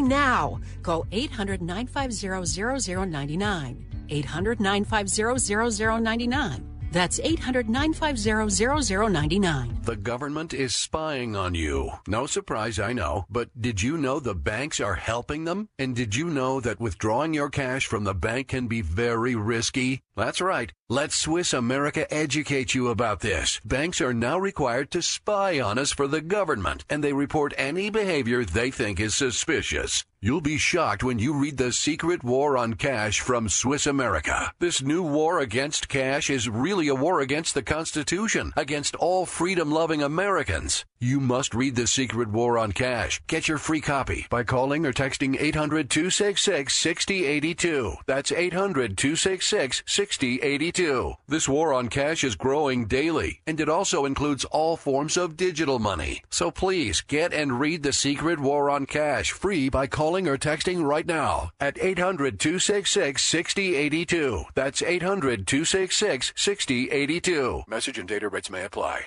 [0.00, 0.60] now.
[0.82, 3.86] Call 800 950 0099.
[4.08, 6.72] 800 950 0099.
[6.92, 9.78] That's 800 950 0099.
[9.84, 11.90] The government is spying on you.
[12.06, 13.24] No surprise, I know.
[13.30, 15.70] But did you know the banks are helping them?
[15.78, 20.02] And did you know that withdrawing your cash from the bank can be very risky?
[20.14, 20.72] That's right.
[20.90, 23.60] Let Swiss America educate you about this.
[23.64, 27.88] Banks are now required to spy on us for the government, and they report any
[27.88, 30.04] behavior they think is suspicious.
[30.24, 34.52] You'll be shocked when you read The Secret War on Cash from Swiss America.
[34.60, 39.72] This new war against cash is really a war against the Constitution, against all freedom
[39.72, 40.84] loving Americans.
[41.00, 43.20] You must read The Secret War on Cash.
[43.26, 47.94] Get your free copy by calling or texting 800 266 6082.
[48.06, 50.42] That's 800 266 6082.
[50.42, 51.14] 6082.
[51.28, 55.78] This war on cash is growing daily, and it also includes all forms of digital
[55.78, 56.22] money.
[56.30, 60.82] So please get and read The Secret War on Cash free by calling or texting
[60.82, 64.44] right now at 800 266 6082.
[64.54, 67.62] That's 800 266 6082.
[67.68, 69.06] Message and data rates may apply.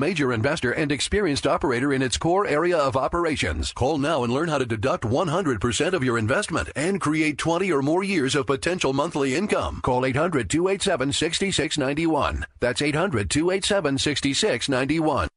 [0.00, 3.72] major investor and experienced operator in its core area of operations.
[3.72, 7.82] Call now and learn how to deduct 100% of your investment and create 20 or
[7.82, 9.80] more years of potential monthly income.
[9.82, 12.46] Call 800 287 6691.
[12.58, 15.28] That's 800 287 6691.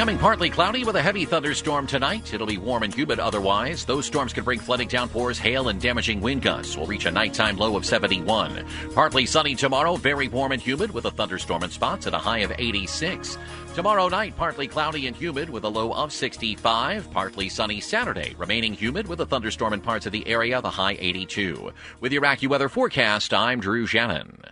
[0.00, 2.32] Becoming partly cloudy with a heavy thunderstorm tonight.
[2.32, 3.84] It'll be warm and humid otherwise.
[3.84, 6.74] Those storms can bring flooding downpours, hail, and damaging wind gusts.
[6.74, 8.64] We'll reach a nighttime low of 71.
[8.94, 12.38] Partly sunny tomorrow, very warm and humid with a thunderstorm in spots at a high
[12.38, 13.36] of 86.
[13.74, 17.10] Tomorrow night, partly cloudy and humid with a low of 65.
[17.10, 20.96] Partly sunny Saturday, remaining humid with a thunderstorm in parts of the area, the high
[20.98, 21.74] 82.
[22.00, 24.44] With your AccuWeather forecast, I'm Drew Shannon.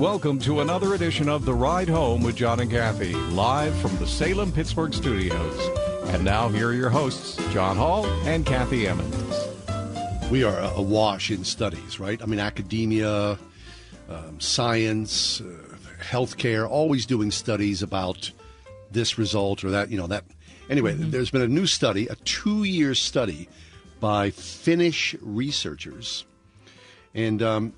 [0.00, 4.08] Welcome to another edition of The Ride Home with John and Kathy, live from the
[4.08, 5.56] Salem Pittsburgh studios.
[6.08, 9.48] And now, here are your hosts, John Hall and Kathy Emmons.
[10.32, 12.20] We are awash in studies, right?
[12.20, 13.38] I mean, academia,
[14.08, 18.32] um, science, uh, healthcare, always doing studies about
[18.90, 20.24] this result or that, you know, that.
[20.68, 21.10] Anyway, mm-hmm.
[21.12, 23.48] there's been a new study, a two year study
[24.00, 26.24] by Finnish researchers.
[27.14, 27.72] And um,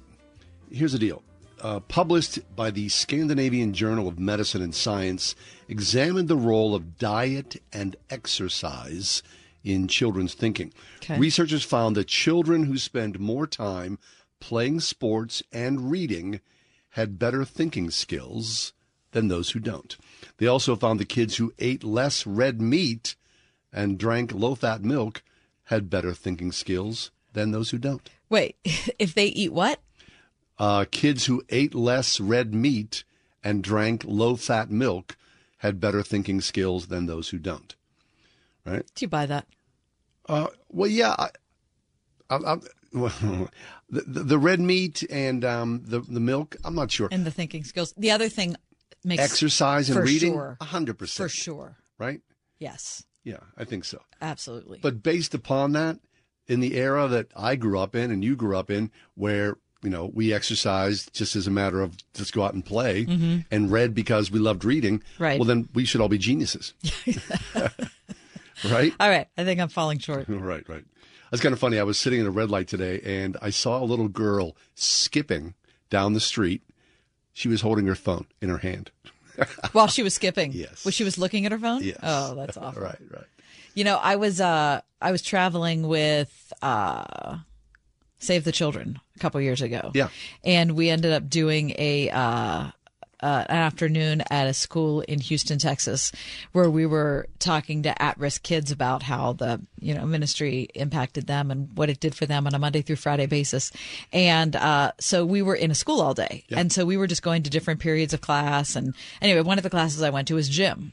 [0.70, 1.22] here's the deal
[1.62, 5.34] uh, published by the Scandinavian Journal of Medicine and Science,
[5.68, 9.22] examined the role of diet and exercise
[9.64, 10.72] in children's thinking.
[10.98, 11.18] Okay.
[11.18, 13.98] Researchers found that children who spend more time
[14.40, 16.40] playing sports and reading
[16.90, 18.72] had better thinking skills
[19.12, 19.96] than those who don't.
[20.38, 23.16] They also found the kids who ate less red meat
[23.72, 25.22] and drank low fat milk
[25.64, 28.08] had better thinking skills than those who don't.
[28.28, 28.56] Wait,
[28.98, 29.80] if they eat what?
[30.58, 33.04] Uh, kids who ate less red meat
[33.42, 35.16] and drank low fat milk
[35.58, 37.74] had better thinking skills than those who don't.
[38.64, 38.84] Right?
[38.94, 39.46] Do you buy that?
[40.28, 41.14] Uh, well, yeah.
[41.18, 41.30] I,
[42.30, 42.56] I, I,
[42.92, 43.12] well,
[43.90, 46.56] the, the red meat and um, the the milk.
[46.64, 47.08] I'm not sure.
[47.12, 47.94] And the thinking skills.
[47.96, 48.56] The other thing
[49.04, 50.32] makes exercise and reading.
[50.32, 50.56] Sure.
[50.60, 51.76] hundred percent for sure.
[51.98, 52.20] Right?
[52.58, 53.04] Yes.
[53.22, 54.02] Yeah, I think so.
[54.20, 54.78] Absolutely.
[54.80, 55.98] But based upon that,
[56.46, 59.90] in the era that I grew up in and you grew up in, where you
[59.90, 63.38] know, we exercised just as a matter of just go out and play mm-hmm.
[63.50, 65.02] and read because we loved reading.
[65.18, 65.38] Right.
[65.38, 66.74] Well, then we should all be geniuses.
[68.68, 68.92] right?
[68.98, 69.28] All right.
[69.36, 70.24] I think I'm falling short.
[70.28, 70.84] right, right.
[71.30, 71.78] That's kind of funny.
[71.78, 75.54] I was sitting in a red light today and I saw a little girl skipping
[75.90, 76.62] down the street.
[77.32, 78.90] She was holding her phone in her hand.
[79.72, 80.52] While she was skipping?
[80.52, 80.84] Yes.
[80.84, 81.82] Was she was looking at her phone?
[81.82, 81.98] Yes.
[82.02, 82.82] Oh, that's awful.
[82.82, 83.24] right, right.
[83.74, 87.36] You know, I was uh I was traveling with uh
[88.18, 89.90] Save the Children a couple years ago.
[89.94, 90.08] Yeah.
[90.44, 92.70] And we ended up doing a uh,
[93.20, 96.12] uh, an afternoon at a school in Houston, Texas,
[96.52, 101.50] where we were talking to at-risk kids about how the you know ministry impacted them
[101.50, 103.72] and what it did for them on a Monday through Friday basis.
[104.12, 106.58] And uh, so we were in a school all day, yeah.
[106.58, 108.76] and so we were just going to different periods of class.
[108.76, 110.92] And anyway, one of the classes I went to was gym.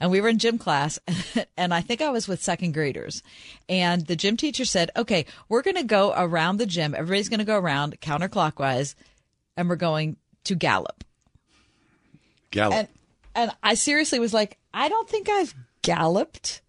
[0.00, 0.98] And we were in gym class,
[1.56, 3.22] and I think I was with second graders.
[3.68, 6.94] And the gym teacher said, Okay, we're going to go around the gym.
[6.94, 8.94] Everybody's going to go around counterclockwise,
[9.56, 11.04] and we're going to gallop.
[12.50, 12.74] Gallop.
[12.74, 12.88] And,
[13.34, 16.62] and I seriously was like, I don't think I've galloped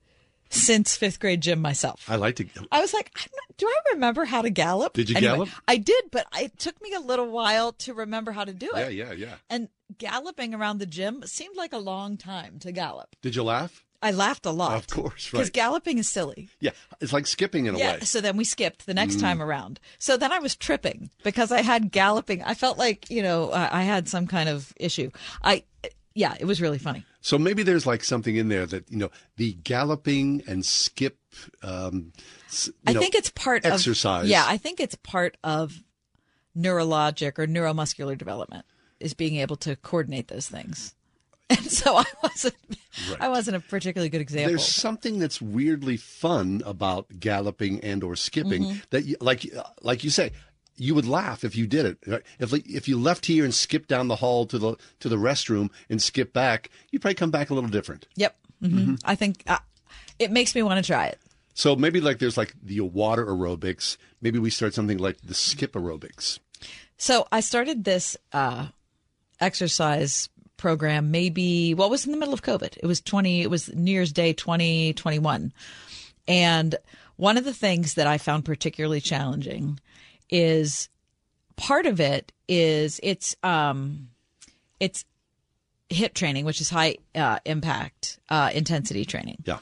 [0.50, 2.06] since fifth grade gym myself.
[2.10, 2.46] I like to.
[2.72, 4.94] I was like, not, do I remember how to gallop?
[4.94, 5.50] Did you anyway, gallop?
[5.68, 8.94] I did, but it took me a little while to remember how to do it.
[8.94, 9.36] Yeah, yeah, yeah.
[9.50, 13.16] And galloping around the gym seemed like a long time to gallop.
[13.22, 13.84] Did you laugh?
[14.02, 14.76] I laughed a lot.
[14.78, 15.54] Of course, Because right.
[15.54, 16.50] galloping is silly.
[16.60, 16.72] Yeah,
[17.02, 17.84] it's like skipping in a way.
[17.84, 17.94] yeah.
[17.94, 18.00] way.
[18.02, 19.22] So then we skipped the next Mm.
[19.22, 19.80] time around.
[19.98, 22.44] So then I was tripping because I had galloping.
[22.44, 25.10] I felt like you know I had some kind of issue.
[25.44, 25.64] I
[26.16, 27.06] yeah, it was really funny.
[27.22, 31.20] So maybe there's like something in there that you know the galloping and skip.
[31.62, 32.14] Um,
[32.66, 34.24] you I know, think it's part of exercise.
[34.24, 35.84] Of, yeah, I think it's part of
[36.58, 38.66] neurologic or neuromuscular development
[39.00, 40.96] is being able to coordinate those things.
[41.48, 42.56] And so I wasn't.
[43.20, 44.50] I wasn't a particularly good example.
[44.50, 48.90] There's something that's weirdly fun about galloping and or skipping Mhm.
[48.90, 49.46] that, you, like,
[49.84, 50.32] like you say,
[50.78, 52.24] you would laugh if you did it.
[52.40, 55.70] If if you left here and skipped down the hall to the to the restroom
[55.90, 58.08] and skipped back, you'd probably come back a little different.
[58.16, 58.36] Yep.
[58.62, 59.02] hmm Mhm.
[59.06, 59.60] I think uh,
[60.20, 61.20] it makes me want to try it.
[61.54, 63.98] So maybe like there's like the water aerobics.
[64.22, 66.40] Maybe we start something like the skip aerobics.
[66.98, 68.68] So I started this uh,
[69.40, 72.78] exercise program maybe what was in the middle of COVID.
[72.78, 75.54] It was 20 it was New Year's Day 2021.
[76.28, 76.76] And
[77.18, 79.80] one of the things that I found particularly challenging
[80.30, 80.90] is
[81.56, 84.10] part of it is it's um
[84.80, 85.06] it's
[85.90, 89.38] HIIT training, which is high uh, impact uh, intensity training.
[89.46, 89.60] Yeah.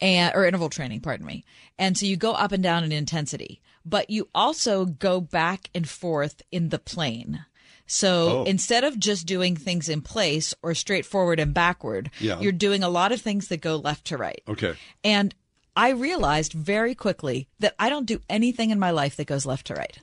[0.00, 1.44] And or interval training, pardon me.
[1.78, 5.88] And so you go up and down in intensity, but you also go back and
[5.88, 7.44] forth in the plane.
[7.86, 8.44] So Oh.
[8.44, 12.38] instead of just doing things in place or straight forward and backward, Yeah.
[12.40, 14.42] you're doing a lot of things that go left to right.
[14.48, 14.74] Okay.
[15.02, 15.34] And
[15.74, 19.68] I realized very quickly that I don't do anything in my life that goes left
[19.68, 19.98] to right.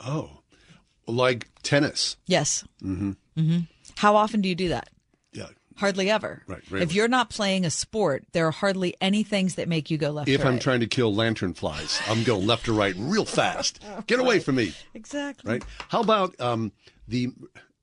[0.00, 0.30] Oh,
[1.06, 2.16] like tennis.
[2.26, 2.64] Yes.
[2.82, 3.12] Mm-hmm.
[3.36, 3.58] hmm
[3.96, 4.88] How often do you do that?
[5.32, 5.48] Yeah.
[5.76, 6.42] Hardly ever.
[6.46, 6.84] Right, rarely.
[6.84, 10.10] If you're not playing a sport, there are hardly any things that make you go
[10.10, 10.40] left to right.
[10.40, 10.62] If I'm right.
[10.62, 13.82] trying to kill lantern flies, I'm going left to right real fast.
[14.06, 14.72] Get away from me.
[14.94, 15.52] Exactly.
[15.52, 15.64] Right?
[15.88, 16.70] How about um,
[17.08, 17.30] the,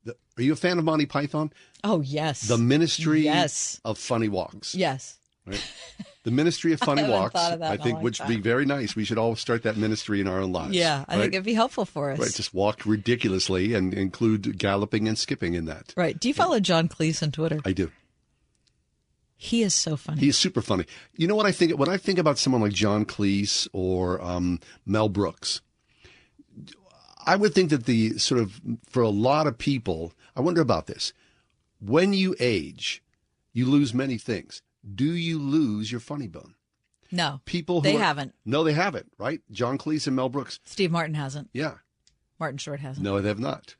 [0.04, 0.16] the?
[0.38, 1.52] Are you a fan of Monty Python?
[1.84, 2.48] Oh yes.
[2.48, 3.78] The Ministry Yes.
[3.84, 4.74] of Funny Walks.
[4.74, 5.18] Yes.
[5.46, 5.72] Right?
[6.24, 7.34] The Ministry of Funny haven't Walks.
[7.48, 8.94] of I think which would be very nice.
[8.94, 10.74] We should all start that ministry in our own lives.
[10.74, 11.22] Yeah, I right?
[11.22, 12.18] think it'd be helpful for us.
[12.18, 15.92] Right, just walk ridiculously and include galloping and skipping in that.
[15.96, 16.18] Right.
[16.18, 17.60] Do you follow John Cleese on Twitter?
[17.64, 17.90] I do.
[19.36, 20.20] He is so funny.
[20.20, 20.84] He's super funny.
[21.16, 21.76] You know what I think?
[21.76, 25.60] When I think about someone like John Cleese or um, Mel Brooks,
[27.26, 30.86] I would think that the sort of, for a lot of people, I wonder about
[30.86, 31.12] this.
[31.80, 33.02] When you age,
[33.52, 34.62] you lose many things.
[34.94, 36.54] Do you lose your funny bone?
[37.10, 37.40] no.
[37.44, 38.34] People who They are- haven't.
[38.44, 39.40] No, they haven't, right?
[39.50, 40.60] John Cleese and Mel Brooks.
[40.64, 41.50] Steve Martin hasn't.
[41.52, 41.74] Yeah.
[42.40, 43.04] Martin Short hasn't.
[43.04, 43.76] No, they have not.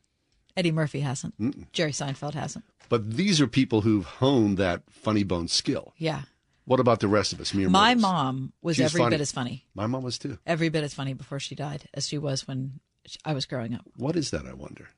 [0.56, 1.72] Eddie Murphy hasn't.
[1.72, 2.64] Jerry Seinfeld hasn't.
[2.90, 5.94] But these are people who've honed that funny bone skill.
[5.96, 6.22] Yeah.
[6.66, 7.54] What about the rest of us?
[7.54, 9.14] Mere My mom was She's every funny.
[9.14, 9.66] bit as funny.
[9.74, 10.38] My mom was too.
[10.46, 12.80] Every bit as funny before she died as she was when
[13.24, 13.84] I was growing up.
[13.96, 14.46] What is that?
[14.46, 14.88] I wonder.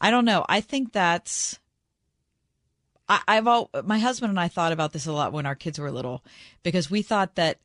[0.00, 0.44] I don't know.
[0.48, 1.58] I think that's.
[3.08, 5.78] I, I've all my husband and I thought about this a lot when our kids
[5.78, 6.22] were little,
[6.62, 7.58] because we thought that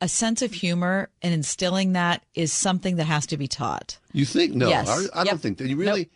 [0.00, 3.98] a sense of humor and instilling that is something that has to be taught.
[4.12, 4.54] You think?
[4.54, 4.88] No, Yes.
[4.88, 5.26] I, I Yep.
[5.26, 5.68] don't think that.
[5.68, 6.00] You really?
[6.00, 6.08] Nope.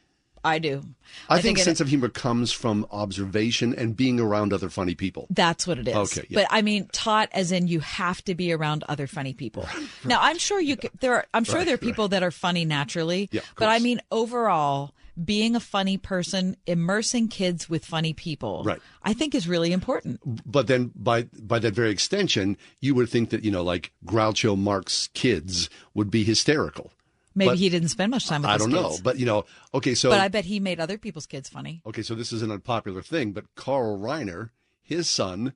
[0.46, 0.82] I do.
[1.30, 5.26] I, think, it- sense of humor comes from observation and being around other funny people.
[5.30, 5.94] That's what it is.
[5.96, 6.40] Okay, yeah.
[6.40, 9.66] But I mean, taught as in you have to be around other funny people.
[10.04, 11.80] Now, I'm sure you could, there are, I'm sure Right, there are right.
[11.80, 13.30] people that are funny naturally.
[13.32, 14.92] Yeah, but I mean, overall,
[15.22, 18.80] being a funny person, immersing kids with funny people, Right.
[19.02, 20.20] I think is really important.
[20.50, 24.56] But then, by by that very extension, you would think that you know, like Groucho
[24.58, 26.92] Marx kids would be hysterical.
[27.36, 29.00] Maybe But he didn't spend much time with I don't know, kids.
[29.02, 31.82] but you know, okay, so but I bet he made other people's kids funny.
[31.86, 34.50] okay, so this is an unpopular thing, but Carl Reiner,
[34.82, 35.52] his son,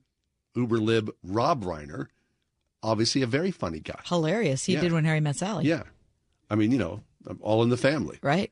[0.55, 2.07] Uber lib Rob Reiner,
[2.83, 3.99] obviously a very funny guy.
[4.05, 4.65] Hilarious.
[4.65, 4.81] He Yeah.
[4.81, 5.67] did when Harry met Sally.
[5.67, 5.83] Yeah,
[6.49, 7.03] I mean, you know,
[7.41, 8.17] all in the family.
[8.21, 8.51] Right.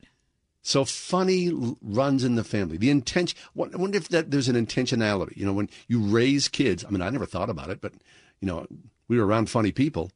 [0.62, 1.50] So funny
[1.80, 2.76] runs in the family.
[2.76, 3.38] The intention.
[3.54, 5.36] what- I wonder if that there's an intentionality.
[5.36, 6.84] You know, when you raise kids.
[6.84, 7.92] I mean, I never thought about it, but
[8.40, 8.66] you know,
[9.08, 10.10] we were around funny people.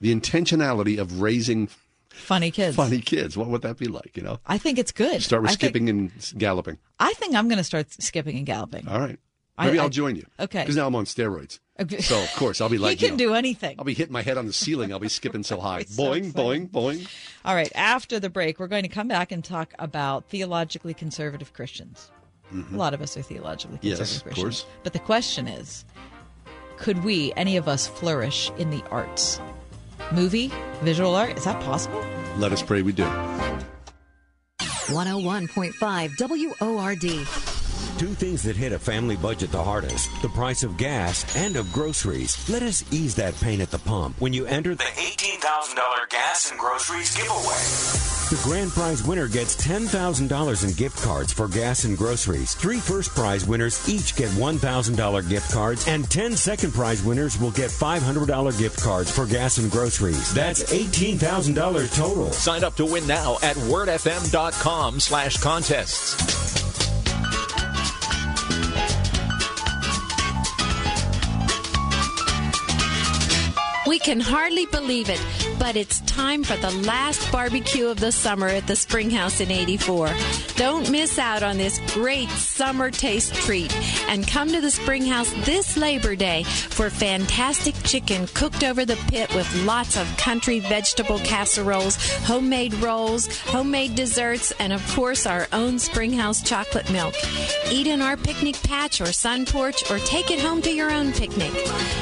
[0.00, 1.68] The intentionality of raising
[2.10, 2.76] Funny kids.
[2.76, 3.36] funny kids.
[3.36, 4.16] What would that be like?
[4.16, 5.22] You know, I think it's good.
[5.22, 6.78] start with I think- skipping and galloping.
[6.98, 8.86] I think I'm going to start skipping and galloping.
[8.88, 9.18] All right.
[9.58, 10.26] I- Maybe I, I- will join you.
[10.40, 10.62] Okay.
[10.62, 11.58] Because now I'm on steroids.
[11.80, 12.00] Okay.
[12.00, 13.76] So of course I'll be like he you can know, do anything.
[13.78, 14.92] I'll be hitting my head on the ceiling.
[14.92, 15.82] I'll be skipping so high.
[15.84, 17.08] so boing, boing, boing.
[17.44, 17.70] All right.
[17.74, 22.10] After the break, we're going to come back and talk about theologically conservative Christians.
[22.52, 22.74] Mhm.
[22.74, 24.62] A lot of us are theologically conservative Yes, conservative of Christians.
[24.64, 24.80] course.
[24.84, 25.84] But the question is
[26.76, 29.40] could we, any of us, flourish in the arts?
[30.12, 30.50] Movie,
[30.82, 32.04] visual art, is that possible?
[32.38, 33.06] Let us pray we do.
[34.88, 37.61] 101.5 WORD.
[38.02, 41.72] Two things that hit a family budget the hardest the price of gas and of
[41.72, 42.36] groceries.
[42.50, 46.58] Let us ease that pain at the pump when you enter the $18,000 gas and
[46.58, 48.02] groceries giveaway.
[48.34, 52.54] The grand prize winner gets $10,000 in gift cards for gas and groceries.
[52.54, 57.52] Three first prize winners each get $1,000 gift cards, and 10 second prize winners will
[57.52, 60.34] get $500 gift cards for gas and groceries.
[60.34, 62.32] That's $18,000 total.
[62.32, 66.71] Sign up to win now at wordfm.com slash contests.
[73.92, 75.20] We can hardly believe it,
[75.62, 80.12] but it's time for the last barbecue of the summer at the Springhouse in 84.
[80.56, 83.72] Don't miss out on this great summer taste treat
[84.08, 89.32] and come to the Springhouse this Labor Day for fantastic chicken cooked over the pit
[89.36, 95.78] with lots of country vegetable casseroles, homemade rolls, homemade desserts, and of course our own
[95.78, 97.14] Springhouse chocolate milk.
[97.70, 101.12] Eat in our picnic patch or sun porch or take it home to your own
[101.12, 101.52] picnic.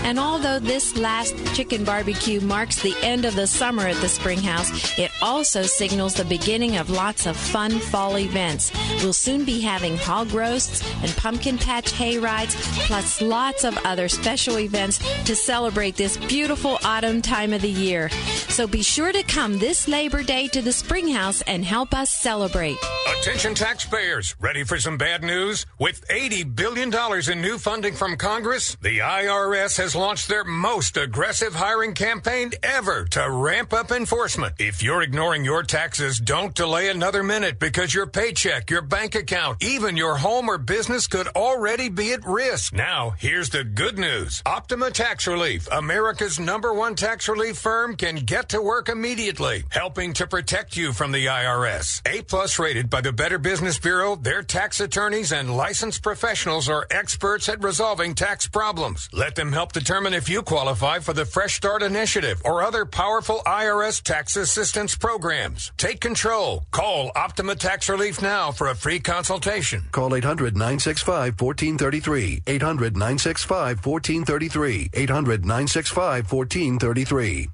[0.03, 4.99] And although this last chicken barbecue marks the end of the summer at the Springhouse,
[4.99, 8.73] it also signals the beginning of lots of fun fall events.
[9.03, 12.57] We'll soon be having hog roasts and pumpkin patch hay rides,
[12.87, 18.09] plus lots of other special events to celebrate this beautiful autumn time of the year.
[18.49, 22.79] So be sure to come this Labor Day to the Springhouse and help us celebrate.
[23.21, 25.67] Attention taxpayers, ready for some bad news?
[25.79, 26.93] With $80 billion
[27.31, 33.05] in new funding from Congress, the IRS has launched their most aggressive hiring campaign ever
[33.07, 34.55] to ramp up enforcement.
[34.59, 39.63] If you're ignoring your taxes, don't delay another minute because your paycheck, your bank account,
[39.63, 42.75] even your home or business could already be at risk.
[42.75, 44.43] Now, here's the good news.
[44.45, 50.13] Optima Tax Relief, America's number one tax relief firm, can get to work immediately, helping
[50.15, 52.03] to protect you from the IRS.
[52.07, 56.87] A plus rated by the Better Business Bureau, their tax attorneys and licensed professionals are
[56.91, 59.09] experts at resolving tax problems.
[59.13, 63.30] Let them help determine if you qualify for the Fresh Start Initiative or other powerful
[63.39, 65.73] IRS tax assistance programs.
[65.77, 66.67] Take control.
[66.71, 69.85] Call Optima Tax Relief now for a free consultation.
[69.93, 72.43] Call 800 965 1433.
[72.47, 74.91] 800 965 1433.
[74.93, 77.49] 800 965 1433.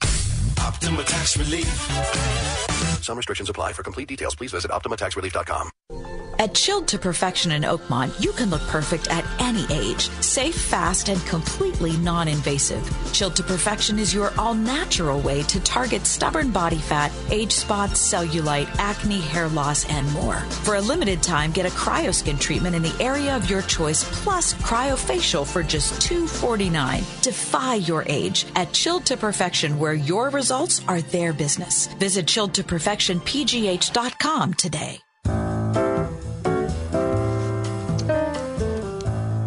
[0.61, 3.05] Optima Tax Relief.
[3.05, 3.73] Some restrictions apply.
[3.73, 6.26] For complete details, please visit OptimaTaxRelief.com.
[6.39, 10.11] At Chilled to Perfection in Oakmont, you can look perfect at any age.
[10.21, 12.85] Safe, fast, and completely non invasive.
[13.13, 18.13] Chilled to Perfection is your all natural way to target stubborn body fat, age spots,
[18.13, 20.37] cellulite, acne, hair loss, and more.
[20.65, 24.53] For a limited time, get a cryoskin treatment in the area of your choice plus
[24.55, 27.03] cryofacial for just 249.
[27.23, 31.87] Defy your age at Chilled to Perfection, where your results are their business.
[31.95, 35.01] Visit chilledtoperfectionpgh.com today.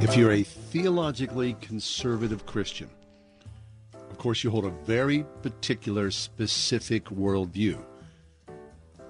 [0.09, 2.89] If you're a theologically conservative Christian,
[3.93, 7.77] of course, you hold a very particular, specific worldview.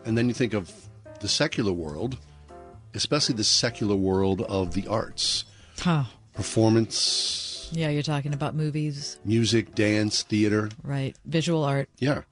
[0.05, 0.71] And then you think of
[1.21, 2.17] the secular world,
[2.93, 5.45] especially the secular world of the arts,
[5.79, 6.03] Huh.
[6.33, 10.69] performance, Yeah, you're talking about movies, music, dance, theater.
[10.83, 11.15] right?
[11.25, 11.87] Visual art.
[11.99, 12.23] Yeah.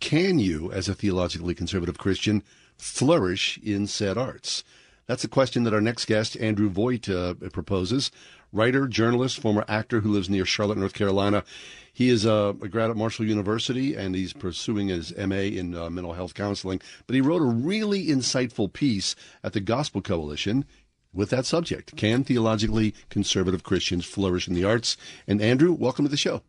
[0.00, 2.42] Can you, as a theologically conservative Christian,
[2.78, 4.64] flourish in said arts?
[5.06, 8.10] That's a question that our next guest, Andrew Voigt, uh, proposes.
[8.52, 11.44] Writer, journalist, former actor who lives near Charlotte, North Carolina.
[11.92, 15.90] He is a, a grad at Marshall University and he's pursuing his MA in uh,
[15.90, 16.80] mental health counseling.
[17.06, 20.64] But he wrote a really insightful piece at the Gospel Coalition
[21.12, 21.96] with that subject.
[21.96, 24.96] Can theologically conservative Christians flourish in the arts?
[25.26, 26.42] And Andrew, welcome to the show.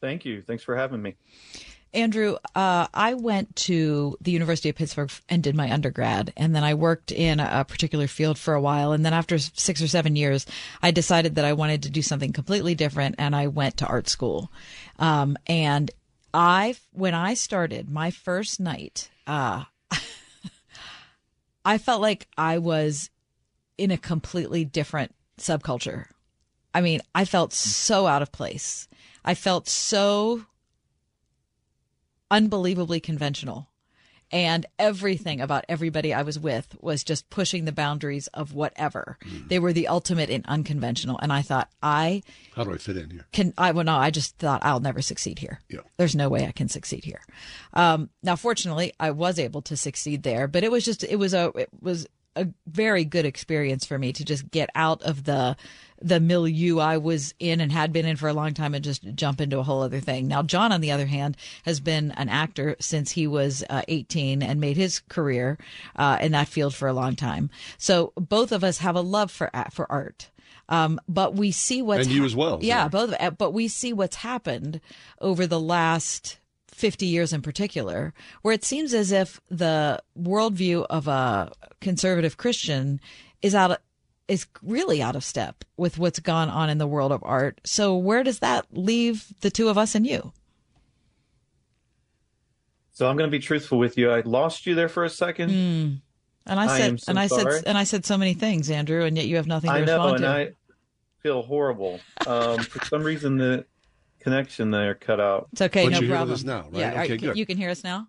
[0.00, 0.42] Thank you.
[0.42, 1.16] Thanks for having me.
[1.94, 6.64] Andrew, uh, I went to the University of Pittsburgh and did my undergrad, and then
[6.64, 8.92] I worked in a particular field for a while.
[8.92, 10.44] And then after six or seven years,
[10.82, 14.08] I decided that I wanted to do something completely different, and I went to art
[14.08, 14.50] school.
[14.98, 15.90] Um, and
[16.34, 19.64] I, when I started my first night, uh,
[21.64, 23.08] I felt like I was
[23.78, 26.06] in a completely different subculture.
[26.74, 28.88] I mean, I felt so out of place.
[29.24, 30.44] I felt so
[32.34, 33.68] unbelievably conventional.
[34.32, 39.16] And everything about everybody I was with was just pushing the boundaries of whatever.
[39.46, 41.20] They were the ultimate in unconventional.
[41.22, 42.22] And I thought, I
[42.56, 43.26] How do I fit in here?
[43.32, 45.60] can, I, well, no, I just thought I'll never succeed here.
[45.68, 45.80] Yeah.
[45.98, 47.22] There's no way I can succeed here.
[47.74, 51.32] Um, now, fortunately, I was able to succeed there, but it was just, it was
[51.34, 55.56] a, it was a very good experience for me to just get out of the,
[56.04, 59.02] the milieu I was in and had been in for a long time and just
[59.14, 60.28] jump into a whole other thing.
[60.28, 64.42] Now, John, on the other hand, has been an actor since he was uh, 18
[64.42, 65.56] and made his career
[65.96, 67.48] uh, in that field for a long time.
[67.78, 70.30] So both of us have a love for for art.
[70.68, 72.90] Um, but we see what's And you as well, Yeah, sorry.
[72.90, 73.14] both.
[73.20, 74.80] uh, But we see what's happened
[75.20, 78.12] over the last 50 years in particular,
[78.42, 83.00] where it seems as if the worldview of a conservative Christian
[83.42, 83.78] is out of,
[84.28, 87.60] is really out of step with what's gone on in the world of art.
[87.64, 90.32] So where does that leave the two of us and you?
[92.92, 94.10] So I'm going to be truthful with you.
[94.10, 95.50] I lost you there for a second.
[95.50, 95.94] Hmm.
[96.46, 97.52] And I I said, am so and I sorry.
[97.54, 99.80] said, and I said so many things, Andrew, and yet you have nothing to I
[99.84, 100.28] know, respond and to.
[100.28, 100.48] I
[101.22, 102.00] feel horrible.
[102.26, 103.64] Um, for some reason, the
[104.20, 105.48] connection there cut out.
[105.52, 106.34] It's okay, But no you're here with problem.
[106.34, 106.74] us now, right?
[106.80, 107.38] Yeah, Okay, can- good.
[107.38, 108.08] you can hear us now.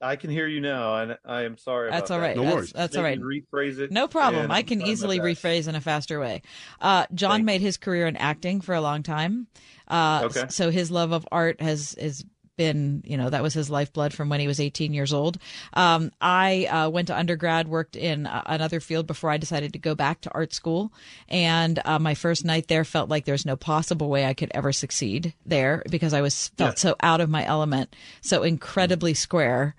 [0.00, 1.90] I can hear you now, and I am sorry.
[1.90, 2.36] That's about all right.
[2.36, 2.56] that.
[2.56, 3.20] That's, that's all right.
[3.20, 3.90] Rephrase it.
[3.90, 4.50] No problem.
[4.50, 6.42] I can easily rephrase in a faster way.
[6.80, 9.46] Uh, John made his career in acting for a long time.
[9.88, 10.46] Uh, Okay.
[10.48, 12.24] So his love of art has has
[12.60, 15.38] been, you know, that was his lifeblood from when he was 18 years old.
[15.72, 19.78] Um, I uh, went to undergrad, worked in uh, another field before I decided to
[19.78, 20.92] go back to art school.
[21.26, 24.72] And uh, my first night there felt like there's no possible way I could ever
[24.72, 29.74] succeed there because I was felt so out of my element, so incredibly square.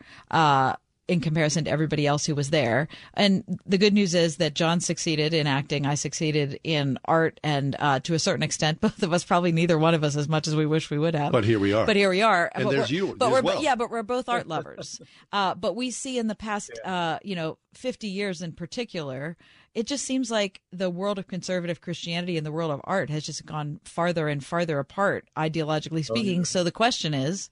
[1.07, 2.87] In comparison to everybody else who was there.
[3.15, 5.85] And the good news is that John succeeded in acting.
[5.85, 7.37] I succeeded in art.
[7.43, 10.29] And uh, to a certain extent, both of us, probably neither one of us as
[10.29, 11.33] much as we wish we would have.
[11.33, 11.85] But here we are.
[11.85, 12.49] But here we are.
[12.55, 13.61] And but there's we're- you But we're, well.
[13.61, 15.01] Yeah, but we're both art lovers.
[15.33, 19.35] uh, but we see in the past, uh, you know, 50 years in particular,
[19.73, 23.25] it just seems like the world of conservative Christianity and the world of art has
[23.25, 26.45] just gone farther and farther apart, ideologically speaking.
[26.45, 27.49] So the question is,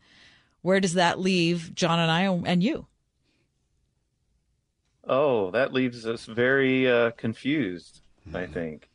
[0.61, 2.85] where does that leave John and I and you?
[5.09, 8.01] Oh, that leaves us very uh, confused.
[8.33, 8.53] I Hmm.
[8.53, 8.89] think.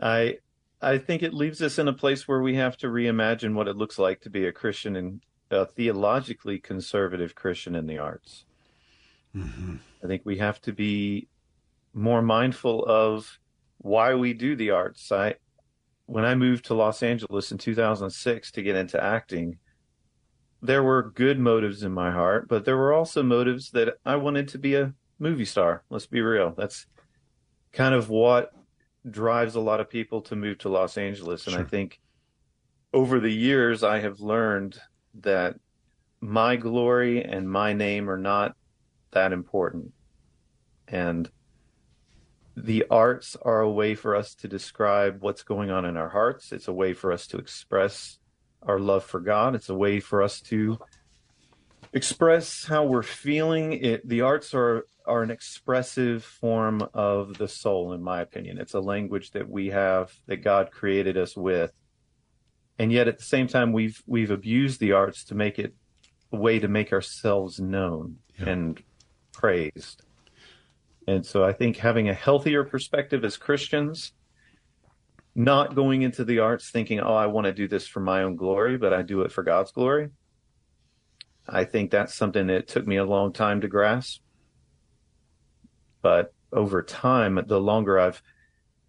[0.00, 0.38] I
[0.82, 3.76] I think it leaves us in a place where we have to reimagine what it
[3.76, 8.46] looks like to be a Christian and a theologically conservative Christian in the arts.
[10.04, 11.28] I think we have to be
[11.94, 13.38] more mindful of
[13.78, 15.10] why we do the arts.
[15.12, 15.36] I
[16.06, 19.58] when I moved to Los Angeles in 2006 to get into acting,
[20.62, 24.48] there were good motives in my heart, but there were also motives that I wanted
[24.48, 25.82] to be a movie star.
[25.90, 26.54] Let's be real.
[26.56, 26.86] That's
[27.72, 28.52] kind of what
[29.08, 31.46] drives a lot of people to move to Los Angeles.
[31.46, 32.00] And I think
[32.92, 34.80] over the years, I have learned
[35.20, 35.56] that
[36.20, 38.56] my glory and my name are not
[39.12, 39.92] that important.
[40.86, 41.30] And
[42.56, 46.52] the arts are a way for us to describe what's going on in our hearts.
[46.52, 48.18] It's a way for us to express
[48.62, 49.54] our love for God.
[49.54, 50.78] It's a way for us to
[51.92, 53.74] express how we're feeling.
[53.74, 58.58] It the arts are are an expressive form of the soul, in my opinion.
[58.58, 61.72] It's a language that we have that God created us with.
[62.78, 65.74] And yet at the same time we've we've abused the arts to make it
[66.32, 68.80] a way to make ourselves known and
[69.32, 70.02] praised.
[71.06, 74.12] And so I think having a healthier perspective as Christians,
[75.34, 78.36] not going into the arts thinking, oh, I want to do this for my own
[78.36, 80.10] glory, but I do it for God's glory.
[81.48, 84.20] I think that's something that took me a long time to grasp.
[86.08, 88.22] But over time, the longer I've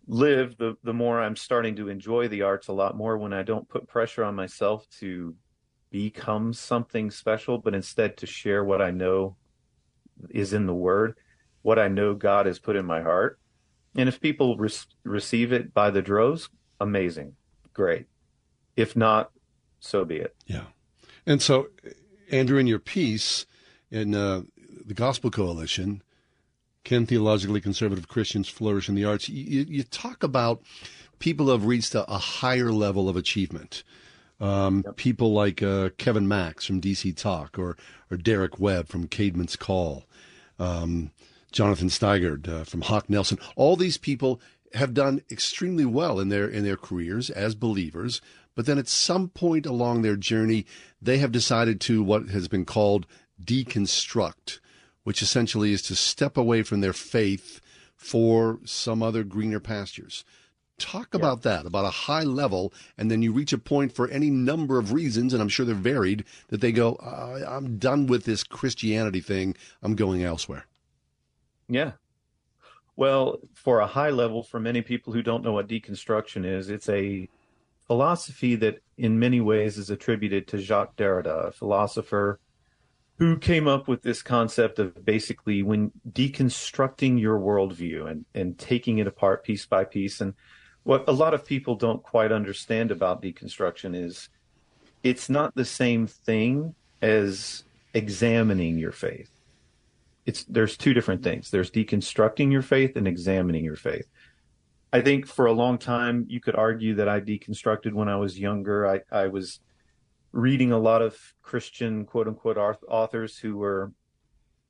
[0.07, 3.43] lived, the, the more I'm starting to enjoy the arts a lot more when I
[3.43, 5.35] don't put pressure on myself to
[5.91, 9.35] become something special, but instead to share what I know
[10.29, 11.17] is in the Word,
[11.61, 13.37] what I know God has put in my heart.
[13.97, 14.69] And if people re-
[15.03, 16.47] receive it by the droves,
[16.79, 17.33] amazing,
[17.73, 18.05] great.
[18.77, 19.31] If not,
[19.81, 20.33] so be it.
[20.45, 20.67] Yeah.
[21.25, 21.67] And so,
[22.31, 23.45] Andrew, in your piece
[23.91, 24.43] in uh,
[24.85, 26.01] the Gospel Coalition,
[26.89, 29.29] Can Theologically Conservative Christians Flourish in the Arts?
[29.29, 30.63] You, you talk about
[31.19, 33.83] people who have reached a, a higher level of achievement.
[34.41, 37.77] Um, People like uh, Kevin Max from DC Talk or,
[38.09, 40.05] or Derek Webb from Caedmon's Call,
[40.57, 41.11] um,
[41.51, 43.37] Jonathan Steingard uh, from Hawk Nelson.
[43.55, 44.41] All these people
[44.73, 48.19] have done extremely well in their in their careers as believers,
[48.55, 50.65] but then at some point along their journey,
[50.99, 53.05] they have decided to what has been called
[53.45, 54.59] deconstruct,
[55.03, 57.61] which essentially is to step away from their faith
[57.95, 60.23] for some other greener pastures.
[60.77, 64.29] Talk about that, about a high level, and then you reach a point for any
[64.29, 68.23] number of reasons, and I'm sure they're varied, that they go, uh, I'm done with
[68.23, 70.65] this Christianity thing, I'm going elsewhere.
[71.67, 71.91] Yeah.
[72.95, 76.87] Well, for a high level, for many people who don't know what deconstruction is, it's
[76.87, 77.27] a
[77.87, 82.39] philosophy that in many ways is attributed to Jacques Derrida, a philosopher
[83.19, 88.99] who came up with this concept of basically when deconstructing your worldview and, and taking
[88.99, 90.21] it apart piece by piece.
[90.21, 90.33] And
[90.83, 94.29] what a lot of people don't quite understand about deconstruction is
[95.03, 99.29] it's not the same thing as examining your faith.
[100.25, 101.51] It's there's two different things.
[101.51, 104.07] There's deconstructing your faith and examining your faith.
[104.93, 108.39] I think for a long time you could argue that I deconstructed when I was
[108.39, 108.87] younger.
[108.87, 109.59] I, I was
[110.31, 113.91] reading a lot of Christian quote unquote authors who were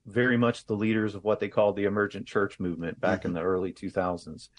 [0.05, 3.29] very much the leaders of what they called the emergent church movement back mm-hmm.
[3.29, 4.49] in the early 2000s.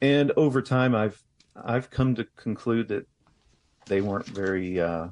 [0.00, 1.22] And over time I've
[1.56, 3.06] I've come to conclude that
[3.86, 5.08] they weren't very uh,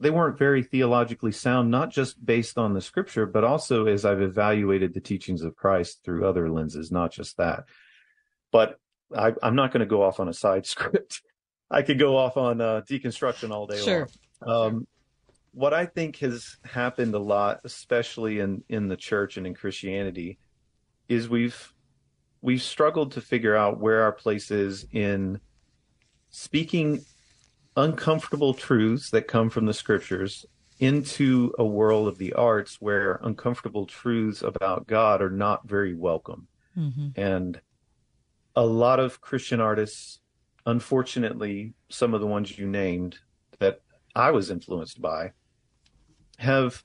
[0.00, 4.22] they weren't very theologically sound, not just based on the scripture, but also as I've
[4.22, 7.64] evaluated the teachings of Christ through other lenses, not just that.
[8.50, 8.78] But
[9.16, 11.22] I, am not going to go off on a side script.
[11.70, 14.08] I could go off on uh, deconstruction all day sure.
[14.44, 14.66] long.
[14.66, 14.86] Um,
[15.52, 20.38] what I think has happened a lot, especially in in the church and in Christianity,
[21.08, 21.72] is we've
[22.40, 25.40] we've struggled to figure out where our place is in
[26.30, 27.04] speaking
[27.76, 30.46] uncomfortable truths that come from the scriptures
[30.78, 36.48] into a world of the arts where uncomfortable truths about God are not very welcome.
[36.76, 37.20] Mm-hmm.
[37.20, 37.60] And
[38.56, 40.20] a lot of Christian artists,
[40.66, 43.18] unfortunately, some of the ones you named
[43.58, 43.80] that
[44.14, 45.32] I was influenced by,
[46.38, 46.82] have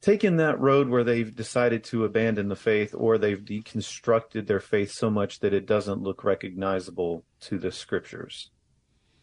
[0.00, 4.92] taken that road where they've decided to abandon the faith or they've deconstructed their faith
[4.92, 8.50] so much that it doesn't look recognizable to the scriptures,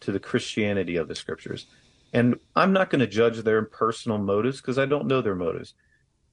[0.01, 1.67] to the Christianity of the scriptures.
[2.11, 5.73] And I'm not going to judge their personal motives because I don't know their motives.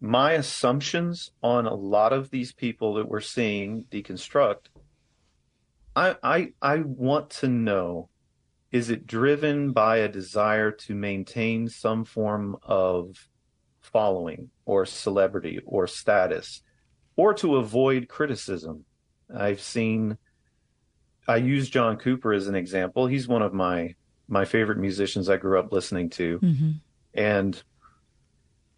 [0.00, 4.66] My assumptions on a lot of these people that we're seeing deconstruct
[6.00, 8.08] I, I I want to know
[8.72, 13.28] is it driven by a desire to maintain some form of
[13.80, 16.62] following or celebrity or status
[17.16, 18.86] or to avoid criticism?
[19.34, 20.16] I've seen
[21.28, 23.06] i use john cooper as an example.
[23.06, 23.94] He's one of my
[24.26, 26.38] my favorite musicians i grew up listening to.
[26.38, 26.70] Mm-hmm.
[27.12, 27.62] and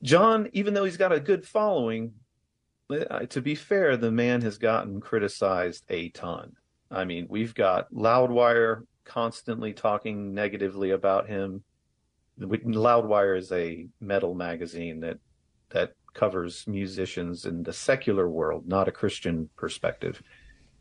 [0.03, 2.15] john even though he's got a good following
[2.91, 6.57] uh, to be fair the man has gotten criticized a ton
[6.93, 11.65] I mean, we've got Loudwire constantly talking negatively about him.
[12.39, 15.19] Loudwire is a metal magazine that
[15.71, 20.23] that covers musicians in the secular world, not a Christian perspective.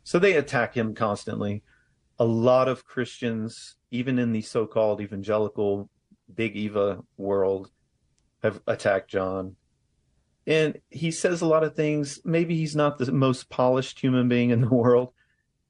[0.04, 1.62] So they attack him constantly.
[2.18, 5.88] A lot of Christians, even in the so-called evangelical
[6.34, 7.70] Big Eva world,
[8.42, 9.56] have attacked John.
[10.46, 12.20] And he says a lot of things.
[12.24, 15.12] Maybe he's not the most polished human being in the world,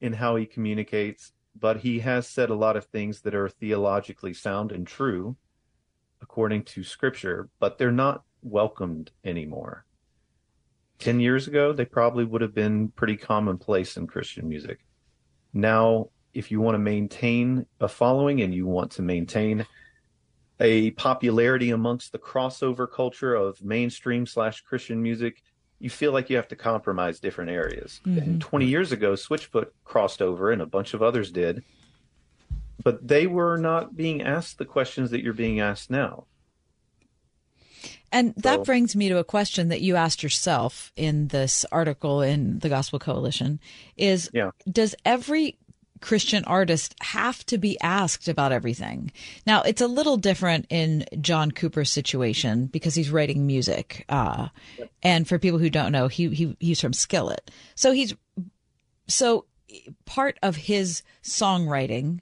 [0.03, 4.35] in how he communicates, but he has said a lot of things that are theologically
[4.35, 5.37] sound and true
[6.21, 9.85] according to scripture, but they're not welcomed anymore.
[10.99, 14.85] 10 years ago, they probably would have been pretty commonplace in Christian music.
[15.53, 19.67] Now, if you want to maintain a following and you want to maintain
[20.61, 25.43] a popularity amongst the crossover culture of mainstream slash Christian music,
[25.83, 28.01] you feel like you have to compromise different areas.
[28.07, 28.19] Mm-hmm.
[28.19, 31.65] And 20 years ago, Switchfoot crossed over and a bunch of others did,
[32.83, 36.27] but they were not being asked the questions that you're being asked now.
[38.13, 42.21] And that so, brings me to a question that you asked yourself in this article
[42.21, 43.59] in the Gospel Coalition
[43.97, 44.51] is yeah.
[44.71, 45.57] does every
[46.03, 49.11] Christian artists have to be asked about everything.
[49.47, 54.05] Now, it's a little different in John Cooper's situation because he's writing music.
[54.09, 54.49] Uh,
[55.03, 57.51] and for people who don't know, he, he he's from Skillet.
[57.75, 58.15] So he's
[59.09, 59.47] so
[60.05, 62.21] part of his songwriting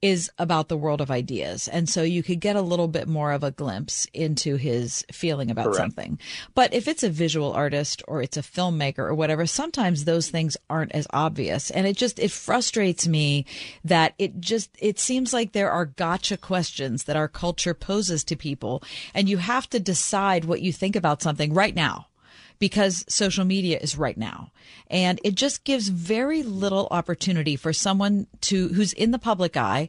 [0.00, 1.66] is about the world of ideas.
[1.68, 5.50] And so you could get a little bit more of a glimpse into his feeling
[5.50, 5.78] about Correct.
[5.78, 6.18] something.
[6.54, 10.56] But if it's a visual artist or it's a filmmaker or whatever, sometimes those things
[10.70, 11.70] aren't as obvious.
[11.70, 13.46] And it just, it frustrates me
[13.84, 18.36] that it just, it seems like there are gotcha questions that our culture poses to
[18.36, 18.82] people.
[19.14, 22.07] And you have to decide what you think about something right now
[22.58, 24.52] because social media is right now.
[24.88, 29.88] And it just gives very little opportunity for someone to, who's in the public eye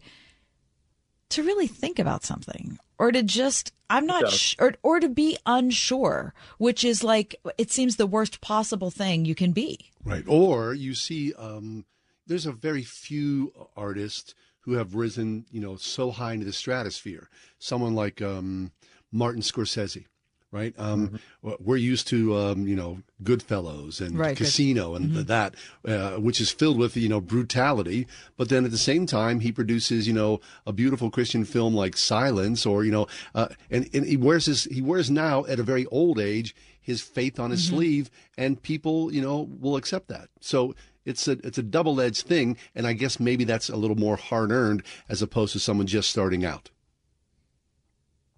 [1.29, 5.37] to really think about something or to just, I'm not sure, or, or to be
[5.45, 9.91] unsure, which is like, it seems the worst possible thing you can be.
[10.03, 10.25] Right.
[10.27, 11.85] Or you see, um,
[12.27, 17.29] there's a very few artists who have risen, you know, so high into the stratosphere.
[17.57, 18.71] Someone like um,
[19.11, 20.05] Martin Scorsese
[20.51, 20.73] right?
[20.77, 21.51] Um, mm-hmm.
[21.59, 25.23] We're used to, um, you know, Goodfellas and right, Casino and mm-hmm.
[25.23, 25.55] that,
[25.85, 28.07] uh, which is filled with, you know, brutality.
[28.38, 31.97] But then at the same time, he produces, you know, a beautiful Christian film like
[31.97, 35.63] Silence, or you know, uh, and, and he wears his he wears now at a
[35.63, 36.55] very old age
[36.89, 37.76] his faith on his mm-hmm.
[37.76, 40.27] sleeve, and people, you know, will accept that.
[40.39, 40.73] So
[41.05, 44.15] it's a it's a double edged thing, and I guess maybe that's a little more
[44.15, 46.71] hard earned as opposed to someone just starting out.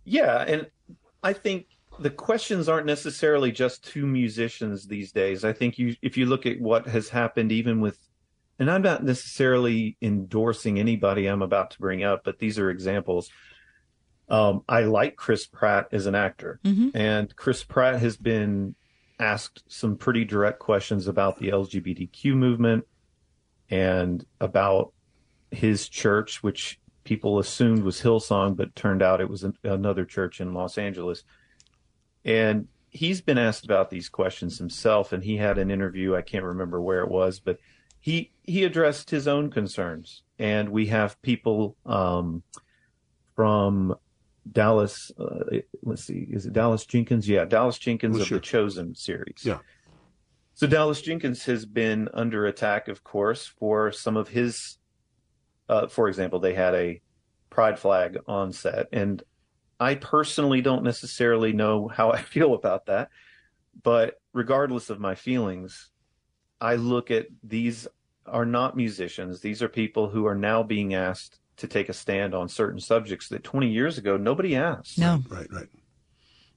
[0.04, 0.70] Yeah, and
[1.24, 1.68] I think
[2.02, 5.44] the questions aren't necessarily just to musicians these days.
[5.46, 7.98] I think you if you look at what has happened even with
[8.60, 13.30] and I'm not necessarily endorsing anybody I'm about to bring up, but these are examples.
[14.30, 16.90] Um, I like Chris Pratt as an actor, Mm-hmm.
[16.96, 18.76] and Chris Pratt has been
[19.20, 22.86] asked some pretty direct questions about the LGBTQ movement
[23.70, 24.94] and about
[25.52, 30.40] his church, which people assumed was Hillsong, but turned out it was an, another church
[30.40, 31.24] in Los Angeles.
[32.24, 36.16] And he's been asked about these questions himself, and he had an interview.
[36.16, 37.58] I can't remember where it was, but
[38.00, 40.24] he he addressed his own concerns.
[40.40, 42.44] And we have people um,
[43.36, 43.96] from
[44.52, 45.12] Dallas.
[45.20, 47.28] Uh, let's see, is it Dallas Jenkins?
[47.30, 48.38] Yeah, Dallas Jenkins Well, of sure.
[48.40, 49.44] the Chosen series.
[49.44, 49.60] Yeah.
[50.54, 54.78] So Dallas Jenkins has been under attack, of course, for some of his.
[55.70, 57.02] Uh, for example, they had a
[57.50, 59.24] pride flag on set, and
[59.82, 63.10] I personally don't necessarily know how I feel about that.
[63.84, 65.90] But regardless of my feelings,
[66.62, 67.88] I look at these
[68.28, 69.42] are not musicians.
[69.42, 73.28] These are people who are now being asked to take a stand on certain subjects
[73.30, 75.00] that 20 years ago nobody asked.
[75.00, 75.24] No.
[75.28, 75.68] Right, right.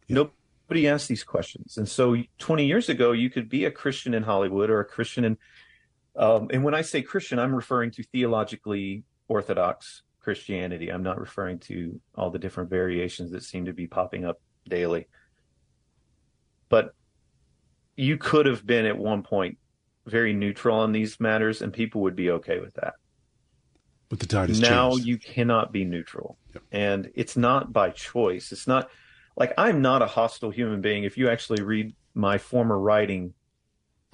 [0.09, 1.79] Nobody asked these questions.
[1.79, 5.25] And so 20 years ago, you could be a Christian in Hollywood or a Christian
[5.25, 5.39] in,
[6.17, 10.91] um, and when I say Christian, I'm referring to theologically orthodox Christianity.
[10.91, 15.07] I'm not referring to all the different variations that seem to be popping up daily.
[16.69, 16.95] But
[17.97, 19.59] you could have been at one point
[20.07, 22.95] very neutral on these matters and people would be okay with that.
[24.09, 25.07] But the tide has now changed.
[25.07, 26.39] you cannot be neutral.
[26.73, 28.53] And it's not by choice.
[28.53, 28.89] It's not
[29.37, 31.05] like I'm not a hostile human being.
[31.05, 33.35] If you actually read my former writing,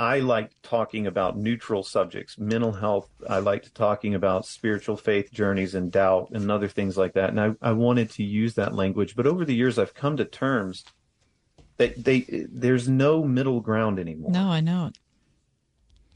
[0.00, 3.10] I like talking about neutral subjects, mental health.
[3.28, 7.28] I liked talking about spiritual faith journeys and doubt and other things like that.
[7.28, 9.14] And I, I wanted to use that language.
[9.14, 10.86] But over the years, I've come to terms
[11.76, 14.30] that they there's no middle ground anymore.
[14.30, 14.96] No, I know it.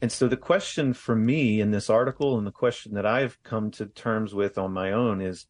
[0.01, 3.69] And so the question for me in this article and the question that I've come
[3.71, 5.45] to terms with on my own is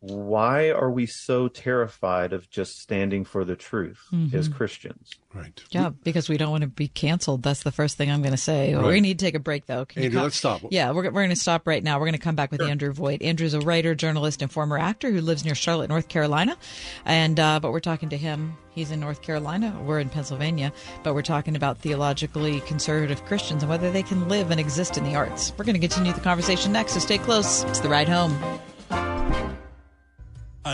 [0.00, 3.98] why are we so terrified of just standing for the truth
[4.32, 4.54] as Mhm.
[4.54, 5.10] Christians?
[5.34, 5.60] Right.
[5.70, 7.42] Yeah, because we don't want to be canceled.
[7.42, 8.74] That's the first thing I'm going to say.
[8.74, 8.84] Right.
[8.86, 9.84] We need to take a break, though.
[9.84, 10.60] Can you Andrew, come- let's stop.
[10.70, 11.98] Yeah, we're, we're going to stop right now.
[11.98, 13.22] We're going to come back with Andrew Voigt.
[13.22, 16.56] Andrew's a writer, journalist, and former actor who lives near Charlotte, North Carolina.
[17.04, 18.56] And uh, but we're talking to him.
[18.70, 19.76] He's in North Carolina.
[19.84, 20.72] We're in Pennsylvania,
[21.02, 25.02] but we're talking about theologically conservative Christians and whether they can live and exist in
[25.02, 25.52] the arts.
[25.58, 26.92] We're going to continue the conversation next.
[26.92, 27.64] So stay close.
[27.64, 28.38] It's the ride home.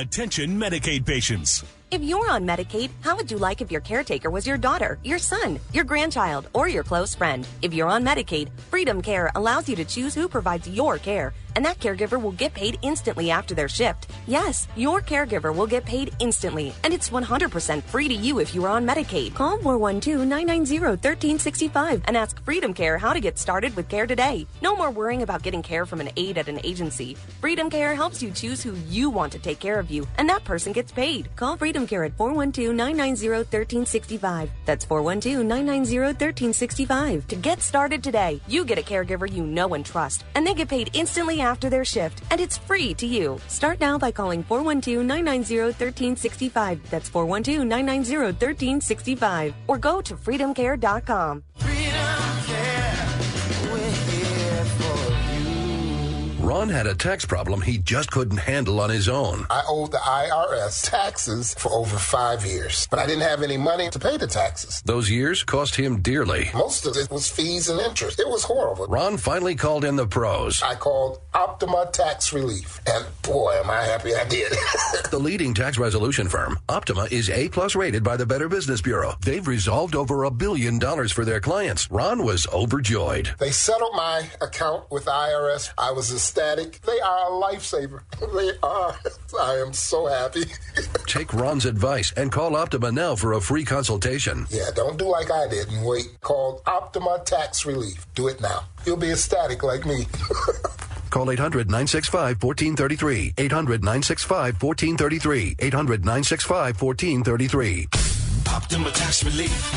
[0.01, 1.63] Attention Medicaid patients.
[1.95, 5.21] If you're on Medicaid, how would you like if your caretaker was your daughter, your
[5.21, 7.47] son, your grandchild, or your close friend?
[7.63, 11.65] If you're on Medicaid, Freedom Care allows you to choose who provides your care, and
[11.65, 14.11] that caregiver will get paid instantly after their shift.
[14.27, 18.65] Yes, your caregiver will get paid instantly, and it's 100% free to you if you
[18.65, 19.35] are on Medicaid.
[19.35, 24.49] Call 412-990-1365 and ask Freedom Care how to get started with care today.
[24.63, 27.15] No more worrying about getting care from an aide at an agency.
[27.41, 30.43] Freedom Care helps you choose who you want to take care of you, and that
[30.43, 31.29] person gets paid.
[31.37, 34.49] Call Freedom Care at 412-990-1365.
[34.65, 37.27] That's 412-990-1365.
[37.29, 40.69] To get started today, you get a caregiver you know and trust, and they get
[40.69, 43.39] paid instantly after their shift, and it's free to you.
[43.49, 46.79] Start now by calling 412-990-1365.
[46.91, 49.55] That's 412-990-1365.
[49.69, 51.43] Or go to freedomcare.com.
[56.45, 59.47] Ron had a tax problem he just couldn't handle on his own.
[59.49, 63.89] I owed the IRS taxes for over five years, but I didn't have any money
[63.89, 64.83] to pay the taxes.
[64.85, 66.51] Those years cost him dearly.
[66.53, 68.21] Most of it was fees and interest.
[68.21, 68.87] It was horrible.
[68.89, 70.61] Ron finally called in the pros.
[70.63, 74.53] I called Optima Tax Relief, and boy, am I happy I did.
[75.11, 79.15] The leading tax resolution firm, Optima, is A plus rated by the Better Business Bureau.
[79.21, 81.89] They've resolved over a billion dollars for their clients.
[81.89, 83.33] Ron was overjoyed.
[83.39, 85.73] they settled my account with the IRS.
[85.79, 86.81] I was ecstatic.
[86.83, 88.01] They are a lifesaver.
[88.35, 88.97] They are.
[89.41, 90.45] I am so happy.
[91.07, 94.47] Take Ron's advice and call Optima now for a free consultation.
[94.51, 96.21] Yeah, don't do like I did and wait.
[96.21, 98.07] Call Optima Tax Relief.
[98.15, 98.65] Do it now.
[98.85, 100.07] You'll be ecstatic like me.
[101.11, 103.35] Call 800 965 1433.
[103.39, 105.57] 800 965 1433.
[105.61, 107.89] 800 965 1433.
[108.53, 109.71] Optima Tax Relief.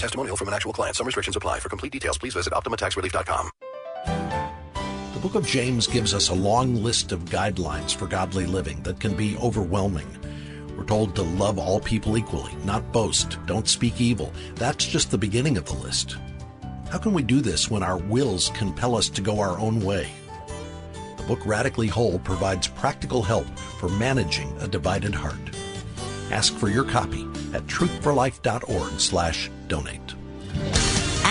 [0.00, 0.96] Testimonial from an actual client.
[0.96, 1.60] Some restrictions apply.
[1.60, 3.50] For complete details, please visit OptimaTaxRelief.com.
[5.26, 9.00] The book of James gives us a long list of guidelines for godly living that
[9.00, 10.06] can be overwhelming.
[10.76, 14.32] We're told to love all people equally, not boast, don't speak evil.
[14.54, 16.16] That's just the beginning of the list.
[16.92, 20.08] How can we do this when our wills compel us to go our own way?
[21.16, 23.48] The book Radically Whole provides practical help
[23.80, 25.34] for managing a divided heart.
[26.30, 27.22] Ask for your copy
[27.52, 30.15] at truthforlife.org slash donate.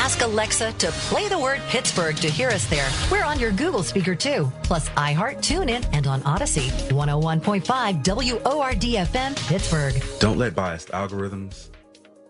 [0.06, 2.88] Ask Alexa to play the word Pittsburgh to hear us there.
[3.10, 6.70] We're on your Google speaker too, plus iHeart, TuneIn, and on Audacy.
[6.92, 10.04] 101.5 WORDFM, Pittsburgh.
[10.20, 11.70] Don't let biased algorithms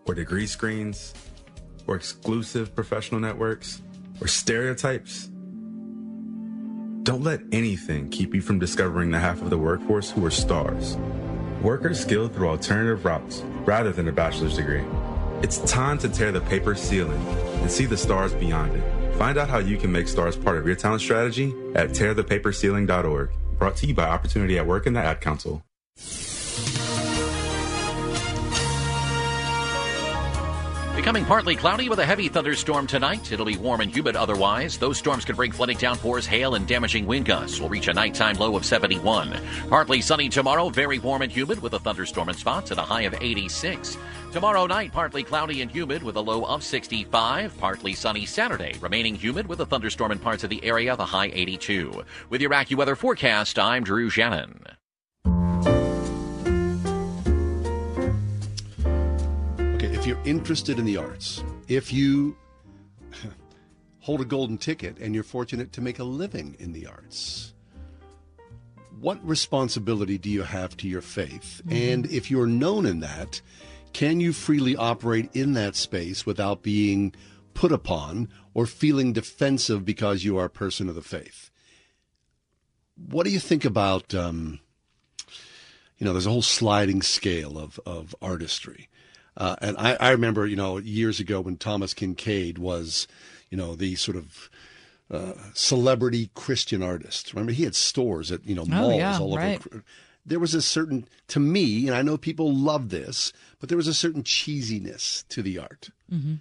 [0.05, 1.13] or degree screens
[1.85, 3.81] or exclusive professional networks
[4.21, 5.25] or stereotypes.
[7.03, 10.95] Don't let anything keep you from discovering the half of the workforce who are stars.
[11.61, 14.85] Workers skilled through alternative routes rather than a bachelor's degree.
[15.45, 17.23] It's time to tear the paper ceiling
[17.61, 19.13] and see the stars beyond it.
[19.15, 23.29] Find out how you can make stars part of your talent strategy at tearthepaperceiling.org.
[23.59, 25.63] Brought to you by Opportunity at Work and the Ad Council.
[30.95, 33.31] Becoming partly cloudy with a heavy thunderstorm tonight.
[33.31, 34.77] It'll be warm and humid otherwise.
[34.77, 37.59] Those storms can bring flooding downpours, hail, and damaging wind gusts.
[37.59, 39.37] We'll reach a nighttime low of 71.
[39.69, 43.01] Partly sunny tomorrow, very warm and humid with a thunderstorm in spots at a high
[43.01, 43.97] of 86.
[44.31, 47.57] Tomorrow night, partly cloudy and humid with a low of 65.
[47.57, 51.29] Partly sunny Saturday, remaining humid with a thunderstorm in parts of the area, the high
[51.33, 52.03] 82.
[52.29, 54.74] With your AccuWeather forecast, I'm Drew Shannon.
[60.05, 62.37] If you're interested in the arts, if you
[64.01, 67.55] hold a golden ticket and you're fortunate to make a living in the arts,
[68.99, 71.63] what responsibility do you have to your faith?
[71.65, 71.93] Mhm.
[71.93, 73.41] And if you're known in that,
[73.93, 77.15] can you freely operate in that space without being
[77.55, 81.49] put upon or feeling defensive because you are a person of the faith?
[82.95, 84.59] What do you think about, um,
[85.97, 88.87] you know, there's a whole sliding scale of, of artistry.
[89.37, 93.07] Uh, and I, I remember, you know, years ago when Thomas Kinkade was,
[93.49, 94.49] you know, the sort of
[95.11, 97.33] uh, celebrity Christian artist.
[97.33, 99.37] Remember, he had stores at, you know, Oh, malls yeah, all over.
[99.41, 99.61] right.
[100.25, 103.87] There was a certain, to me, and I know people love this, but there was
[103.87, 105.89] a certain cheesiness to the art.
[106.11, 106.39] Mhm.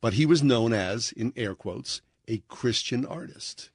[0.00, 3.70] But he was known as, in air quotes, a Christian artist.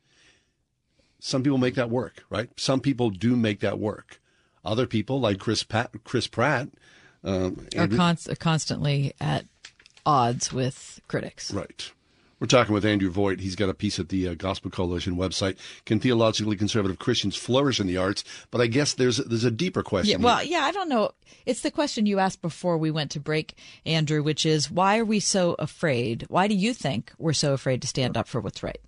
[1.20, 2.50] Some people make that work, right?
[2.58, 4.22] Some people do make that work.
[4.64, 6.70] Other people, like Chris Pat, Chris Pratt,
[7.24, 9.46] um, Are const- constantly at
[10.06, 11.54] odds with critics.
[11.54, 11.92] Right.
[12.42, 13.40] We're talking with Andrew Voigt.
[13.40, 15.58] He's got a piece at the uh, Gospel Coalition website.
[15.86, 18.24] Can theologically conservative Christians flourish in the arts?
[18.50, 20.10] But I guess there's there's a deeper question.
[20.10, 20.26] Yeah, question.
[20.26, 20.54] well, here.
[20.54, 21.12] yeah, I don't know.
[21.46, 23.54] It's the question you asked before we went to break,
[23.86, 26.26] Andrew, which is why are we so afraid?
[26.30, 28.82] Why do you think we're so afraid to stand up for what's right?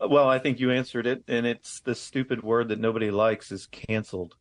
[0.00, 3.66] Well, I think you answered it, and it's the stupid word that nobody likes is
[3.66, 4.34] canceled.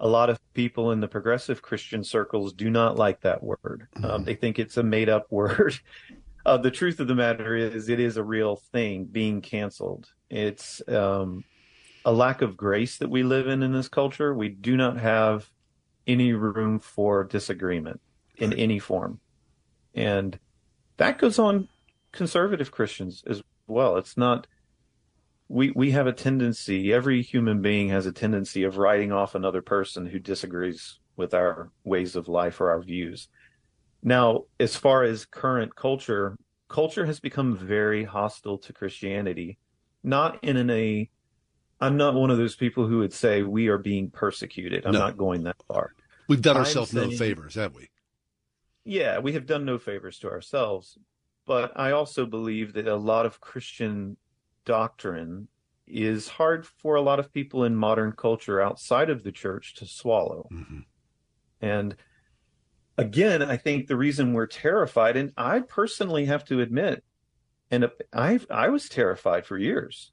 [0.00, 3.86] A lot of people in the progressive Christian circles do not like that word.
[4.02, 5.78] Um, they think it's a made up word.
[6.44, 10.08] Uh, the truth of the matter is, it is a real thing being canceled.
[10.30, 11.44] It's um,
[12.04, 14.34] a lack of grace that we live in in this culture.
[14.34, 15.50] We do not have
[16.06, 18.00] any room for disagreement
[18.38, 19.20] in any form.
[19.94, 20.38] And
[20.96, 21.68] that goes on
[22.12, 23.96] conservative Christians as well.
[23.96, 24.46] It's not
[25.50, 29.60] we we have a tendency, every human being has a tendency of writing off another
[29.60, 33.28] person who disagrees with our ways of life or our views.
[34.02, 36.36] Now, as far as current culture,
[36.68, 39.58] culture has become very hostile to Christianity,
[40.04, 41.10] not in an a
[41.80, 44.86] I'm not one of those people who would say we are being persecuted.
[44.86, 45.00] I'm No.
[45.00, 45.94] not going that far.
[46.28, 47.88] We've done ourselves no favors, have we?
[48.84, 50.96] yeah, we have done no favors to ourselves.
[51.44, 54.16] But I also believe that a lot of Christian
[54.64, 55.48] doctrine
[55.86, 59.86] is hard for a lot of people in modern culture outside of the church to
[59.86, 60.48] swallow.
[60.52, 60.80] Mm-hmm.
[61.60, 61.96] And
[62.96, 67.02] again, I think the reason we're terrified, and I personally have to admit,
[67.70, 70.12] and I I was terrified for years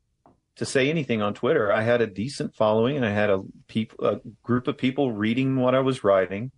[0.56, 1.72] to say anything on Twitter.
[1.72, 5.56] I had a decent following, and I had a peop- a group of people reading
[5.58, 6.52] what I was writing.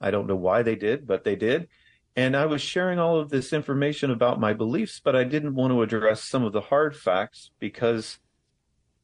[0.00, 1.68] I don't know why they did, but they did.
[2.16, 5.72] And I was sharing all of this information about my beliefs, but I didn't want
[5.72, 8.18] to address some of the hard facts because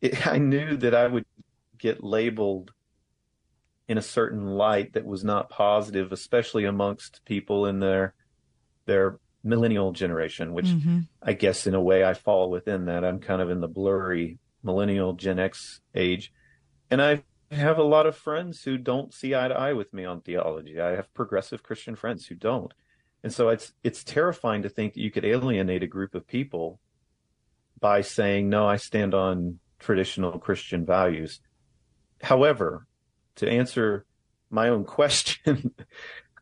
[0.00, 1.26] it, I knew that I would
[1.78, 2.72] get labeled
[3.88, 8.14] in a certain light that was not positive, especially amongst people in their
[8.86, 11.08] their millennial generation, which Mhm.
[11.22, 13.04] I guess in a way I fall within that.
[13.04, 16.32] I'm kind of in the blurry millennial Gen X age.
[16.90, 20.04] And I have a lot of friends who don't see eye to eye with me
[20.04, 20.80] on theology.
[20.80, 22.72] I have progressive Christian friends who don't.
[23.22, 26.80] And so it's it's terrifying to think that you could alienate a group of people
[27.78, 31.40] by saying, no, I stand on traditional Christian values.
[32.22, 32.86] However,
[33.36, 34.04] to answer
[34.50, 35.74] my own question,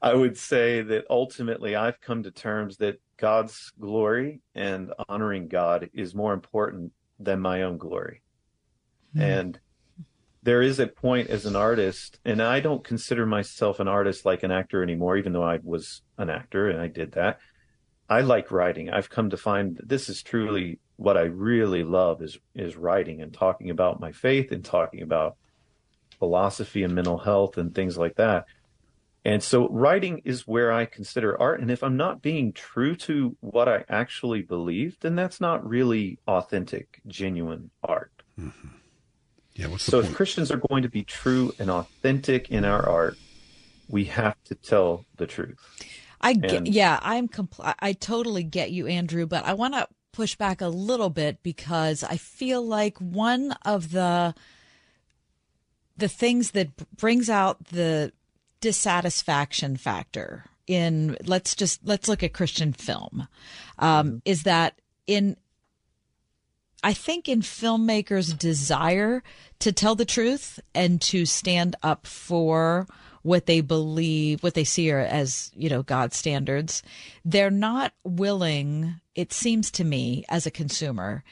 [0.01, 5.91] I would say that ultimately I've come to terms that God's glory and honoring God
[5.93, 8.23] is more important than my own glory.
[9.17, 9.23] Mm.
[9.23, 9.61] And
[10.49, 14.43] there is a point as an artist, and I don't consider myself an artist like
[14.45, 17.39] an actor anymore, even though I was an actor and I did that.
[18.09, 18.89] I like writing.
[18.89, 23.21] I've come to find that this is truly what I really love is is writing
[23.21, 25.37] and talking about my faith and talking about
[26.19, 28.47] philosophy and mental health and things like that.
[29.27, 31.61] And so writing is where I consider art.
[31.61, 36.19] And if I'm not being true to what I actually believe, then that's not really
[36.27, 38.23] authentic, genuine art.
[38.41, 38.78] Mm-hmm.
[39.59, 39.67] Yeah.
[39.67, 40.13] What's so point?
[40.13, 43.19] if Christians are going to be true and authentic in our art,
[43.89, 45.59] we have to tell the truth.
[46.21, 50.37] I get, yeah, I'm compl- I totally get you, Andrew, but I want to push
[50.37, 54.35] back a little bit because I feel like one of the
[55.97, 58.13] the things that brings out the
[58.61, 63.27] dissatisfaction factor in let's just let's look at Christian film
[63.79, 64.17] um, mm-hmm.
[64.25, 65.37] is that in
[66.83, 69.23] I think in filmmakers' desire
[69.59, 72.87] to tell the truth and to stand up for
[73.23, 76.83] what they believe, what they see as, you know, God's standards,
[77.25, 81.25] they're not willing, it seems to me as a consumer,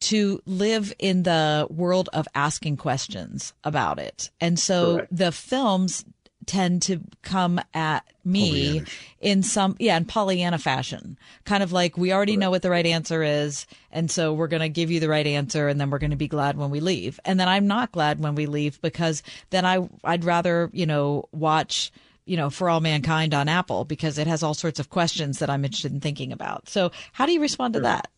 [0.00, 4.30] to live in the world of asking questions about it.
[4.40, 5.16] And so Correct.
[5.16, 6.04] the films
[6.46, 8.82] tend to come at me
[9.20, 11.18] in some yeah in pollyanna fashion.
[11.44, 14.60] Kind of like we already know what the right answer is and so we're going
[14.60, 16.80] to give you the right answer and then we're going to be glad when we
[16.80, 17.18] leave.
[17.24, 21.28] And then i'm not glad when we leave because then i i'd rather you know
[21.32, 21.92] watch
[22.24, 25.50] you know for all mankind on apple because it has all sorts of questions that
[25.50, 26.68] i'm interested in thinking about.
[26.68, 28.08] So how do you respond to that?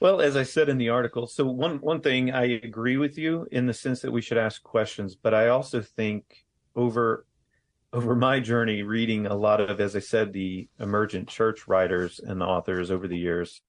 [0.00, 3.46] Well, as I said in the article, so one one thing I agree with you
[3.52, 6.46] in the sense that we should ask questions, but I also think
[6.80, 7.26] over
[7.92, 12.42] over my journey reading a lot of as i said the emergent church writers and
[12.42, 13.62] authors over the years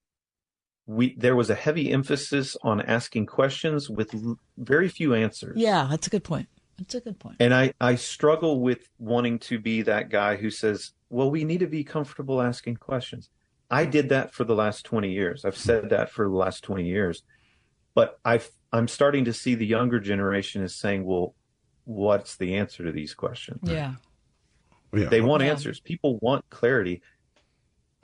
[0.86, 5.58] we there was a heavy emphasis on asking questions with l- very few answers.
[5.58, 6.48] Yeah that's a good point.
[6.78, 7.38] That's a good point.
[7.40, 11.60] And i i struggle with wanting to be that guy who says well we need
[11.60, 13.30] to be comfortable asking questions.
[13.70, 15.46] I did that for the last 20 years.
[15.46, 17.24] I've said that for the last 20 years.
[17.94, 18.42] But i
[18.74, 21.36] i'm starting to see the younger generation is saying well
[21.92, 23.60] what's the answer to these questions.
[23.64, 23.96] Yeah.
[24.94, 25.10] yeah.
[25.10, 25.50] They want yeah.
[25.50, 25.80] answers.
[25.80, 27.02] People want clarity.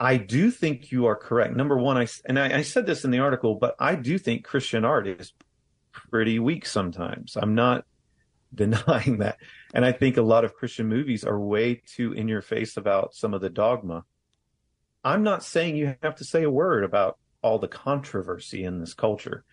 [0.00, 1.56] I do think you are correct.
[1.56, 4.44] Number one, I and I, I, said this in the article, but I do think
[4.44, 5.32] Christian art is
[5.92, 7.36] pretty weak sometimes.
[7.36, 7.84] I'm not
[8.54, 9.38] denying that,
[9.74, 13.14] and I think a lot of Christian movies are way too in your face about
[13.14, 14.04] some of the dogma.
[15.02, 18.94] I'm not saying you have to say a word about all the controversy in this
[18.94, 19.44] culture.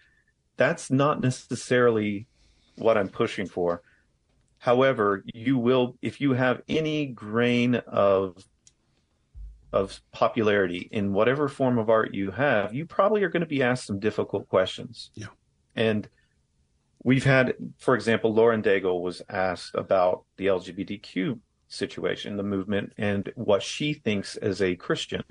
[0.58, 2.28] That's not necessarily
[2.78, 3.82] what I'm pushing for.
[4.66, 8.44] However, you will, if you have any grain of
[9.72, 13.62] of popularity in whatever form of art you have, you probably are going to be
[13.62, 15.12] asked some difficult questions.
[15.14, 15.28] Yeah.
[15.76, 16.10] And
[17.04, 23.32] we've had, for example, Lauren Daigle was asked about the LGBTQ situation, the movement, and
[23.36, 25.22] what she thinks as a Christian.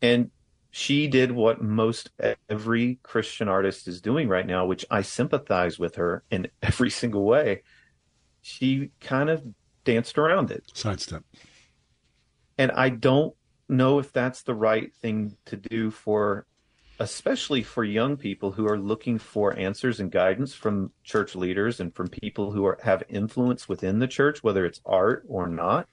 [0.00, 0.30] And
[0.70, 2.10] she did what most
[2.48, 7.24] every Christian artist is doing right now, which I sympathize with her in every single
[7.24, 7.62] way
[8.42, 9.42] she kind of
[9.84, 10.64] danced around it.
[10.74, 11.24] Sidestep.
[12.58, 13.34] And I don't
[13.68, 16.46] know if that's the right thing to do for
[17.00, 21.92] especially for young people who are looking for answers and guidance from church leaders and
[21.94, 25.88] from people who are, have influence within the church, whether it's art or not.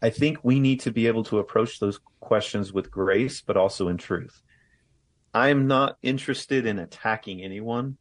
[0.00, 3.88] I think we need to be able to approach those questions with grace, but also
[3.88, 4.42] in truth.
[5.34, 7.98] I'm not interested in attacking anyone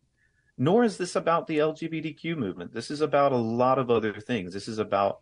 [0.57, 2.73] nor is this about the LGBTQ movement.
[2.73, 4.53] This is about a lot of other things.
[4.53, 5.22] This is about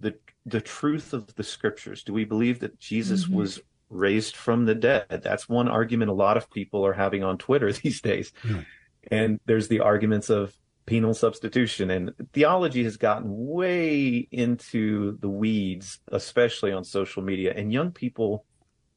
[0.00, 0.14] the
[0.44, 2.02] the truth of the scriptures.
[2.04, 3.36] Do we believe that Jesus mm-hmm.
[3.36, 3.60] was
[3.90, 5.20] raised from the dead?
[5.22, 8.32] That's one argument a lot of people are having on Twitter these days.
[8.42, 8.66] Mm.
[9.10, 10.54] And there's the arguments of
[10.86, 17.52] penal substitution and theology has gotten way into the weeds, especially on social media.
[17.54, 18.44] And young people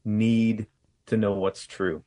[0.06, 0.68] need
[1.08, 2.04] to know what's true.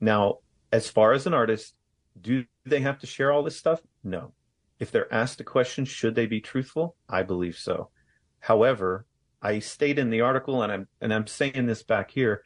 [0.00, 0.38] Now,
[0.72, 1.74] as far as an artist,
[2.20, 3.80] do they have to share all this stuff?
[4.02, 4.32] No.
[4.78, 6.96] If they're asked a question, should they be truthful?
[7.08, 7.90] I believe so.
[8.38, 9.04] However,
[9.42, 12.42] I state in the article, and I'm and I'm saying this back here,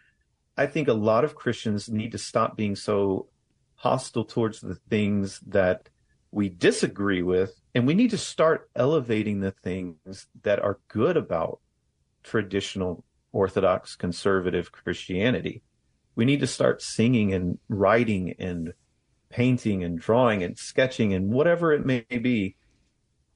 [0.56, 3.28] I think a lot of Christians need to stop being so
[3.76, 5.88] hostile towards the things that
[6.30, 11.60] we disagree with, and we need to start elevating the things that are good about
[12.22, 15.62] traditional Orthodox conservative Christianity.
[16.16, 18.72] We need to start singing and writing and
[19.34, 22.54] painting and drawing and sketching and whatever it may be,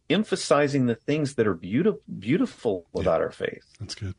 [0.08, 3.64] emphasizing the things that are beautiful beautiful about yeah, our faith.
[3.80, 4.14] That's good.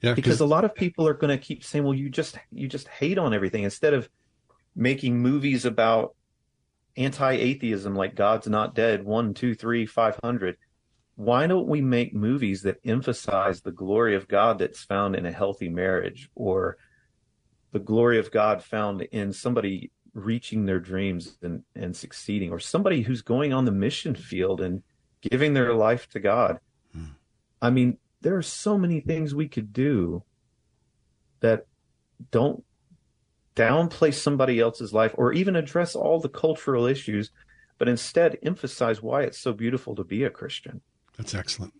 [0.00, 2.68] Yeah, because a lot of people are going to keep saying, "Well, you just you
[2.68, 4.08] just hate on everything," instead of
[4.76, 6.14] making movies about
[6.96, 10.56] anti-atheism like God's Not Dead, one, two, three, five hundred.
[11.16, 15.32] Why don't we make movies that emphasize the glory of God that's found in a
[15.32, 16.76] healthy marriage, or
[17.72, 19.90] the glory of God found in somebody
[20.24, 24.82] reaching their dreams and, and succeeding, or somebody who's going on the mission field and
[25.20, 26.60] giving their life to God?
[27.60, 30.22] I mean, there are so many things we could do
[31.40, 31.66] that
[32.30, 32.64] don't
[33.56, 37.30] downplay somebody else's life or even address all the cultural issues,
[37.76, 40.80] but instead emphasize why it's so beautiful to be a Christian.
[41.16, 41.74] That's excellent.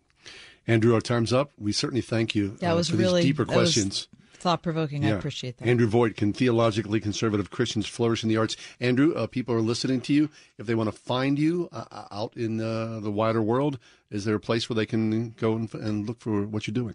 [0.67, 1.53] Andrew, our time's up.
[1.57, 4.09] We certainly thank you That uh, was for really these deeper that was questions.
[4.39, 5.05] Thought provoking.
[5.05, 5.67] I appreciate that.
[5.67, 8.57] Andrew Voigt, can theologically conservative Christians flourish in the arts?
[8.79, 10.31] Andrew, uh, people are listening to you.
[10.59, 13.79] If they want to find you uh, uh, out in uh, the wider world,
[14.11, 16.95] is there a place where they can go and, and look for what you're doing?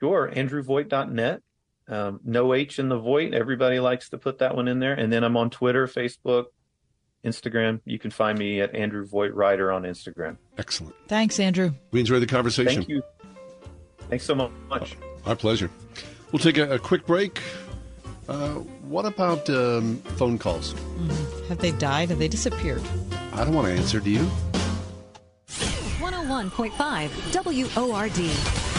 [0.00, 1.42] Sure, andrewvoigt.net.
[1.88, 3.34] Um, no H in the Voigt.
[3.34, 4.94] Everybody likes to put that one in there.
[4.94, 6.46] And then I'm on Twitter, Facebook,
[7.24, 7.80] Instagram.
[7.84, 10.38] You can find me at Andrew Voigt Writer on Instagram.
[10.58, 10.94] Excellent.
[11.06, 11.72] Thanks, Andrew.
[11.92, 12.82] We enjoyed the conversation.
[12.82, 13.02] Thank you.
[14.08, 14.96] Thanks so much.
[15.26, 15.70] Our pleasure.
[16.30, 17.40] We'll take a, a quick break.
[18.28, 18.54] Uh,
[18.88, 20.74] what about um, phone calls?
[21.48, 22.08] Have they died?
[22.10, 22.82] Have they disappeared?
[23.32, 24.00] I don't want to answer.
[24.00, 24.30] Do you?
[26.00, 28.71] 101.5 WORD.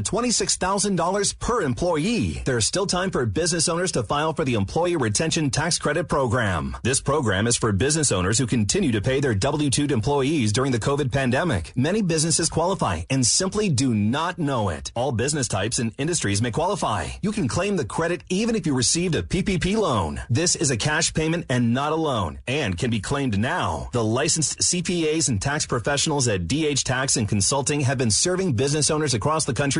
[0.00, 2.42] $26,000 per employee.
[2.44, 6.76] There's still time for business owners to file for the Employee Retention Tax Credit Program.
[6.82, 10.78] This program is for business owners who continue to pay their W-2 employees during the
[10.78, 11.72] COVID pandemic.
[11.76, 14.92] Many businesses qualify and simply do not know it.
[14.94, 17.08] All business types and industries may qualify.
[17.22, 20.20] You can claim the credit even if you received a PPP loan.
[20.28, 23.88] This is a cash payment and not a loan and can be claimed now.
[23.92, 28.90] The licensed CPAs and tax professionals at DH Tax and Consulting have been serving business
[28.90, 29.79] owners across the country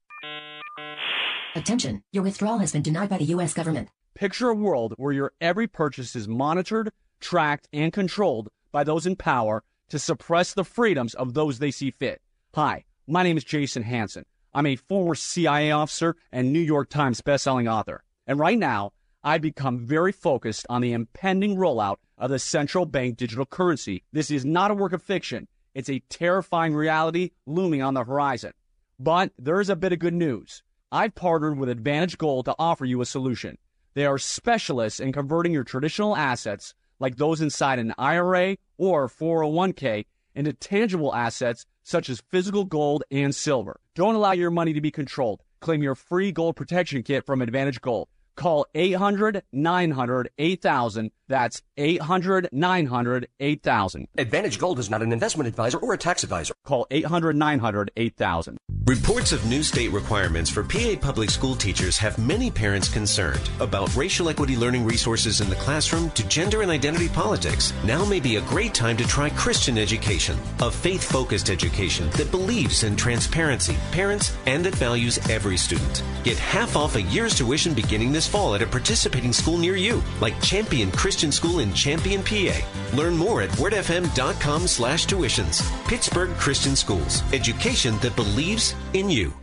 [1.53, 3.53] Attention, your withdrawal has been denied by the U.S.
[3.53, 3.89] government.
[4.13, 9.17] Picture a world where your every purchase is monitored, tracked, and controlled by those in
[9.17, 12.21] power to suppress the freedoms of those they see fit.
[12.55, 14.25] Hi, my name is Jason Hanson.
[14.53, 18.01] I'm a former CIA officer and New York Times bestselling author.
[18.25, 23.17] And right now, I've become very focused on the impending rollout of the central bank
[23.17, 24.03] digital currency.
[24.13, 25.49] This is not a work of fiction.
[25.73, 28.53] It's a terrifying reality looming on the horizon.
[28.97, 30.63] But there is a bit of good news.
[30.93, 33.57] I've partnered with Advantage Gold to offer you a solution.
[33.93, 40.05] They are specialists in converting your traditional assets, like those inside an IRA or 401k,
[40.35, 43.79] into tangible assets such as physical gold and silver.
[43.95, 45.41] Don't allow your money to be controlled.
[45.61, 48.09] Claim your free gold protection kit from Advantage Gold.
[48.35, 51.11] Call 800 900 8000.
[51.31, 54.07] That's 800 900 8000.
[54.17, 56.53] Advantage Gold is not an investment advisor or a tax advisor.
[56.65, 58.57] Call 800 900 8000.
[58.87, 63.95] Reports of new state requirements for PA public school teachers have many parents concerned about
[63.95, 67.71] racial equity learning resources in the classroom to gender and identity politics.
[67.85, 72.31] Now may be a great time to try Christian education, a faith focused education that
[72.31, 76.03] believes in transparency, parents, and that values every student.
[76.23, 80.03] Get half off a year's tuition beginning this fall at a participating school near you,
[80.19, 82.57] like Champion Christian School in Champion, PA.
[82.95, 85.61] Learn more at wordfm.com slash tuitions.
[85.89, 87.21] Pittsburgh Christian Schools.
[87.33, 89.33] Education that believes in you.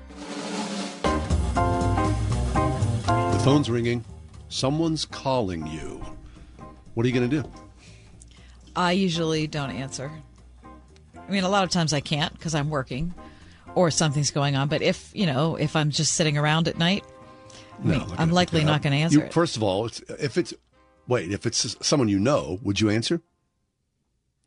[3.05, 4.03] The phone's ringing.
[4.49, 6.03] Someone's calling you.
[6.95, 7.49] What are you going to do?
[8.75, 10.11] I usually don't answer.
[11.17, 13.13] I mean, a lot of times I can't because I'm working
[13.75, 14.69] or something's going on.
[14.69, 17.05] But if, you know, if I'm just sitting around at night,
[17.83, 19.33] I mean, I'm gonna likely not going to answer You- it.
[19.33, 20.55] First of all, it's, if it's
[21.09, 23.21] wait, if it's someone you know, would you answer?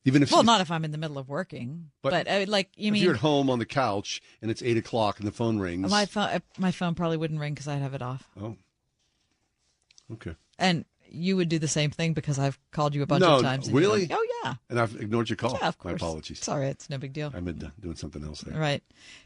[0.06, 1.92] Even if well, not if I'm in the middle of working.
[2.02, 4.78] But, uh, like, you if mean you're at home on the couch and it's eight
[4.78, 5.92] o'clock and the phone rings.
[5.92, 6.30] my phone?
[6.30, 8.28] uh, My phone probably wouldn't ring because I'd have it off.
[8.42, 8.56] Oh.
[10.14, 10.36] Okay.
[10.58, 13.42] And you would do the same thing because I've called you a bunch no, of
[13.42, 13.70] times.
[13.72, 14.08] really?
[14.08, 14.54] like, oh yeah.
[14.70, 15.58] And I've ignored your call.
[15.62, 15.92] Yeah, of course.
[15.92, 16.40] My apologies.
[16.44, 17.32] Sorry, it's no big deal.
[17.36, 18.58] I've been doing something else there.
[18.58, 18.82] Right.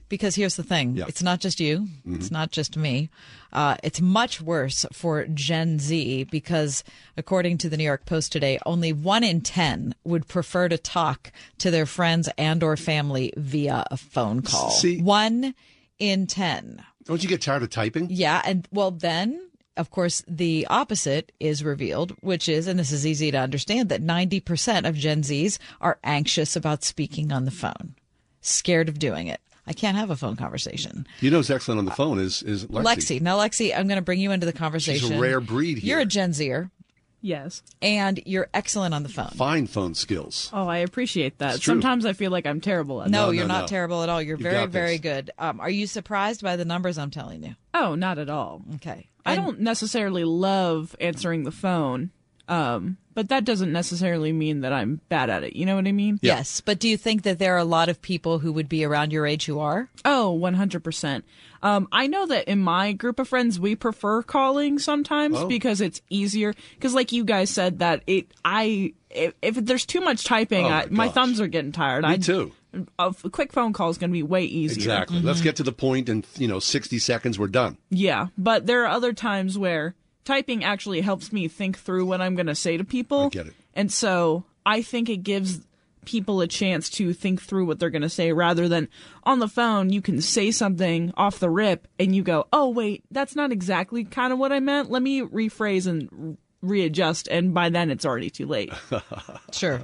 [0.10, 1.06] Because here's the thing Yeah.
[1.08, 2.32] it's not just you, it's Mhm.
[2.32, 3.10] not just me.
[3.54, 6.84] Uh, it's much worse for Gen Z because,
[7.18, 11.32] according to the New York Post today, only one in 10 would prefer to talk
[11.60, 14.72] to their friends and or family via a phone call.
[14.72, 15.56] See- one
[16.00, 16.84] in 10.
[17.06, 18.08] Don't you get tired of typing?
[18.10, 18.42] Yeah.
[18.44, 19.40] And well, then.
[19.78, 24.02] Of course, the opposite is revealed, which is, and this is easy to understand, that
[24.02, 27.96] 90% of Gen Zs are anxious about speaking on the phone,
[28.42, 29.42] scared of doing it.
[29.68, 31.08] I can't have a phone conversation.
[31.22, 32.84] You know who's excellent on the phone is is Lexi.
[32.84, 33.22] Lexi.
[33.22, 35.10] Now, Lexi, I'm going to bring you into the conversation.
[35.10, 35.96] She's a rare breed here.
[35.96, 36.70] You're a Gen Zer.
[37.22, 37.64] Yes.
[37.82, 39.30] And you're excellent on the phone.
[39.30, 40.50] Fine phone skills.
[40.54, 41.62] Oh, I appreciate that.
[41.62, 43.12] Sometimes I feel like I'm terrible at that.
[43.12, 44.22] No, you're not terrible at all.
[44.22, 45.32] You're You've very, very good.
[45.40, 47.56] Um, are you surprised by the numbers I'm telling you?
[47.74, 48.62] Oh, not at all.
[48.76, 49.10] Okay.
[49.26, 52.12] I don't necessarily love answering the phone,
[52.48, 55.56] um, but that doesn't necessarily mean that I'm bad at it.
[55.56, 56.20] You know what I mean?
[56.22, 56.62] Yes.
[56.62, 59.12] But do you think that there are a lot of people who would be around
[59.12, 59.90] your age who are?
[60.04, 61.24] Oh, 100%.
[61.66, 65.48] Um, I know that in my group of friends, we prefer calling sometimes Oh.
[65.48, 66.54] because it's easier.
[66.76, 70.70] Because, like you guys said, that it, I, if, if there's too much typing, Oh,
[70.70, 72.04] my I, my thumbs are getting tired.
[72.04, 72.52] Me I, too.
[73.00, 74.76] A quick phone call is going to be way easier.
[74.76, 75.22] Exactly.
[75.22, 77.40] Let's get to the point in you know 60 seconds.
[77.40, 77.78] We're done.
[77.90, 82.36] Yeah, but there are other times where typing actually helps me think through what I'm
[82.36, 83.26] going to say to people.
[83.26, 83.54] I get it.
[83.74, 85.62] And so I think it gives
[86.06, 88.88] people a chance to think through what they're going to say rather than
[89.24, 93.04] on the phone you can say something off the rip and you go, "Oh, wait,
[93.12, 94.90] that's not exactly kind of what I meant.
[94.90, 98.72] Let me rephrase and readjust." And by then it's already too late.
[99.52, 99.82] Sure.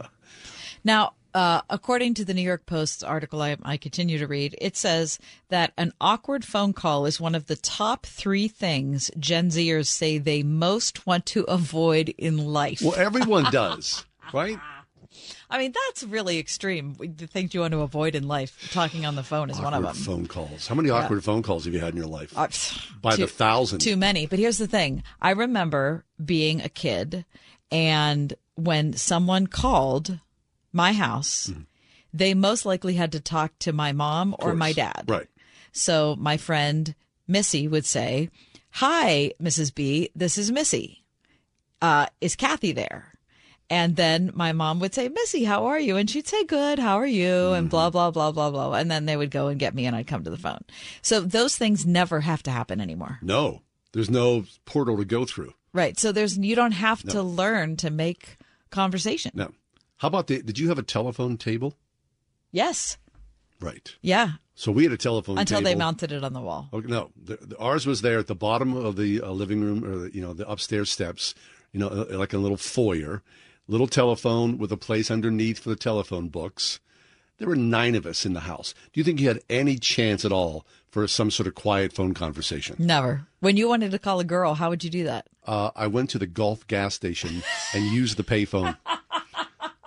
[0.84, 4.76] Now, uh, according to the New York Post's article I, I continue to read, it
[4.76, 5.18] says
[5.49, 10.18] that an awkward phone call is one of the top three things Gen Zers say
[10.18, 12.81] they most want to avoid in life.
[12.81, 14.60] Well, everyone does, right?
[15.51, 16.95] I mean, that's really extreme.
[16.97, 19.83] The things you want to avoid in life, talking on the phone is one of
[19.83, 19.93] them.
[19.93, 20.65] phone calls.
[20.67, 20.95] How many Yeah.
[20.95, 22.31] awkward phone calls have you had in your life?
[22.37, 22.47] Uh,
[23.01, 23.79] By too- the thousand.
[23.79, 24.25] Too many.
[24.27, 27.25] But here's the thing I remember being a kid,
[27.69, 30.19] and when someone called
[30.71, 31.61] my house, Mm-hmm.
[32.13, 35.03] they most likely had to talk to my mom or my dad.
[35.07, 35.27] Right.
[35.73, 36.95] So my friend
[37.27, 38.29] Missy would say,
[38.75, 39.75] Hi, Mrs.
[39.75, 41.03] B, this is Missy.
[41.81, 43.10] Uh, is Kathy there?
[43.72, 45.95] And then my mom would say, Missy, how are you?
[45.95, 47.53] And she'd say, Good, how are you?
[47.53, 48.73] And blah, blah, blah, blah, blah.
[48.73, 50.60] And then they would go and get me and I'd come to the phone.
[51.02, 53.19] So those things never have to happen anymore.
[53.22, 53.61] No,
[53.93, 55.53] there's no portal to go through.
[55.73, 55.98] Right.
[55.98, 57.14] So there's you don't have No.
[57.14, 58.35] to learn to make
[58.72, 59.31] conversation.
[59.34, 59.52] No.
[59.98, 60.41] How about the?
[60.41, 61.77] Did you have a telephone table?
[62.52, 62.98] Yes.
[63.61, 63.95] Right.
[64.02, 64.31] Yeah.
[64.56, 65.72] So we had a telephone Until table.
[65.72, 66.68] they mounted it on the wall.
[66.73, 69.84] Okay, no, the, the, ours was there at the bottom of the uh, living room,
[69.85, 71.34] or the, you know, the upstairs steps.
[71.72, 73.23] You know, uh, like a little foyer,
[73.72, 76.81] little telephone with a place underneath for the telephone books.
[77.38, 78.73] There were nine of us in the house.
[78.91, 82.14] Do you think you had any chance at all for some sort of quiet phone
[82.14, 82.76] conversation?
[82.77, 83.27] Never.
[83.39, 85.27] When you wanted to call a girl, how would you do that?
[85.48, 87.43] Uh, I went to the Gulf gas station
[87.73, 88.77] and used the payphone,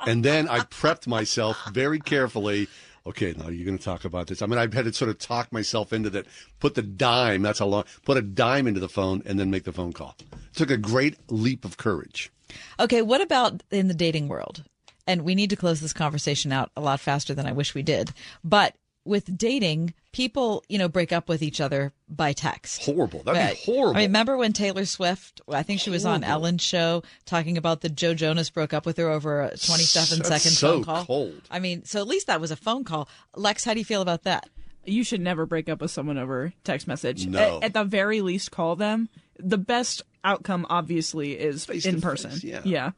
[0.06, 2.68] and then I prepped myself very carefully.
[3.06, 4.40] Okay, now you're going to talk about this.
[4.40, 6.24] I mean, I had to sort of talk myself into that.
[6.58, 7.42] Put the dime.
[7.42, 7.84] That's how long.
[8.06, 10.16] Put a dime into the phone and then make the phone call.
[10.32, 12.32] It took a great leap of courage.
[12.78, 14.64] Okay, what about in the dating world?
[15.06, 17.82] And we need to close this conversation out a lot faster than I wish we
[17.82, 18.12] did.
[18.42, 22.86] But with dating, people, you know, break up with each other by text.
[22.86, 23.22] Horrible.
[23.22, 23.96] That'd be horrible.
[23.96, 27.82] I mean, remember when Taylor Swift, I think she was on Ellen's show talking about
[27.82, 31.04] the Joe Jonas broke up with her over a 27 That's second so phone call?
[31.04, 31.42] cold.
[31.50, 33.08] I mean, so at least that was a phone call.
[33.36, 34.48] Lex, how do you feel about that?
[34.86, 37.26] You should never break up with someone over text message.
[37.26, 37.58] No.
[37.58, 39.10] At, at the very least, call them.
[39.38, 42.30] The best outcome, obviously, is Face in person.
[42.32, 42.60] face, yeah.
[42.64, 42.90] Yeah.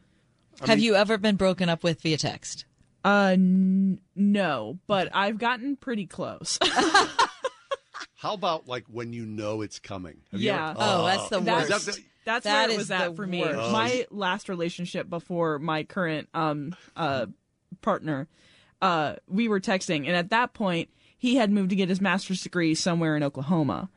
[0.65, 2.65] Have you ever been broken up with via text?
[3.05, 6.59] Uh, n- no, but I've gotten pretty close.
[8.17, 10.19] How about like when you know it's coming?
[10.33, 10.71] Have you yeah.
[10.71, 11.89] ever- Oh, that's the That's, worst.
[11.89, 13.41] Is that that's That where it is was the at for me.
[13.43, 13.71] worst.
[13.71, 17.27] My last relationship before my current um uh
[17.83, 18.27] partner,
[18.83, 20.89] uh, we were texting, and at that point,
[21.19, 23.91] he had moved to get his master's degree somewhere in Oklahoma,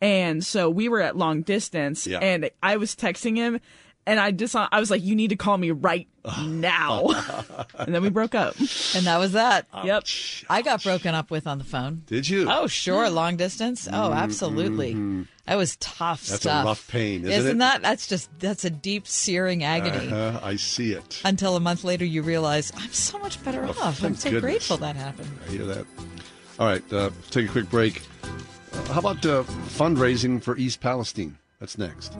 [0.00, 2.18] and so we were at long distance, Yeah.
[2.18, 3.60] and I was texting him.
[4.06, 6.08] And I just, I was like, "You need to call me right
[6.42, 7.10] now,"
[7.78, 8.56] and then we broke up.
[8.58, 9.66] And that was that.
[9.84, 10.04] Yep.
[10.48, 12.02] I got broken up with on the phone.
[12.06, 12.48] Did you?
[12.50, 13.10] Oh, sure.
[13.10, 13.86] Long distance.
[13.92, 14.94] Oh, absolutely.
[14.94, 15.26] Mhm.
[15.46, 16.64] That was tough That's stuff.
[16.64, 17.58] a rough pain, isn't, Isn't it?
[17.58, 17.82] that?
[17.82, 20.10] That's just, that's a deep, searing agony.
[20.10, 21.20] Uh-huh, I see it.
[21.24, 24.02] Until a month later, you realize, I'm so much better Oh, off.
[24.02, 24.40] I'm so goodness.
[24.40, 25.28] grateful that happened.
[25.46, 25.86] I hear that.
[26.58, 28.00] All right, uh, take a quick break.
[28.88, 31.38] How about uh, fundraising for East Palestine?
[31.60, 32.16] That's next.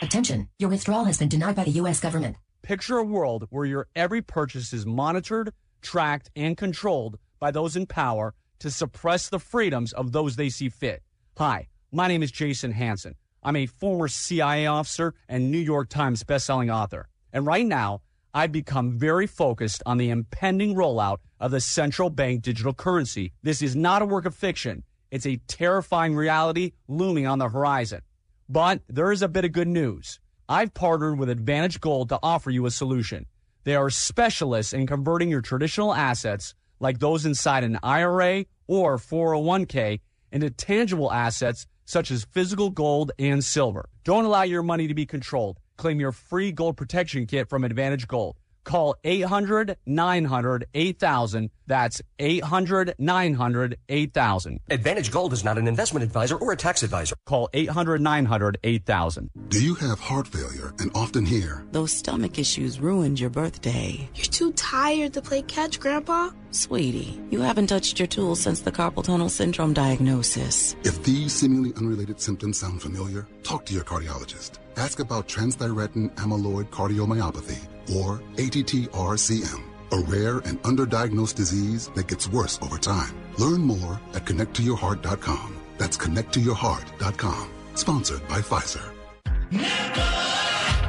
[0.00, 2.00] Attention, your withdrawal has been denied by the U.S.
[2.00, 2.36] government.
[2.62, 5.52] Picture a world where your every purchase is monitored,
[5.82, 10.68] tracked, and controlled by those in power to suppress the freedoms of those they see
[10.68, 11.02] fit.
[11.36, 13.14] Hi, my name is Jason Hanson.
[13.42, 17.08] I'm a former CIA officer and New York Times bestselling author.
[17.32, 18.00] And right now,
[18.36, 23.32] I've become very focused on the impending rollout of the central bank digital currency.
[23.44, 24.82] This is not a work of fiction.
[25.12, 28.00] It's a terrifying reality looming on the horizon.
[28.48, 30.18] But there is a bit of good news.
[30.48, 33.26] I've partnered with Advantage Gold to offer you a solution.
[33.62, 40.00] They are specialists in converting your traditional assets, like those inside an IRA or 401k,
[40.32, 43.88] into tangible assets such as physical gold and silver.
[44.02, 45.60] Don't allow your money to be controlled.
[45.76, 48.36] Claim your free gold protection kit from Advantage Gold.
[48.64, 51.50] Call 800 900 8000.
[51.66, 54.60] That's 800 900 8000.
[54.70, 57.14] Advantage Gold is not an investment advisor or a tax advisor.
[57.26, 59.30] Call 800 900 8000.
[59.48, 64.08] Do you have heart failure and often hear, Those stomach issues ruined your birthday.
[64.14, 66.30] You're too tired to play catch, Grandpa.
[66.50, 70.74] Sweetie, you haven't touched your tools since the carpal tunnel syndrome diagnosis.
[70.84, 74.52] if these seemingly unrelated symptoms sound familiar, talk to your cardiologist.
[74.76, 77.60] Ask about transthyretin amyloid cardiomyopathy,
[77.96, 83.14] or ATTR-CM, a rare and underdiagnosed disease that gets worse over time.
[83.38, 85.56] Learn more at connecttoyourheart.com.
[85.78, 87.50] That's connecttoyourheart.com.
[87.74, 88.90] Sponsored by Pfizer.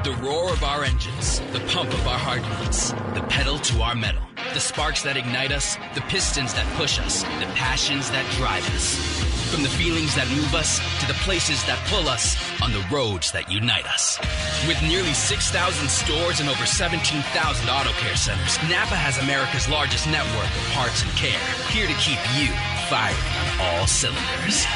[0.03, 4.21] The roar of our engines, the pump of our heartbeats, the pedal to our metal,
[4.53, 9.34] the sparks that ignite us, the pistons that push us, the passions that drive us.
[9.51, 13.31] From the feelings that move us to the places that pull us on the roads
[13.31, 14.19] that unite us.
[14.67, 15.53] With nearly 6,000
[15.89, 17.23] stores and over 17,000
[17.69, 21.39] auto care centers, Napa has America's largest network of parts and care,
[21.71, 22.51] here to keep you
[22.91, 24.67] firing on all cylinders.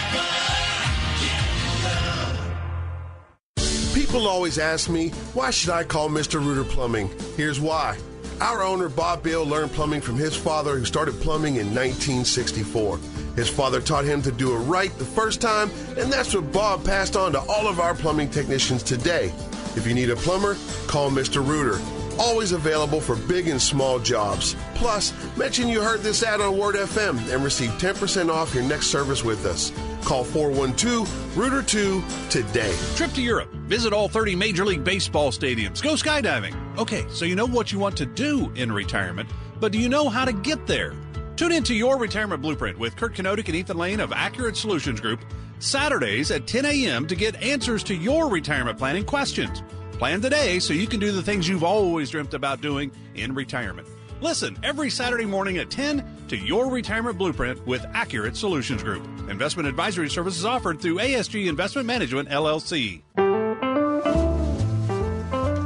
[3.94, 6.40] People always ask me, why should I call Mr.
[6.40, 7.10] Rooter Plumbing?
[7.36, 7.98] Here's why.
[8.40, 12.98] Our owner, Bob Bill, learned plumbing from his father, who started plumbing in 1964.
[13.36, 16.84] His father taught him to do it right the first time, and that's what Bob
[16.84, 19.34] passed on to all of our plumbing technicians today.
[19.76, 20.58] If you need a plumber,
[20.88, 21.46] call Mr.
[21.46, 21.80] Rooter.
[22.20, 24.56] Always available for big and small jobs.
[24.76, 28.88] Plus, mention you heard this ad on Word FM and receive 10% off your next
[28.88, 29.72] service with us.
[30.04, 32.76] Call 412 Rooter 2 today.
[32.96, 33.54] Trip to Europe.
[33.68, 35.82] Visit all 30 Major League Baseball stadiums.
[35.82, 36.56] Go skydiving.
[36.78, 39.30] Okay, so you know what you want to do in retirement,
[39.62, 40.94] but do you know how to get there?
[41.40, 45.00] Tune in to Your Retirement Blueprint with Kurt Kenodic and Ethan Lane of Accurate Solutions
[45.00, 45.22] Group
[45.60, 47.08] Saturdays at 10 a.m.
[47.08, 49.64] to get answers to your retirement planning questions.
[49.94, 53.88] Plan today so you can do the things you've always dreamt about doing in retirement.
[54.20, 59.06] Listen every Saturday morning at 10 to Your Retirement Blueprint with Accurate Solutions Group.
[59.30, 63.02] Investment advisory services offered through ASG Investment Management, LLC.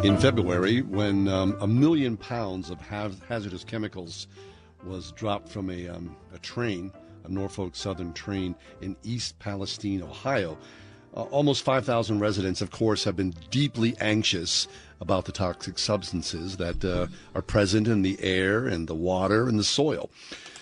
[0.06, 4.28] In February, when um, a million pounds of haz- hazardous chemicals
[4.86, 6.92] was dropped from a, um, a train,
[7.24, 10.58] a Norfolk Southern train in East Palestine, Ohio,
[11.16, 14.68] uh, almost 5,000 residents, of course, have been deeply anxious
[15.00, 19.60] about the toxic substances that uh, are present in the air and the water and
[19.60, 20.10] the soil.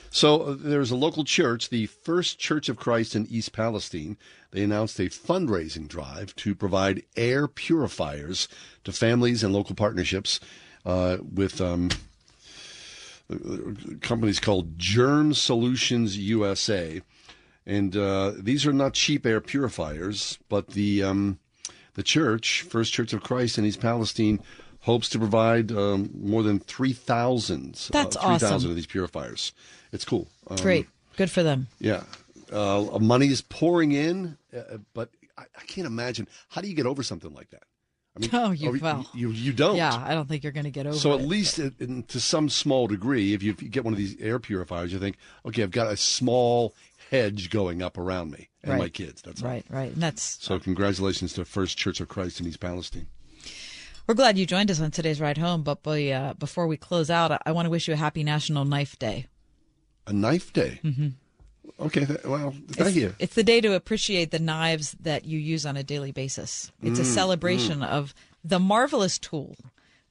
[0.10, 4.18] So uh, there's a local church, the First Church of Christ in East Palestine.
[4.52, 8.50] They announced a fundraising drive to provide air purifiers
[8.84, 10.42] to families and local partnerships
[10.86, 11.92] uh, with um,
[14.02, 17.02] companies called Germ Solutions USA.
[17.66, 21.40] And uh, these are not cheap air purifiers, but the um,
[21.94, 24.40] the church, First Church of Christ in East Palestine,
[24.82, 28.70] hopes to provide um, more than 3,000 That's uh, 3,000 awesome.
[28.70, 29.54] of these purifiers.
[29.92, 30.28] It's cool.
[30.50, 30.88] Um, Great.
[31.18, 31.68] Good for them.
[31.80, 32.04] Yeah.
[32.52, 36.28] Uh, money is pouring in, uh, but I, I can't imagine.
[36.50, 37.64] How do you get over something like that?
[38.16, 39.06] I mean, Oh, you well.
[39.14, 39.78] you, you don't.
[39.78, 41.00] Yeah, I don't think you're going to get over it.
[41.00, 41.22] So it.
[41.22, 43.98] at least in, in- to some small degree, if you, if you get one of
[43.98, 46.74] these air purifiers, you think, okay, I've got a small
[47.10, 49.22] hedge going up around me and my kids.
[49.22, 49.50] That's all.
[49.50, 49.92] right, right.
[49.94, 53.08] And that's So congratulations to First Church of Christ in East Palestine.
[54.08, 55.64] We're glad you joined us on today's ride home.
[55.64, 58.24] But boy, uh, before we close out, I, I want to wish you a happy
[58.24, 59.28] National Knife Day.
[60.08, 60.80] A knife day.
[60.84, 61.10] Mm-hmm.
[61.80, 63.16] Okay, th- well, thank it's, you.
[63.20, 66.72] It's the day to appreciate the knives that you use on a daily basis.
[66.82, 67.88] It's a Mm, celebration mm.
[67.88, 68.14] of
[68.44, 69.56] the marvelous tool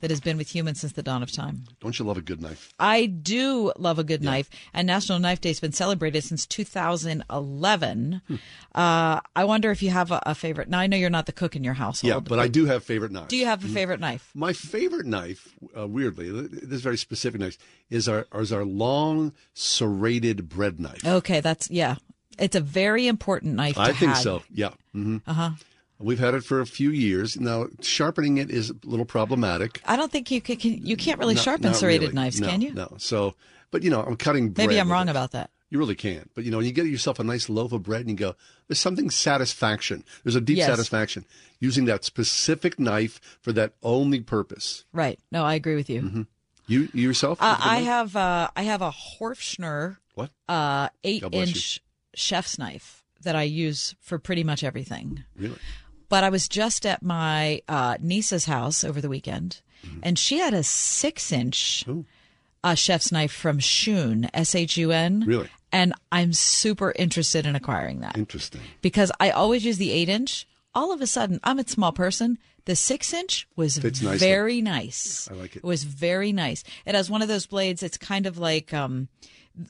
[0.00, 1.64] that has been with humans since the dawn of time.
[1.80, 2.72] Don't you love a good knife?
[2.78, 8.22] I do love a good knife, and National Knife Day has been celebrated since 2011.
[8.26, 8.34] Hmm.
[8.74, 10.68] Uh, I wonder if you have a, a favorite.
[10.68, 12.12] Now I know you're not the cook in your household.
[12.12, 13.28] Yeah, but I do have favorite knives.
[13.28, 14.30] Do you have a favorite knife?
[14.34, 17.58] My favorite knife, uh, weirdly, this is very specific knife,
[17.90, 21.04] is our is our long serrated bread knife.
[21.06, 21.96] Okay, that's yeah.
[22.38, 23.74] It's a very important knife.
[23.74, 24.42] To I think so.
[24.52, 24.70] Yeah.
[24.92, 25.50] hmm Uh huh.
[26.00, 27.66] We've had it for a few years now.
[27.82, 29.80] Sharpening it is a little problematic.
[29.84, 30.56] I don't think you can.
[30.56, 32.14] can you can't really Not- sharpen not serrated really.
[32.14, 32.72] knives, No, can you?
[32.74, 32.94] No.
[32.98, 33.34] So,
[33.70, 34.54] but you know, I'm cutting.
[34.56, 35.10] Maybe I'm wrong it.
[35.10, 35.50] about that.
[35.68, 36.28] You really can't.
[36.34, 38.34] But you know, when you get yourself a nice loaf of bread and you go,
[38.66, 40.02] there's something satisfaction.
[40.24, 40.66] There's a deep Yes.
[40.68, 41.24] satisfaction
[41.60, 44.84] using that specific knife for that only purpose.
[44.92, 45.20] Right.
[45.30, 46.02] No, I agree with you.
[46.02, 46.22] Mm-hmm.
[46.66, 47.40] You, you yourself?
[47.40, 47.84] Uh, I knife?
[47.86, 50.30] have uh, I have a Horfschner What?
[50.48, 51.40] uh, eight bless you.
[51.42, 51.80] inch
[52.14, 55.24] chef's knife that I use for pretty much everything.
[55.36, 55.58] Really?
[56.10, 60.00] But I was just at my uh, niece's house over the weekend, Mm-hmm.
[60.02, 61.86] and she had a six inch
[62.62, 65.24] uh, chef's knife from Shun, S H U N.
[65.26, 65.48] Really?
[65.72, 68.60] And I'm super interested in acquiring that Interesting.
[68.82, 70.46] because I always use the eight inch.
[70.74, 72.36] All of a sudden, I'm a small person.
[72.66, 75.28] The six inch was very nice.
[75.30, 75.60] I like it.
[75.60, 76.62] It was very nice.
[76.84, 77.82] It has one of those blades.
[77.82, 79.08] It's kind of like, um,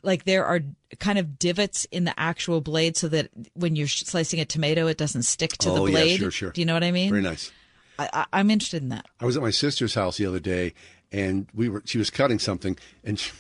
[0.03, 0.61] like there are
[0.99, 4.97] kind of divots in the actual blade so that when you're slicing a tomato, it
[4.97, 6.13] doesn't stick to oh, the blade.
[6.13, 6.51] yeah, sure, sure.
[6.51, 7.11] Do you know what I mean?
[7.11, 7.51] Very nice.
[7.99, 9.07] I, I'm interested in that.
[9.21, 10.75] I was at my sister's house the other day,
[11.13, 11.83] and we were.
[11.85, 13.33] She was cutting something, and she,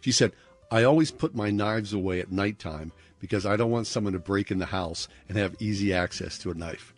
[0.00, 0.32] she said,
[0.70, 4.50] "I always put my knives away at nighttime because I don't want someone to break
[4.50, 6.94] in the house and have easy access to a knife."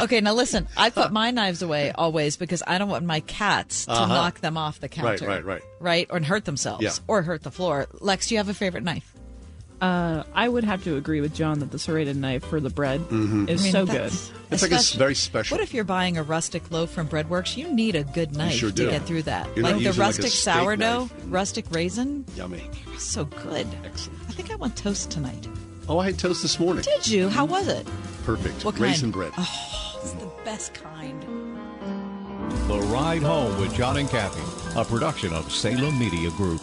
[0.00, 0.66] Okay, now listen.
[0.76, 4.06] I put my knives away always because I don't want my cats to Uh-huh.
[4.12, 5.26] knock them off the counter.
[5.26, 5.44] right, right.
[5.44, 6.90] Right, Right, or hurt themselves, Yeah.
[7.06, 7.86] or hurt the floor.
[8.00, 9.12] Lex, do you have a favorite knife?
[9.80, 13.00] Uh, I would have to agree with John that the serrated knife for the bread
[13.08, 13.48] Mhm.
[13.48, 14.12] is I mean, so good.
[14.50, 15.54] It's like a s- especially- very special.
[15.56, 17.56] What if you're buying a rustic loaf from Breadworks?
[17.56, 19.46] You need a good knife sure to get through that.
[19.54, 21.12] You're like the using like rustic sourdough, knife.
[21.28, 22.24] rustic raisin.
[22.36, 22.68] Yummy.
[22.98, 23.66] So good.
[23.84, 24.18] Excellent.
[24.28, 25.46] I think I want toast tonight.
[25.88, 26.82] Oh, I had toast this morning.
[26.82, 27.28] Did you?
[27.28, 27.86] How was it?
[28.24, 28.64] Perfect.
[28.64, 29.12] What Raisin kind?
[29.12, 29.32] bread.
[29.36, 31.22] Oh, it's the best kind.
[32.68, 34.42] The Ride Home with John and Kathy,
[34.78, 36.62] a production of Salem Media Group.